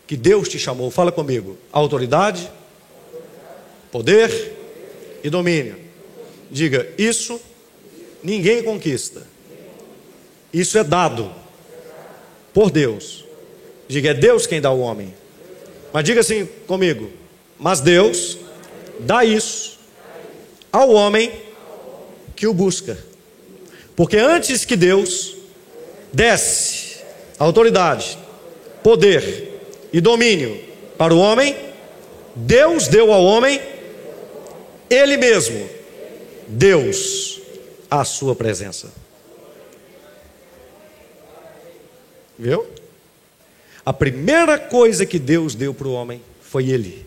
que 0.07 0.15
Deus 0.17 0.49
te 0.49 0.57
chamou, 0.57 0.89
fala 0.89 1.11
comigo, 1.11 1.57
autoridade, 1.71 2.49
poder 3.91 4.55
e 5.23 5.29
domínio. 5.29 5.77
Diga, 6.49 6.91
isso 6.97 7.39
ninguém 8.23 8.63
conquista. 8.63 9.27
Isso 10.51 10.77
é 10.77 10.83
dado 10.83 11.31
por 12.53 12.71
Deus. 12.71 13.23
Diga, 13.87 14.09
é 14.09 14.13
Deus 14.13 14.47
quem 14.47 14.59
dá 14.59 14.71
o 14.71 14.79
homem. 14.79 15.13
Mas 15.91 16.03
diga 16.03 16.21
assim 16.21 16.47
comigo: 16.67 17.09
Mas 17.57 17.81
Deus 17.81 18.37
dá 18.99 19.23
isso 19.25 19.79
ao 20.71 20.91
homem 20.91 21.31
que 22.35 22.47
o 22.47 22.53
busca. 22.53 22.97
Porque 23.95 24.17
antes 24.17 24.63
que 24.65 24.75
Deus 24.75 25.35
desse 26.13 26.99
autoridade, 27.37 28.17
poder 28.83 29.61
e 29.91 29.99
domínio 29.99 30.59
para 30.97 31.13
o 31.13 31.19
homem, 31.19 31.55
Deus 32.35 32.87
deu 32.87 33.11
ao 33.11 33.23
homem 33.23 33.61
Ele 34.89 35.17
mesmo, 35.17 35.69
Deus, 36.47 37.41
a 37.89 38.03
sua 38.03 38.35
presença. 38.35 38.91
Viu? 42.37 42.65
A 43.89 43.93
primeira 43.93 44.59
coisa 44.59 45.03
que 45.03 45.17
Deus 45.17 45.55
deu 45.55 45.73
para 45.73 45.87
o 45.87 45.93
homem 45.93 46.21
foi 46.43 46.69
Ele, 46.69 47.03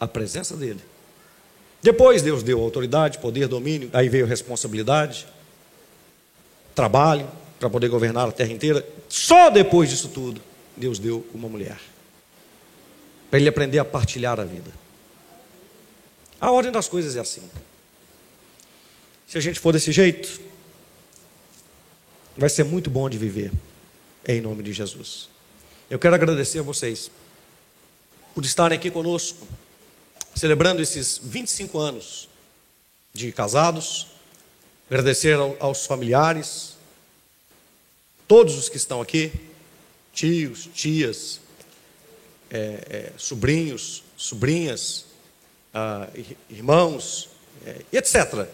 a 0.00 0.08
presença 0.08 0.56
dele. 0.56 0.80
Depois 1.80 2.20
Deus 2.20 2.42
deu 2.42 2.60
autoridade, 2.60 3.18
poder, 3.18 3.46
domínio, 3.46 3.90
aí 3.92 4.08
veio 4.08 4.26
responsabilidade, 4.26 5.24
trabalho 6.74 7.30
para 7.60 7.70
poder 7.70 7.88
governar 7.88 8.28
a 8.28 8.32
terra 8.32 8.50
inteira. 8.50 8.84
Só 9.08 9.50
depois 9.50 9.88
disso 9.88 10.08
tudo, 10.08 10.42
Deus 10.76 10.98
deu 10.98 11.24
uma 11.32 11.48
mulher 11.48 11.78
para 13.30 13.38
ele 13.38 13.48
aprender 13.48 13.78
a 13.78 13.84
partilhar 13.84 14.40
a 14.40 14.44
vida. 14.44 14.72
A 16.40 16.50
ordem 16.50 16.72
das 16.72 16.88
coisas 16.88 17.14
é 17.14 17.20
assim. 17.20 17.48
Se 19.28 19.38
a 19.38 19.40
gente 19.40 19.60
for 19.60 19.72
desse 19.72 19.92
jeito, 19.92 20.40
vai 22.36 22.48
ser 22.48 22.64
muito 22.64 22.90
bom 22.90 23.08
de 23.08 23.16
viver, 23.16 23.52
em 24.26 24.40
nome 24.40 24.60
de 24.64 24.72
Jesus. 24.72 25.32
Eu 25.90 25.98
quero 25.98 26.14
agradecer 26.14 26.60
a 26.60 26.62
vocês 26.62 27.10
por 28.34 28.42
estarem 28.42 28.78
aqui 28.78 28.90
conosco, 28.90 29.46
celebrando 30.34 30.80
esses 30.80 31.20
25 31.22 31.78
anos 31.78 32.26
de 33.12 33.30
casados. 33.30 34.06
Agradecer 34.88 35.36
aos 35.60 35.84
familiares, 35.84 36.76
todos 38.26 38.56
os 38.56 38.70
que 38.70 38.78
estão 38.78 39.02
aqui, 39.02 39.30
tios, 40.10 40.70
tias, 40.74 41.40
é, 42.50 42.58
é, 42.58 43.12
sobrinhos, 43.18 44.02
sobrinhas, 44.16 45.04
ah, 45.74 46.08
irmãos, 46.48 47.28
é, 47.66 47.82
etc. 47.92 48.48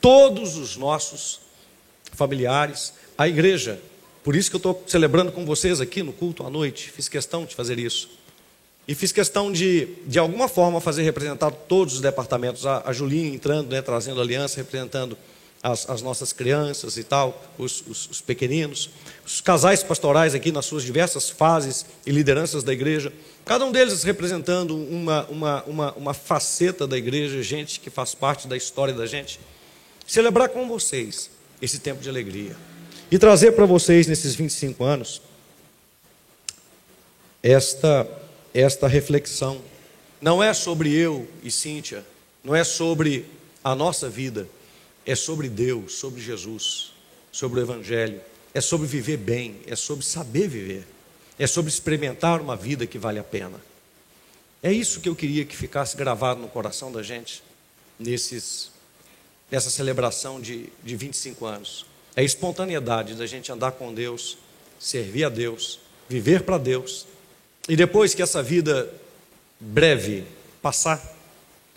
Todos 0.00 0.56
os 0.56 0.74
nossos 0.76 1.40
familiares, 2.12 2.94
a 3.18 3.28
igreja 3.28 3.78
por 4.26 4.34
isso 4.34 4.50
que 4.50 4.56
eu 4.56 4.58
estou 4.58 4.82
celebrando 4.88 5.30
com 5.30 5.46
vocês 5.46 5.80
aqui 5.80 6.02
no 6.02 6.12
culto 6.12 6.44
à 6.44 6.50
noite. 6.50 6.90
Fiz 6.90 7.08
questão 7.08 7.44
de 7.44 7.54
fazer 7.54 7.78
isso. 7.78 8.10
E 8.88 8.92
fiz 8.92 9.12
questão 9.12 9.52
de, 9.52 9.86
de 10.04 10.18
alguma 10.18 10.48
forma, 10.48 10.80
fazer 10.80 11.04
representar 11.04 11.52
todos 11.52 11.94
os 11.94 12.00
departamentos. 12.00 12.66
A, 12.66 12.82
a 12.86 12.92
Julinha 12.92 13.32
entrando, 13.32 13.70
né, 13.70 13.80
trazendo 13.80 14.20
aliança, 14.20 14.56
representando 14.56 15.16
as, 15.62 15.88
as 15.88 16.02
nossas 16.02 16.32
crianças 16.32 16.96
e 16.96 17.04
tal, 17.04 17.40
os, 17.56 17.84
os, 17.86 18.08
os, 18.10 18.20
pequeninos. 18.20 18.90
Os 19.24 19.40
casais 19.40 19.84
pastorais 19.84 20.34
aqui 20.34 20.50
nas 20.50 20.66
suas 20.66 20.82
diversas 20.82 21.30
fases 21.30 21.86
e 22.04 22.10
lideranças 22.10 22.64
da 22.64 22.72
igreja. 22.72 23.12
Cada 23.44 23.64
um 23.64 23.70
deles 23.70 24.02
representando 24.02 24.76
uma, 24.76 25.24
uma, 25.26 25.62
uma, 25.68 25.92
uma 25.92 26.14
faceta 26.14 26.84
da 26.84 26.98
igreja, 26.98 27.40
gente 27.44 27.78
que 27.78 27.90
faz 27.90 28.12
parte 28.12 28.48
da 28.48 28.56
história 28.56 28.92
da 28.92 29.06
gente. 29.06 29.38
Celebrar 30.04 30.48
com 30.48 30.66
vocês 30.66 31.30
esse 31.62 31.78
tempo 31.78 32.02
de 32.02 32.08
alegria 32.08 32.56
e 33.10 33.18
trazer 33.18 33.52
para 33.52 33.66
vocês 33.66 34.06
nesses 34.06 34.34
25 34.34 34.82
anos 34.84 35.22
esta 37.42 38.06
esta 38.56 38.88
reflexão. 38.88 39.60
Não 40.18 40.42
é 40.42 40.54
sobre 40.54 40.90
eu 40.90 41.28
e 41.42 41.50
Cíntia, 41.50 42.02
não 42.42 42.54
é 42.54 42.64
sobre 42.64 43.26
a 43.62 43.74
nossa 43.74 44.08
vida, 44.08 44.48
é 45.04 45.14
sobre 45.14 45.48
Deus, 45.48 45.94
sobre 45.94 46.22
Jesus, 46.22 46.92
sobre 47.30 47.60
o 47.60 47.62
evangelho, 47.62 48.20
é 48.54 48.60
sobre 48.62 48.86
viver 48.86 49.18
bem, 49.18 49.56
é 49.66 49.76
sobre 49.76 50.04
saber 50.04 50.48
viver, 50.48 50.86
é 51.38 51.46
sobre 51.46 51.70
experimentar 51.70 52.40
uma 52.40 52.56
vida 52.56 52.86
que 52.86 52.98
vale 52.98 53.18
a 53.18 53.24
pena. 53.24 53.60
É 54.62 54.72
isso 54.72 55.00
que 55.00 55.08
eu 55.08 55.14
queria 55.14 55.44
que 55.44 55.54
ficasse 55.54 55.96
gravado 55.96 56.40
no 56.40 56.48
coração 56.48 56.90
da 56.90 57.02
gente 57.02 57.42
nesses 57.98 58.70
nessa 59.50 59.70
celebração 59.70 60.40
de, 60.40 60.70
de 60.82 60.96
25 60.96 61.44
anos. 61.44 61.86
É 62.16 62.22
a 62.22 62.24
espontaneidade 62.24 63.14
da 63.14 63.26
gente 63.26 63.52
andar 63.52 63.72
com 63.72 63.92
Deus, 63.92 64.38
servir 64.80 65.24
a 65.24 65.28
Deus, 65.28 65.78
viver 66.08 66.44
para 66.44 66.56
Deus. 66.56 67.06
E 67.68 67.76
depois 67.76 68.14
que 68.14 68.22
essa 68.22 68.42
vida 68.42 68.90
breve 69.60 70.24
passar, 70.62 71.14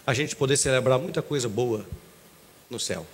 a 0.08 0.14
gente 0.14 0.38
poder 0.38 0.56
celebrar 0.56 0.98
muita 0.98 1.22
coisa 1.22 1.50
boa 1.50 1.86
no 2.70 2.80
céu. 2.80 3.06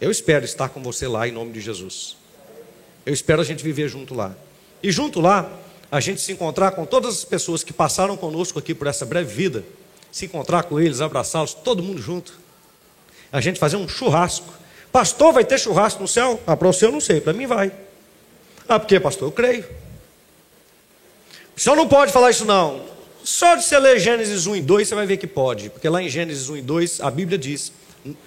Eu 0.00 0.10
espero 0.10 0.44
estar 0.44 0.70
com 0.70 0.82
você 0.82 1.06
lá 1.06 1.28
em 1.28 1.32
nome 1.32 1.52
de 1.52 1.60
Jesus. 1.60 2.16
Eu 3.04 3.12
espero 3.12 3.42
a 3.42 3.44
gente 3.44 3.62
viver 3.62 3.86
junto 3.88 4.14
lá. 4.14 4.34
E 4.82 4.90
junto 4.90 5.20
lá, 5.20 5.52
a 5.92 6.00
gente 6.00 6.22
se 6.22 6.32
encontrar 6.32 6.70
com 6.70 6.86
todas 6.86 7.18
as 7.18 7.24
pessoas 7.24 7.62
que 7.62 7.72
passaram 7.72 8.16
conosco 8.16 8.58
aqui 8.58 8.74
por 8.74 8.86
essa 8.86 9.04
breve 9.04 9.34
vida, 9.34 9.64
se 10.10 10.24
encontrar 10.24 10.62
com 10.62 10.80
eles, 10.80 11.02
abraçá-los, 11.02 11.52
todo 11.52 11.82
mundo 11.82 12.00
junto. 12.00 12.38
A 13.30 13.40
gente 13.40 13.58
fazer 13.58 13.76
um 13.76 13.86
churrasco. 13.86 14.59
Pastor, 14.92 15.32
vai 15.32 15.44
ter 15.44 15.58
churrasco 15.58 16.02
no 16.02 16.08
céu? 16.08 16.40
Ah, 16.46 16.56
para 16.56 16.68
o 16.68 16.72
céu 16.72 16.88
eu 16.88 16.92
não 16.92 17.00
sei, 17.00 17.20
para 17.20 17.32
mim 17.32 17.46
vai. 17.46 17.70
Ah, 18.68 18.78
por 18.78 18.86
quê, 18.86 18.98
pastor? 18.98 19.28
Eu 19.28 19.32
creio. 19.32 19.64
O 21.56 21.60
senhor 21.60 21.76
não 21.76 21.86
pode 21.86 22.12
falar 22.12 22.30
isso, 22.30 22.44
não. 22.44 22.80
Só 23.22 23.54
de 23.54 23.64
você 23.64 23.78
ler 23.78 23.98
Gênesis 23.98 24.46
1 24.46 24.56
e 24.56 24.62
2, 24.62 24.88
você 24.88 24.94
vai 24.94 25.06
ver 25.06 25.16
que 25.16 25.26
pode. 25.26 25.70
Porque 25.70 25.88
lá 25.88 26.02
em 26.02 26.08
Gênesis 26.08 26.48
1 26.48 26.56
e 26.56 26.62
2, 26.62 27.00
a 27.00 27.10
Bíblia 27.10 27.38
diz, 27.38 27.72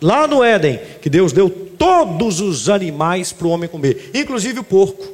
lá 0.02 0.28
no 0.28 0.44
Éden, 0.44 0.80
que 1.02 1.10
Deus 1.10 1.34
deu 1.34 1.50
todos 1.50 2.40
os 2.40 2.70
animais 2.70 3.34
para 3.34 3.48
o 3.48 3.50
homem 3.50 3.68
comer, 3.68 4.12
inclusive 4.14 4.60
o 4.60 4.64
porco, 4.64 5.06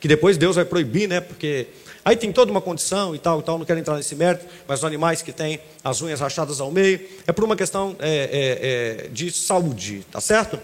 que 0.00 0.08
depois 0.08 0.36
Deus 0.36 0.56
vai 0.56 0.64
proibir, 0.64 1.08
né? 1.08 1.20
Porque 1.20 1.68
aí 2.04 2.16
tem 2.16 2.32
toda 2.32 2.50
uma 2.50 2.60
condição 2.60 3.14
e 3.14 3.18
tal, 3.18 3.40
e 3.40 3.42
tal, 3.42 3.58
não 3.58 3.64
quero 3.64 3.78
entrar 3.78 3.96
nesse 3.96 4.14
mérito, 4.14 4.44
mas 4.66 4.80
os 4.80 4.84
animais 4.84 5.22
que 5.22 5.32
têm 5.32 5.60
as 5.84 6.02
unhas 6.02 6.20
rachadas 6.20 6.60
ao 6.60 6.70
meio, 6.70 7.00
é 7.26 7.32
por 7.32 7.44
uma 7.44 7.56
questão 7.56 7.94
é, 8.00 8.08
é, 8.08 9.04
é, 9.04 9.08
de 9.08 9.30
saúde, 9.30 10.04
tá 10.10 10.20
certo? 10.20 10.58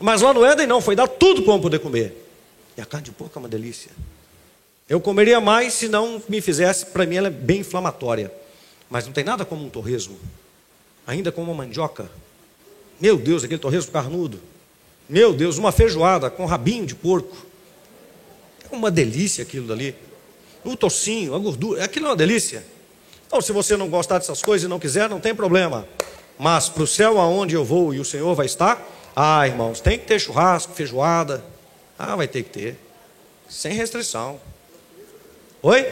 Mas 0.00 0.22
lá 0.22 0.32
no 0.32 0.44
Éden 0.44 0.66
não, 0.66 0.80
foi 0.80 0.94
dar 0.94 1.08
tudo 1.08 1.42
para 1.42 1.50
o 1.50 1.52
homem 1.54 1.62
poder 1.62 1.78
comer. 1.80 2.26
E 2.76 2.80
a 2.80 2.86
carne 2.86 3.06
de 3.06 3.12
porco 3.12 3.38
é 3.38 3.40
uma 3.40 3.48
delícia. 3.48 3.90
Eu 4.88 5.00
comeria 5.00 5.40
mais 5.40 5.74
se 5.74 5.88
não 5.88 6.22
me 6.28 6.40
fizesse, 6.40 6.86
para 6.86 7.04
mim 7.04 7.16
ela 7.16 7.26
é 7.26 7.30
bem 7.30 7.60
inflamatória. 7.60 8.32
Mas 8.88 9.04
não 9.04 9.12
tem 9.12 9.24
nada 9.24 9.44
como 9.44 9.64
um 9.64 9.68
torresmo. 9.68 10.18
Ainda 11.06 11.32
como 11.32 11.50
uma 11.50 11.64
mandioca. 11.64 12.10
Meu 13.00 13.16
Deus, 13.16 13.44
aquele 13.44 13.60
torresmo 13.60 13.92
carnudo. 13.92 14.40
Meu 15.08 15.32
Deus, 15.32 15.58
uma 15.58 15.72
feijoada 15.72 16.30
com 16.30 16.46
rabinho 16.46 16.86
de 16.86 16.94
porco. 16.94 17.36
É 18.70 18.74
uma 18.74 18.90
delícia 18.90 19.42
aquilo 19.42 19.66
dali. 19.66 19.94
O 20.64 20.76
tocinho, 20.76 21.34
a 21.34 21.38
gordura, 21.38 21.84
aquilo 21.84 22.06
é 22.06 22.08
uma 22.10 22.16
delícia. 22.16 22.64
Então, 23.26 23.40
se 23.40 23.52
você 23.52 23.76
não 23.76 23.88
gostar 23.88 24.18
dessas 24.18 24.42
coisas 24.42 24.64
e 24.66 24.68
não 24.68 24.78
quiser, 24.78 25.08
não 25.08 25.20
tem 25.20 25.34
problema. 25.34 25.86
Mas 26.38 26.68
para 26.68 26.82
o 26.82 26.86
céu 26.86 27.20
aonde 27.20 27.54
eu 27.54 27.64
vou 27.64 27.92
e 27.92 28.00
o 28.00 28.04
Senhor 28.04 28.34
vai 28.34 28.46
estar, 28.46 28.86
ah, 29.20 29.48
irmãos, 29.48 29.80
tem 29.80 29.98
que 29.98 30.06
ter 30.06 30.20
churrasco, 30.20 30.72
feijoada. 30.72 31.44
Ah, 31.98 32.14
vai 32.14 32.28
ter 32.28 32.44
que 32.44 32.50
ter. 32.50 32.78
Sem 33.48 33.72
restrição. 33.72 34.40
Oi? 35.60 35.84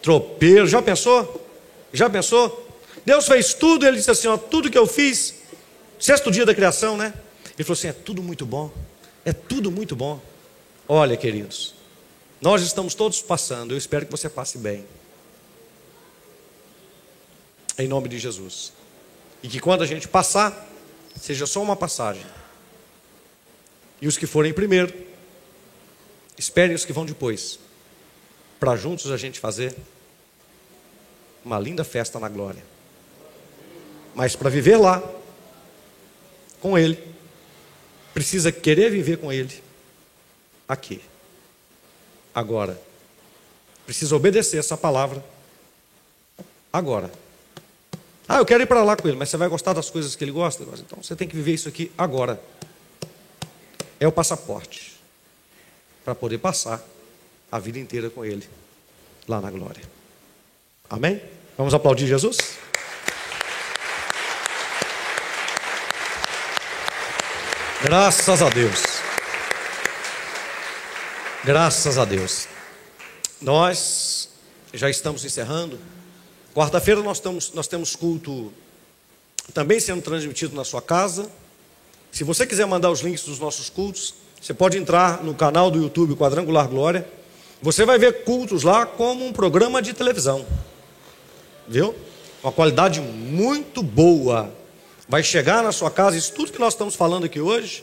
Tropeiro, 0.00 0.66
já 0.66 0.80
pensou? 0.80 1.46
Já 1.92 2.08
pensou? 2.08 2.66
Deus 3.04 3.26
fez 3.26 3.52
tudo, 3.52 3.86
ele 3.86 3.98
disse 3.98 4.10
assim: 4.10 4.26
ó, 4.26 4.38
tudo 4.38 4.70
que 4.70 4.78
eu 4.78 4.86
fiz, 4.86 5.34
sexto 6.00 6.30
dia 6.30 6.46
da 6.46 6.54
criação, 6.54 6.96
né? 6.96 7.12
Ele 7.54 7.64
falou 7.64 7.74
assim: 7.74 7.88
é 7.88 7.92
tudo 7.92 8.22
muito 8.22 8.46
bom, 8.46 8.72
é 9.22 9.34
tudo 9.34 9.70
muito 9.70 9.94
bom. 9.94 10.18
Olha, 10.88 11.14
queridos, 11.14 11.74
nós 12.40 12.62
estamos 12.62 12.94
todos 12.94 13.20
passando, 13.20 13.74
eu 13.74 13.76
espero 13.76 14.06
que 14.06 14.10
você 14.10 14.30
passe 14.30 14.56
bem. 14.56 14.86
Em 17.78 17.86
nome 17.86 18.08
de 18.08 18.18
Jesus. 18.18 18.72
E 19.42 19.48
que 19.48 19.60
quando 19.60 19.82
a 19.82 19.86
gente 19.86 20.08
passar, 20.08 20.67
seja 21.20 21.46
só 21.46 21.62
uma 21.62 21.76
passagem. 21.76 22.24
E 24.00 24.06
os 24.06 24.16
que 24.16 24.26
forem 24.26 24.52
primeiro, 24.52 24.94
esperem 26.38 26.74
os 26.74 26.84
que 26.84 26.92
vão 26.92 27.04
depois, 27.04 27.58
para 28.60 28.76
juntos 28.76 29.10
a 29.10 29.16
gente 29.16 29.40
fazer 29.40 29.74
uma 31.44 31.58
linda 31.58 31.84
festa 31.84 32.18
na 32.18 32.28
glória. 32.28 32.62
Mas 34.14 34.36
para 34.36 34.50
viver 34.50 34.76
lá, 34.76 35.02
com 36.60 36.78
Ele, 36.78 37.02
precisa 38.12 38.50
querer 38.50 38.90
viver 38.90 39.18
com 39.18 39.32
Ele 39.32 39.62
aqui, 40.68 41.00
agora. 42.34 42.80
Precisa 43.86 44.14
obedecer 44.14 44.58
essa 44.58 44.76
palavra 44.76 45.24
agora. 46.72 47.10
Ah, 48.28 48.36
eu 48.36 48.44
quero 48.44 48.62
ir 48.62 48.66
para 48.66 48.84
lá 48.84 48.94
com 48.94 49.08
ele, 49.08 49.16
mas 49.16 49.30
você 49.30 49.38
vai 49.38 49.48
gostar 49.48 49.72
das 49.72 49.88
coisas 49.88 50.14
que 50.14 50.22
ele 50.22 50.32
gosta? 50.32 50.62
Então 50.62 51.02
você 51.02 51.16
tem 51.16 51.26
que 51.26 51.34
viver 51.34 51.54
isso 51.54 51.68
aqui 51.68 51.90
agora. 51.96 52.38
É 53.98 54.06
o 54.06 54.12
passaporte 54.12 55.00
para 56.04 56.14
poder 56.14 56.36
passar 56.36 56.82
a 57.50 57.58
vida 57.58 57.78
inteira 57.78 58.10
com 58.10 58.24
ele 58.24 58.46
lá 59.26 59.40
na 59.40 59.50
glória. 59.50 59.82
Amém? 60.90 61.22
Vamos 61.56 61.72
aplaudir 61.72 62.06
Jesus? 62.06 62.36
Graças 67.82 68.42
a 68.42 68.50
Deus. 68.50 68.82
Graças 71.44 71.96
a 71.96 72.04
Deus. 72.04 72.46
Nós 73.40 74.28
já 74.74 74.90
estamos 74.90 75.24
encerrando. 75.24 75.78
Quarta-feira 76.54 77.02
nós, 77.02 77.22
nós 77.54 77.66
temos 77.66 77.94
culto 77.94 78.52
também 79.52 79.78
sendo 79.80 80.02
transmitido 80.02 80.54
na 80.54 80.64
sua 80.64 80.82
casa. 80.82 81.30
Se 82.10 82.24
você 82.24 82.46
quiser 82.46 82.66
mandar 82.66 82.90
os 82.90 83.00
links 83.00 83.24
dos 83.24 83.38
nossos 83.38 83.68
cultos, 83.70 84.14
você 84.40 84.54
pode 84.54 84.78
entrar 84.78 85.22
no 85.22 85.34
canal 85.34 85.70
do 85.70 85.80
YouTube 85.80 86.16
Quadrangular 86.16 86.68
Glória. 86.68 87.06
Você 87.60 87.84
vai 87.84 87.98
ver 87.98 88.24
cultos 88.24 88.62
lá 88.62 88.86
como 88.86 89.26
um 89.26 89.32
programa 89.32 89.82
de 89.82 89.92
televisão. 89.92 90.46
Viu? 91.66 91.94
Uma 92.42 92.52
qualidade 92.52 93.00
muito 93.00 93.82
boa. 93.82 94.52
Vai 95.08 95.22
chegar 95.22 95.62
na 95.62 95.72
sua 95.72 95.90
casa, 95.90 96.16
isso 96.16 96.32
tudo 96.32 96.52
que 96.52 96.58
nós 96.58 96.74
estamos 96.74 96.94
falando 96.94 97.24
aqui 97.24 97.40
hoje, 97.40 97.82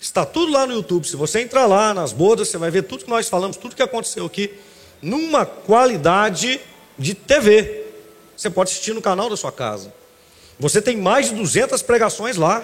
está 0.00 0.26
tudo 0.26 0.52
lá 0.52 0.66
no 0.66 0.74
YouTube. 0.74 1.06
Se 1.06 1.16
você 1.16 1.40
entrar 1.40 1.66
lá 1.66 1.94
nas 1.94 2.12
bodas, 2.12 2.48
você 2.48 2.58
vai 2.58 2.70
ver 2.70 2.82
tudo 2.82 3.04
que 3.04 3.10
nós 3.10 3.28
falamos, 3.28 3.56
tudo 3.56 3.74
que 3.76 3.82
aconteceu 3.82 4.26
aqui, 4.26 4.52
numa 5.00 5.46
qualidade 5.46 6.60
de 6.98 7.14
TV. 7.14 7.87
Você 8.38 8.48
pode 8.48 8.70
assistir 8.70 8.94
no 8.94 9.02
canal 9.02 9.28
da 9.28 9.36
sua 9.36 9.50
casa. 9.50 9.92
Você 10.60 10.80
tem 10.80 10.96
mais 10.96 11.28
de 11.28 11.34
200 11.34 11.82
pregações 11.82 12.36
lá. 12.36 12.62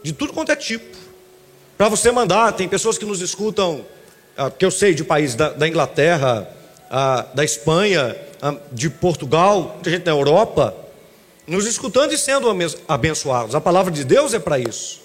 De 0.00 0.12
tudo 0.12 0.32
quanto 0.32 0.52
é 0.52 0.56
tipo. 0.56 0.96
Para 1.76 1.88
você 1.88 2.12
mandar, 2.12 2.52
tem 2.52 2.68
pessoas 2.68 2.96
que 2.96 3.04
nos 3.04 3.20
escutam, 3.20 3.84
ah, 4.36 4.48
que 4.48 4.64
eu 4.64 4.70
sei 4.70 4.94
de 4.94 5.02
países 5.02 5.34
da, 5.34 5.48
da 5.48 5.66
Inglaterra, 5.66 6.48
ah, 6.88 7.26
da 7.34 7.44
Espanha, 7.44 8.16
ah, 8.40 8.54
de 8.70 8.88
Portugal, 8.88 9.76
tem 9.82 9.94
gente 9.94 10.06
na 10.06 10.12
Europa, 10.12 10.72
nos 11.44 11.66
escutando 11.66 12.12
e 12.12 12.18
sendo 12.18 12.48
abençoados. 12.86 13.56
A 13.56 13.60
palavra 13.60 13.90
de 13.90 14.04
Deus 14.04 14.32
é 14.32 14.38
para 14.38 14.56
isso. 14.56 15.00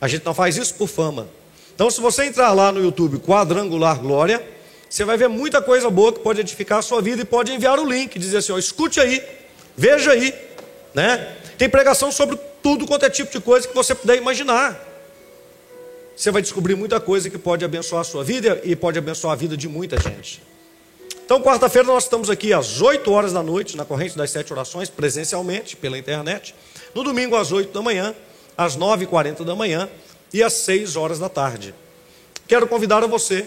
A 0.00 0.06
gente 0.06 0.24
não 0.24 0.32
faz 0.32 0.56
isso 0.56 0.72
por 0.74 0.86
fama. 0.86 1.26
Então, 1.74 1.90
se 1.90 2.00
você 2.00 2.24
entrar 2.24 2.52
lá 2.52 2.70
no 2.70 2.80
YouTube, 2.80 3.18
Quadrangular 3.18 3.98
Glória, 3.98 4.55
você 4.88 5.04
vai 5.04 5.16
ver 5.16 5.28
muita 5.28 5.60
coisa 5.60 5.90
boa 5.90 6.12
que 6.12 6.20
pode 6.20 6.40
edificar 6.40 6.78
a 6.78 6.82
sua 6.82 7.02
vida 7.02 7.22
e 7.22 7.24
pode 7.24 7.52
enviar 7.52 7.78
o 7.78 7.84
link, 7.84 8.18
dizer 8.18 8.38
assim: 8.38 8.52
ó, 8.52 8.58
escute 8.58 9.00
aí, 9.00 9.22
veja 9.76 10.12
aí, 10.12 10.34
né? 10.94 11.36
Tem 11.58 11.68
pregação 11.68 12.12
sobre 12.12 12.38
tudo 12.62 12.86
quanto 12.86 13.04
é 13.04 13.10
tipo 13.10 13.30
de 13.30 13.40
coisa 13.40 13.66
que 13.66 13.74
você 13.74 13.94
puder 13.94 14.16
imaginar. 14.16 14.84
Você 16.16 16.30
vai 16.30 16.40
descobrir 16.40 16.74
muita 16.74 16.98
coisa 16.98 17.28
que 17.28 17.36
pode 17.36 17.64
abençoar 17.64 18.00
a 18.00 18.04
sua 18.04 18.24
vida 18.24 18.60
e 18.64 18.74
pode 18.74 18.98
abençoar 18.98 19.34
a 19.34 19.36
vida 19.36 19.56
de 19.56 19.68
muita 19.68 20.00
gente. 20.00 20.42
Então, 21.24 21.42
quarta-feira 21.42 21.86
nós 21.86 22.04
estamos 22.04 22.30
aqui 22.30 22.52
às 22.52 22.80
8 22.80 23.10
horas 23.10 23.32
da 23.32 23.42
noite, 23.42 23.76
na 23.76 23.84
corrente 23.84 24.16
das 24.16 24.30
sete 24.30 24.52
orações, 24.52 24.88
presencialmente, 24.88 25.76
pela 25.76 25.98
internet. 25.98 26.54
No 26.94 27.02
domingo, 27.02 27.36
às 27.36 27.50
8 27.52 27.72
da 27.72 27.82
manhã, 27.82 28.14
às 28.56 28.76
9h40 28.76 29.44
da 29.44 29.54
manhã 29.54 29.90
e 30.32 30.42
às 30.42 30.52
6 30.52 30.96
horas 30.96 31.18
da 31.18 31.28
tarde. 31.28 31.74
Quero 32.46 32.66
convidar 32.66 33.02
a 33.02 33.06
você 33.06 33.46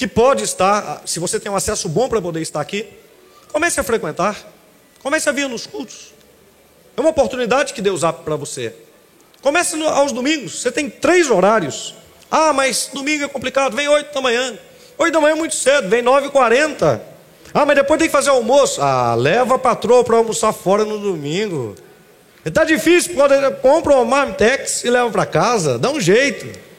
que 0.00 0.06
pode 0.06 0.44
estar, 0.44 1.02
se 1.04 1.20
você 1.20 1.38
tem 1.38 1.52
um 1.52 1.56
acesso 1.56 1.86
bom 1.86 2.08
para 2.08 2.22
poder 2.22 2.40
estar 2.40 2.58
aqui, 2.58 2.86
comece 3.52 3.78
a 3.78 3.82
frequentar, 3.82 4.34
comece 5.02 5.28
a 5.28 5.32
vir 5.32 5.46
nos 5.46 5.66
cultos. 5.66 6.14
É 6.96 7.00
uma 7.02 7.10
oportunidade 7.10 7.74
que 7.74 7.82
Deus 7.82 8.02
abre 8.02 8.24
para 8.24 8.34
você. 8.34 8.74
Comece 9.42 9.76
aos 9.84 10.10
domingos, 10.10 10.62
você 10.62 10.72
tem 10.72 10.88
três 10.88 11.30
horários. 11.30 11.94
Ah, 12.30 12.50
mas 12.54 12.88
domingo 12.94 13.24
é 13.24 13.28
complicado, 13.28 13.76
vem 13.76 13.88
oito 13.88 14.14
da 14.14 14.22
manhã. 14.22 14.58
Oito 14.96 15.12
da 15.12 15.20
manhã 15.20 15.34
é 15.34 15.38
muito 15.38 15.54
cedo, 15.54 15.90
vem 15.90 16.00
nove 16.00 16.28
e 16.28 16.30
quarenta. 16.30 17.02
Ah, 17.52 17.66
mas 17.66 17.76
depois 17.76 17.98
tem 17.98 18.08
que 18.08 18.12
fazer 18.12 18.30
almoço. 18.30 18.80
Ah, 18.80 19.14
leva 19.14 19.56
a 19.56 19.58
patroa 19.58 20.02
para 20.02 20.16
almoçar 20.16 20.54
fora 20.54 20.82
no 20.82 20.98
domingo. 20.98 21.74
Está 22.42 22.64
difícil, 22.64 23.14
pode, 23.14 23.34
compra 23.56 23.96
uma 23.96 24.04
Marmitex 24.06 24.82
e 24.82 24.88
leva 24.88 25.10
para 25.10 25.26
casa, 25.26 25.78
dá 25.78 25.90
um 25.90 26.00
jeito. 26.00 26.69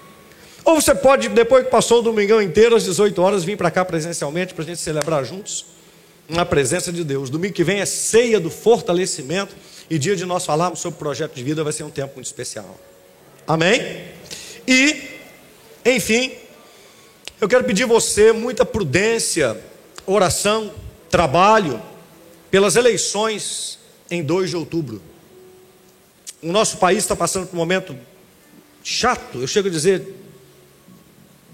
Ou 0.64 0.76
você 0.80 0.94
pode, 0.94 1.28
depois 1.30 1.66
que 1.66 1.72
passou 1.72 2.00
o 2.00 2.02
domingão 2.02 2.42
inteiro, 2.42 2.76
às 2.76 2.84
18 2.84 3.22
horas, 3.22 3.44
vir 3.44 3.58
para 3.58 3.72
cá 3.72 3.84
presencialmente 3.84 4.54
para 4.54 4.64
a 4.64 4.68
gente 4.68 4.80
celebrar 4.80 5.26
juntos 5.26 5.66
na 6.30 6.46
presença 6.46 6.92
de 6.92 7.04
Deus. 7.04 7.30
Domingo 7.30 7.54
que 7.54 7.64
vem 7.64 7.80
é 7.80 7.86
ceia 7.86 8.40
do 8.40 8.50
fortalecimento 8.50 9.56
e 9.90 10.00
dia 10.00 10.16
de 10.16 10.26
nós 10.26 10.46
falarmos 10.46 10.80
sobre 10.80 10.96
o 10.96 11.00
projeto 11.00 11.34
de 11.34 11.44
vida 11.44 11.64
vai 11.64 11.74
ser 11.74 11.84
um 11.84 11.90
tempo 11.90 12.16
muito 12.16 12.28
especial. 12.28 12.80
Amém? 13.46 14.08
E, 14.68 15.02
enfim, 15.86 16.32
eu 17.40 17.50
quero 17.50 17.64
pedir 17.64 17.86
você 17.86 18.32
muita 18.32 18.64
prudência, 18.64 19.60
oração, 20.06 20.72
trabalho 21.10 21.82
pelas 22.50 22.76
eleições 22.76 23.80
em 24.10 24.24
2 24.24 24.52
de 24.52 24.56
outubro. 24.56 25.02
O 26.42 26.52
nosso 26.52 26.78
país 26.78 27.00
está 27.00 27.16
passando 27.16 27.48
por 27.48 27.56
um 27.56 27.60
momento 27.60 27.98
chato, 28.84 29.40
eu 29.40 29.48
chego 29.48 29.68
a 29.68 29.72
dizer 29.72 30.21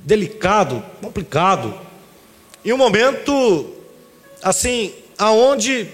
delicado, 0.07 0.81
complicado. 1.01 1.77
E 2.63 2.71
um 2.71 2.77
momento 2.77 3.73
assim, 4.41 4.93
aonde 5.17 5.89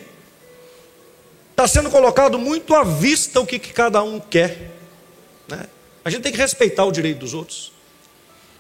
está 1.50 1.68
sendo 1.68 1.90
colocado 1.90 2.38
muito 2.38 2.76
à 2.76 2.84
vista 2.84 3.40
o 3.40 3.46
que, 3.46 3.58
que 3.58 3.74
cada 3.74 4.04
um 4.04 4.20
quer. 4.20 4.70
Né? 5.48 5.66
A 6.06 6.12
gente 6.12 6.22
tem 6.22 6.32
que 6.32 6.38
respeitar 6.38 6.86
o 6.86 6.92
direito 6.92 7.20
dos 7.20 7.34
outros. 7.34 7.72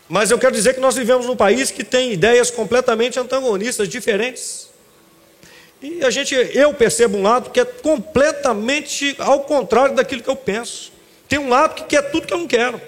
Mas 0.09 0.31
eu 0.31 0.39
quero 0.39 0.55
dizer 0.55 0.73
que 0.73 0.79
nós 0.79 0.95
vivemos 0.95 1.27
num 1.27 1.35
país 1.35 1.69
que 1.69 1.83
tem 1.83 2.11
ideias 2.11 2.49
completamente 2.49 3.19
antagonistas, 3.19 3.87
diferentes. 3.87 4.69
E 5.79 6.03
a 6.03 6.09
gente, 6.09 6.33
eu 6.33 6.73
percebo 6.73 7.19
um 7.19 7.21
lado 7.21 7.51
que 7.51 7.59
é 7.59 7.65
completamente 7.65 9.15
ao 9.19 9.41
contrário 9.41 9.93
daquilo 9.93 10.23
que 10.23 10.29
eu 10.29 10.35
penso. 10.35 10.91
Tem 11.27 11.37
um 11.37 11.49
lado 11.49 11.75
que 11.75 11.83
quer 11.83 12.09
tudo 12.09 12.25
que 12.25 12.33
eu 12.33 12.39
não 12.39 12.47
quero. 12.47 12.81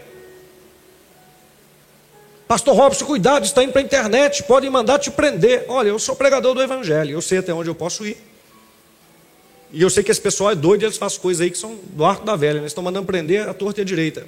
Pastor 2.48 2.76
Robson, 2.76 3.06
cuidado, 3.06 3.44
está 3.44 3.64
indo 3.64 3.72
para 3.72 3.82
a 3.82 3.84
internet, 3.84 4.44
podem 4.44 4.70
mandar 4.70 5.00
te 5.00 5.10
prender. 5.10 5.66
Olha, 5.68 5.90
eu 5.90 5.98
sou 5.98 6.16
pregador 6.16 6.54
do 6.54 6.62
Evangelho, 6.62 7.12
eu 7.12 7.22
sei 7.22 7.40
até 7.40 7.52
onde 7.54 7.70
eu 7.70 7.76
posso 7.76 8.06
ir. 8.06 8.18
E 9.72 9.82
eu 9.82 9.90
sei 9.90 10.04
que 10.04 10.12
esse 10.12 10.22
pessoal 10.22 10.52
é 10.52 10.56
doido, 10.56 10.84
eles 10.84 10.96
fazem 10.96 11.20
coisas 11.20 11.42
aí 11.42 11.50
que 11.50 11.58
são 11.58 11.76
do 11.84 12.06
arco 12.06 12.24
da 12.24 12.36
velha, 12.36 12.60
eles 12.60 12.68
estão 12.68 12.84
mandando 12.84 13.06
prender 13.08 13.50
a 13.50 13.54
torta 13.54 13.82
e 13.82 13.84
a 13.84 13.86
direita. 13.86 14.28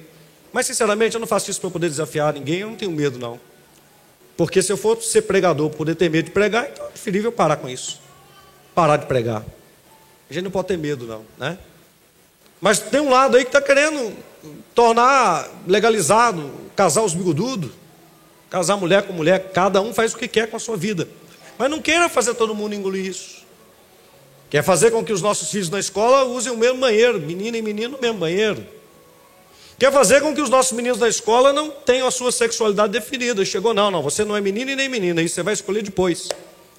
Mas, 0.52 0.66
sinceramente, 0.66 1.14
eu 1.14 1.20
não 1.20 1.28
faço 1.28 1.50
isso 1.50 1.60
para 1.60 1.70
poder 1.70 1.88
desafiar 1.88 2.34
ninguém, 2.34 2.58
eu 2.58 2.68
não 2.68 2.76
tenho 2.76 2.90
medo, 2.90 3.18
não. 3.18 3.38
Porque 4.36 4.62
se 4.62 4.72
eu 4.72 4.76
for 4.76 5.00
ser 5.00 5.22
pregador, 5.22 5.70
poder 5.70 5.94
ter 5.94 6.10
medo 6.10 6.26
de 6.26 6.30
pregar, 6.32 6.68
então 6.70 6.86
é 6.86 6.88
preferível 6.88 7.30
parar 7.30 7.56
com 7.56 7.68
isso. 7.68 8.00
Parar 8.74 8.96
de 8.96 9.06
pregar. 9.06 9.44
A 10.28 10.34
gente 10.34 10.44
não 10.44 10.50
pode 10.50 10.68
ter 10.68 10.76
medo, 10.76 11.06
não, 11.06 11.24
né? 11.38 11.56
Mas 12.60 12.80
tem 12.80 13.00
um 13.00 13.10
lado 13.10 13.36
aí 13.36 13.44
que 13.44 13.48
está 13.48 13.62
querendo 13.62 14.12
tornar 14.74 15.48
legalizado, 15.66 16.50
casar 16.74 17.02
os 17.02 17.14
bigodudos. 17.14 17.70
Casar 18.50 18.76
mulher 18.76 19.02
com 19.02 19.12
mulher, 19.12 19.50
cada 19.52 19.80
um 19.80 19.92
faz 19.92 20.14
o 20.14 20.16
que 20.16 20.26
quer 20.26 20.48
com 20.48 20.56
a 20.56 20.60
sua 20.60 20.76
vida. 20.76 21.08
Mas 21.58 21.70
não 21.70 21.82
queira 21.82 22.08
fazer 22.08 22.34
todo 22.34 22.54
mundo 22.54 22.74
engolir 22.74 23.04
isso. 23.04 23.46
Quer 24.48 24.62
fazer 24.62 24.90
com 24.90 25.04
que 25.04 25.12
os 25.12 25.20
nossos 25.20 25.50
filhos 25.50 25.68
na 25.68 25.78
escola 25.78 26.24
usem 26.24 26.50
o 26.50 26.56
mesmo 26.56 26.78
banheiro, 26.78 27.20
menina 27.20 27.58
e 27.58 27.62
menino 27.62 27.96
no 27.96 28.00
mesmo 28.00 28.18
banheiro. 28.18 28.64
Quer 29.78 29.92
fazer 29.92 30.20
com 30.20 30.34
que 30.34 30.40
os 30.40 30.48
nossos 30.48 30.72
meninos 30.72 30.98
na 30.98 31.08
escola 31.08 31.52
não 31.52 31.70
tenham 31.70 32.08
a 32.08 32.10
sua 32.10 32.32
sexualidade 32.32 32.92
definida. 32.92 33.44
Chegou, 33.44 33.74
não, 33.74 33.90
não, 33.90 34.02
você 34.02 34.24
não 34.24 34.36
é 34.36 34.40
menino 34.40 34.70
e 34.70 34.76
nem 34.76 34.88
menina, 34.88 35.22
isso 35.22 35.34
você 35.34 35.42
vai 35.42 35.54
escolher 35.54 35.82
depois. 35.82 36.28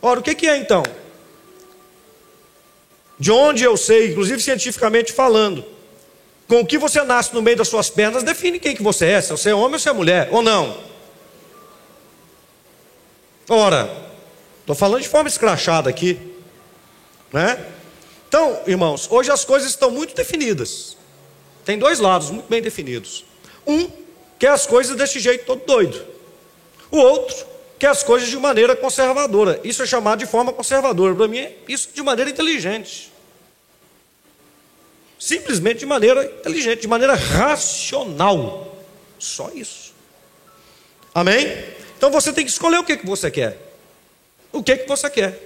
Ora, 0.01 0.19
o 0.19 0.23
que, 0.23 0.33
que 0.33 0.47
é 0.47 0.57
então? 0.57 0.83
De 3.17 3.31
onde 3.31 3.63
eu 3.63 3.77
sei, 3.77 4.11
inclusive 4.11 4.41
cientificamente 4.41 5.13
falando, 5.13 5.63
com 6.47 6.61
o 6.61 6.65
que 6.65 6.77
você 6.77 7.03
nasce 7.03 7.33
no 7.33 7.41
meio 7.41 7.57
das 7.57 7.67
suas 7.67 7.89
pernas, 7.89 8.23
define 8.23 8.59
quem 8.59 8.75
que 8.75 8.81
você 8.81 9.05
é, 9.05 9.21
se 9.21 9.31
você 9.31 9.51
é 9.51 9.55
homem 9.55 9.73
ou 9.73 9.79
se 9.79 9.87
é 9.87 9.93
mulher, 9.93 10.29
ou 10.31 10.41
não. 10.41 10.75
Ora, 13.49 13.89
estou 14.59 14.75
falando 14.75 15.01
de 15.01 15.07
forma 15.07 15.27
escrachada 15.27 15.89
aqui, 15.89 16.19
né? 17.33 17.65
Então, 18.27 18.61
irmãos, 18.67 19.07
hoje 19.09 19.31
as 19.31 19.43
coisas 19.43 19.71
estão 19.71 19.89
muito 19.89 20.13
definidas. 20.13 20.95
Tem 21.65 21.77
dois 21.77 21.99
lados 21.99 22.29
muito 22.29 22.47
bem 22.47 22.61
definidos. 22.61 23.25
Um 23.65 23.89
quer 24.37 24.51
as 24.51 24.67
coisas 24.67 24.95
desse 24.95 25.19
jeito 25.19 25.45
todo 25.45 25.65
doido. 25.65 26.05
O 26.91 26.97
outro 26.97 27.35
quer 27.79 27.87
as 27.87 28.03
coisas 28.03 28.29
de 28.29 28.37
maneira 28.37 28.75
conservadora. 28.75 29.59
Isso 29.63 29.81
é 29.81 29.85
chamado 29.87 30.19
de 30.19 30.27
forma 30.27 30.53
conservadora. 30.53 31.15
Para 31.15 31.27
mim, 31.27 31.39
é 31.39 31.57
isso 31.67 31.89
de 31.91 32.03
maneira 32.03 32.29
inteligente. 32.29 33.11
Simplesmente 35.19 35.79
de 35.79 35.85
maneira 35.87 36.23
inteligente, 36.23 36.81
de 36.81 36.87
maneira 36.87 37.15
racional. 37.15 38.77
Só 39.17 39.49
isso. 39.53 39.93
Amém? 41.13 41.47
Então 41.99 42.09
você 42.09 42.31
tem 42.31 42.45
que 42.45 42.49
escolher 42.49 42.77
o 42.77 42.83
que, 42.85 42.95
que 42.95 43.05
você 43.05 43.29
quer. 43.29 43.57
O 44.53 44.63
que, 44.63 44.77
que 44.77 44.87
você 44.87 45.09
quer? 45.09 45.37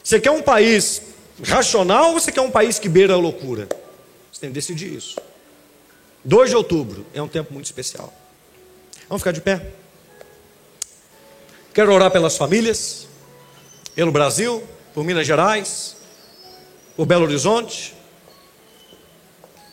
Você 0.00 0.20
quer 0.20 0.30
um 0.30 0.40
país 0.40 1.02
racional 1.42 2.10
ou 2.10 2.20
você 2.20 2.30
quer 2.30 2.40
um 2.40 2.52
país 2.52 2.78
que 2.78 2.88
beira 2.88 3.14
a 3.14 3.16
loucura? 3.16 3.68
Você 4.30 4.42
tem 4.42 4.50
que 4.50 4.54
decidir 4.54 4.94
isso. 4.94 5.20
2 6.24 6.50
de 6.50 6.54
outubro 6.54 7.04
é 7.12 7.20
um 7.20 7.26
tempo 7.26 7.52
muito 7.52 7.64
especial. 7.64 8.14
Vamos 9.08 9.22
ficar 9.22 9.32
de 9.32 9.40
pé? 9.40 9.72
Quero 11.74 11.92
orar 11.92 12.12
pelas 12.12 12.36
famílias, 12.36 13.08
pelo 13.92 14.12
Brasil, 14.12 14.62
por 14.94 15.02
Minas 15.02 15.26
Gerais, 15.26 15.96
por 16.96 17.06
Belo 17.06 17.24
Horizonte. 17.24 17.92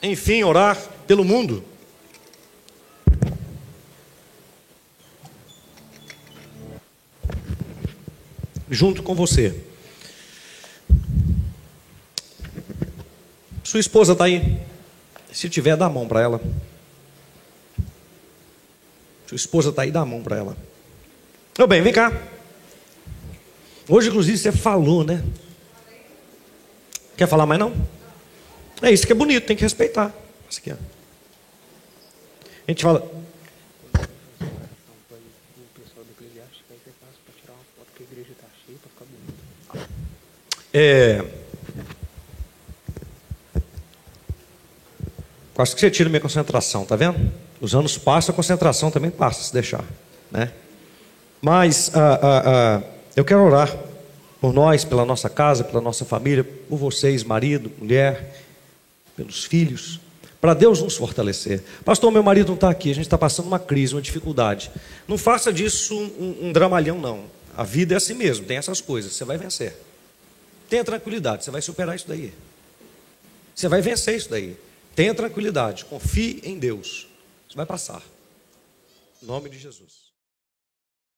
Enfim, 0.01 0.41
orar 0.41 0.75
pelo 1.05 1.23
mundo. 1.23 1.63
Junto 8.69 9.03
com 9.03 9.15
você. 9.15 9.55
Sua 13.63 13.79
esposa 13.79 14.13
está 14.13 14.25
aí? 14.25 14.59
Se 15.31 15.49
tiver, 15.49 15.75
dá 15.77 15.85
a 15.85 15.89
mão 15.89 16.07
para 16.07 16.21
ela. 16.21 16.41
Sua 19.27 19.35
esposa 19.35 19.69
está 19.69 19.83
aí, 19.83 19.91
dá 19.91 20.01
a 20.01 20.05
mão 20.05 20.23
para 20.23 20.37
ela. 20.37 20.57
Meu 21.57 21.67
bem, 21.67 21.81
vem 21.81 21.93
cá. 21.93 22.11
Hoje, 23.87 24.09
inclusive, 24.09 24.37
você 24.37 24.51
falou, 24.51 25.03
né? 25.03 25.23
Quer 27.15 27.27
falar 27.27 27.45
mais 27.45 27.59
não? 27.59 27.73
É 28.81 28.91
isso 28.91 29.05
que 29.05 29.11
é 29.11 29.15
bonito, 29.15 29.45
tem 29.45 29.55
que 29.55 29.63
respeitar. 29.63 30.13
Aqui, 30.57 30.71
ó. 30.71 30.75
A 32.67 32.71
gente 32.71 32.81
fala, 32.81 33.11
É... 40.73 41.23
Quase 45.53 45.75
que 45.75 45.81
você 45.81 45.91
tira 45.91 46.09
minha 46.09 46.21
concentração, 46.21 46.85
tá 46.85 46.95
vendo? 46.95 47.31
Os 47.59 47.75
anos 47.75 47.97
passam, 47.97 48.31
a 48.31 48.35
concentração 48.35 48.89
também 48.89 49.11
passa, 49.11 49.43
se 49.43 49.51
deixar. 49.51 49.83
Né? 50.31 50.51
Mas 51.41 51.91
ah, 51.93 52.19
ah, 52.21 52.43
ah, 52.45 52.81
eu 53.15 53.25
quero 53.25 53.43
orar 53.43 53.75
por 54.39 54.53
nós, 54.53 54.85
pela 54.85 55.03
nossa 55.03 55.29
casa, 55.29 55.63
pela 55.63 55.81
nossa 55.81 56.05
família, 56.05 56.43
por 56.43 56.77
vocês, 56.77 57.23
marido, 57.23 57.69
mulher, 57.77 58.41
pelos 59.17 59.43
filhos, 59.43 59.99
para 60.39 60.53
Deus 60.53 60.81
nos 60.81 60.95
fortalecer. 60.95 61.61
Pastor, 61.83 62.09
meu 62.09 62.23
marido 62.23 62.47
não 62.47 62.55
está 62.55 62.69
aqui, 62.69 62.91
a 62.91 62.95
gente 62.95 63.07
está 63.07 63.17
passando 63.17 63.47
uma 63.47 63.59
crise, 63.59 63.93
uma 63.93 64.01
dificuldade. 64.01 64.71
Não 65.07 65.17
faça 65.17 65.51
disso 65.51 65.93
um, 65.93 66.47
um 66.47 66.51
dramalhão, 66.53 66.97
não. 66.97 67.25
A 67.57 67.63
vida 67.63 67.93
é 67.95 67.97
assim 67.97 68.13
mesmo, 68.13 68.45
tem 68.45 68.55
essas 68.55 68.79
coisas, 68.79 69.11
você 69.11 69.25
vai 69.25 69.37
vencer. 69.37 69.75
Tenha 70.69 70.83
tranquilidade, 70.83 71.43
você 71.43 71.51
vai 71.51 71.61
superar 71.61 71.95
isso 71.95 72.07
daí. 72.07 72.33
Você 73.55 73.67
vai 73.67 73.81
vencer 73.81 74.15
isso 74.15 74.29
daí. 74.29 74.57
Tenha 74.95 75.13
tranquilidade, 75.13 75.85
confie 75.85 76.41
em 76.43 76.59
Deus. 76.59 77.07
Você 77.47 77.55
vai 77.55 77.65
passar. 77.65 78.03
Em 79.21 79.25
nome 79.25 79.49
de 79.49 79.57
Jesus. 79.57 80.08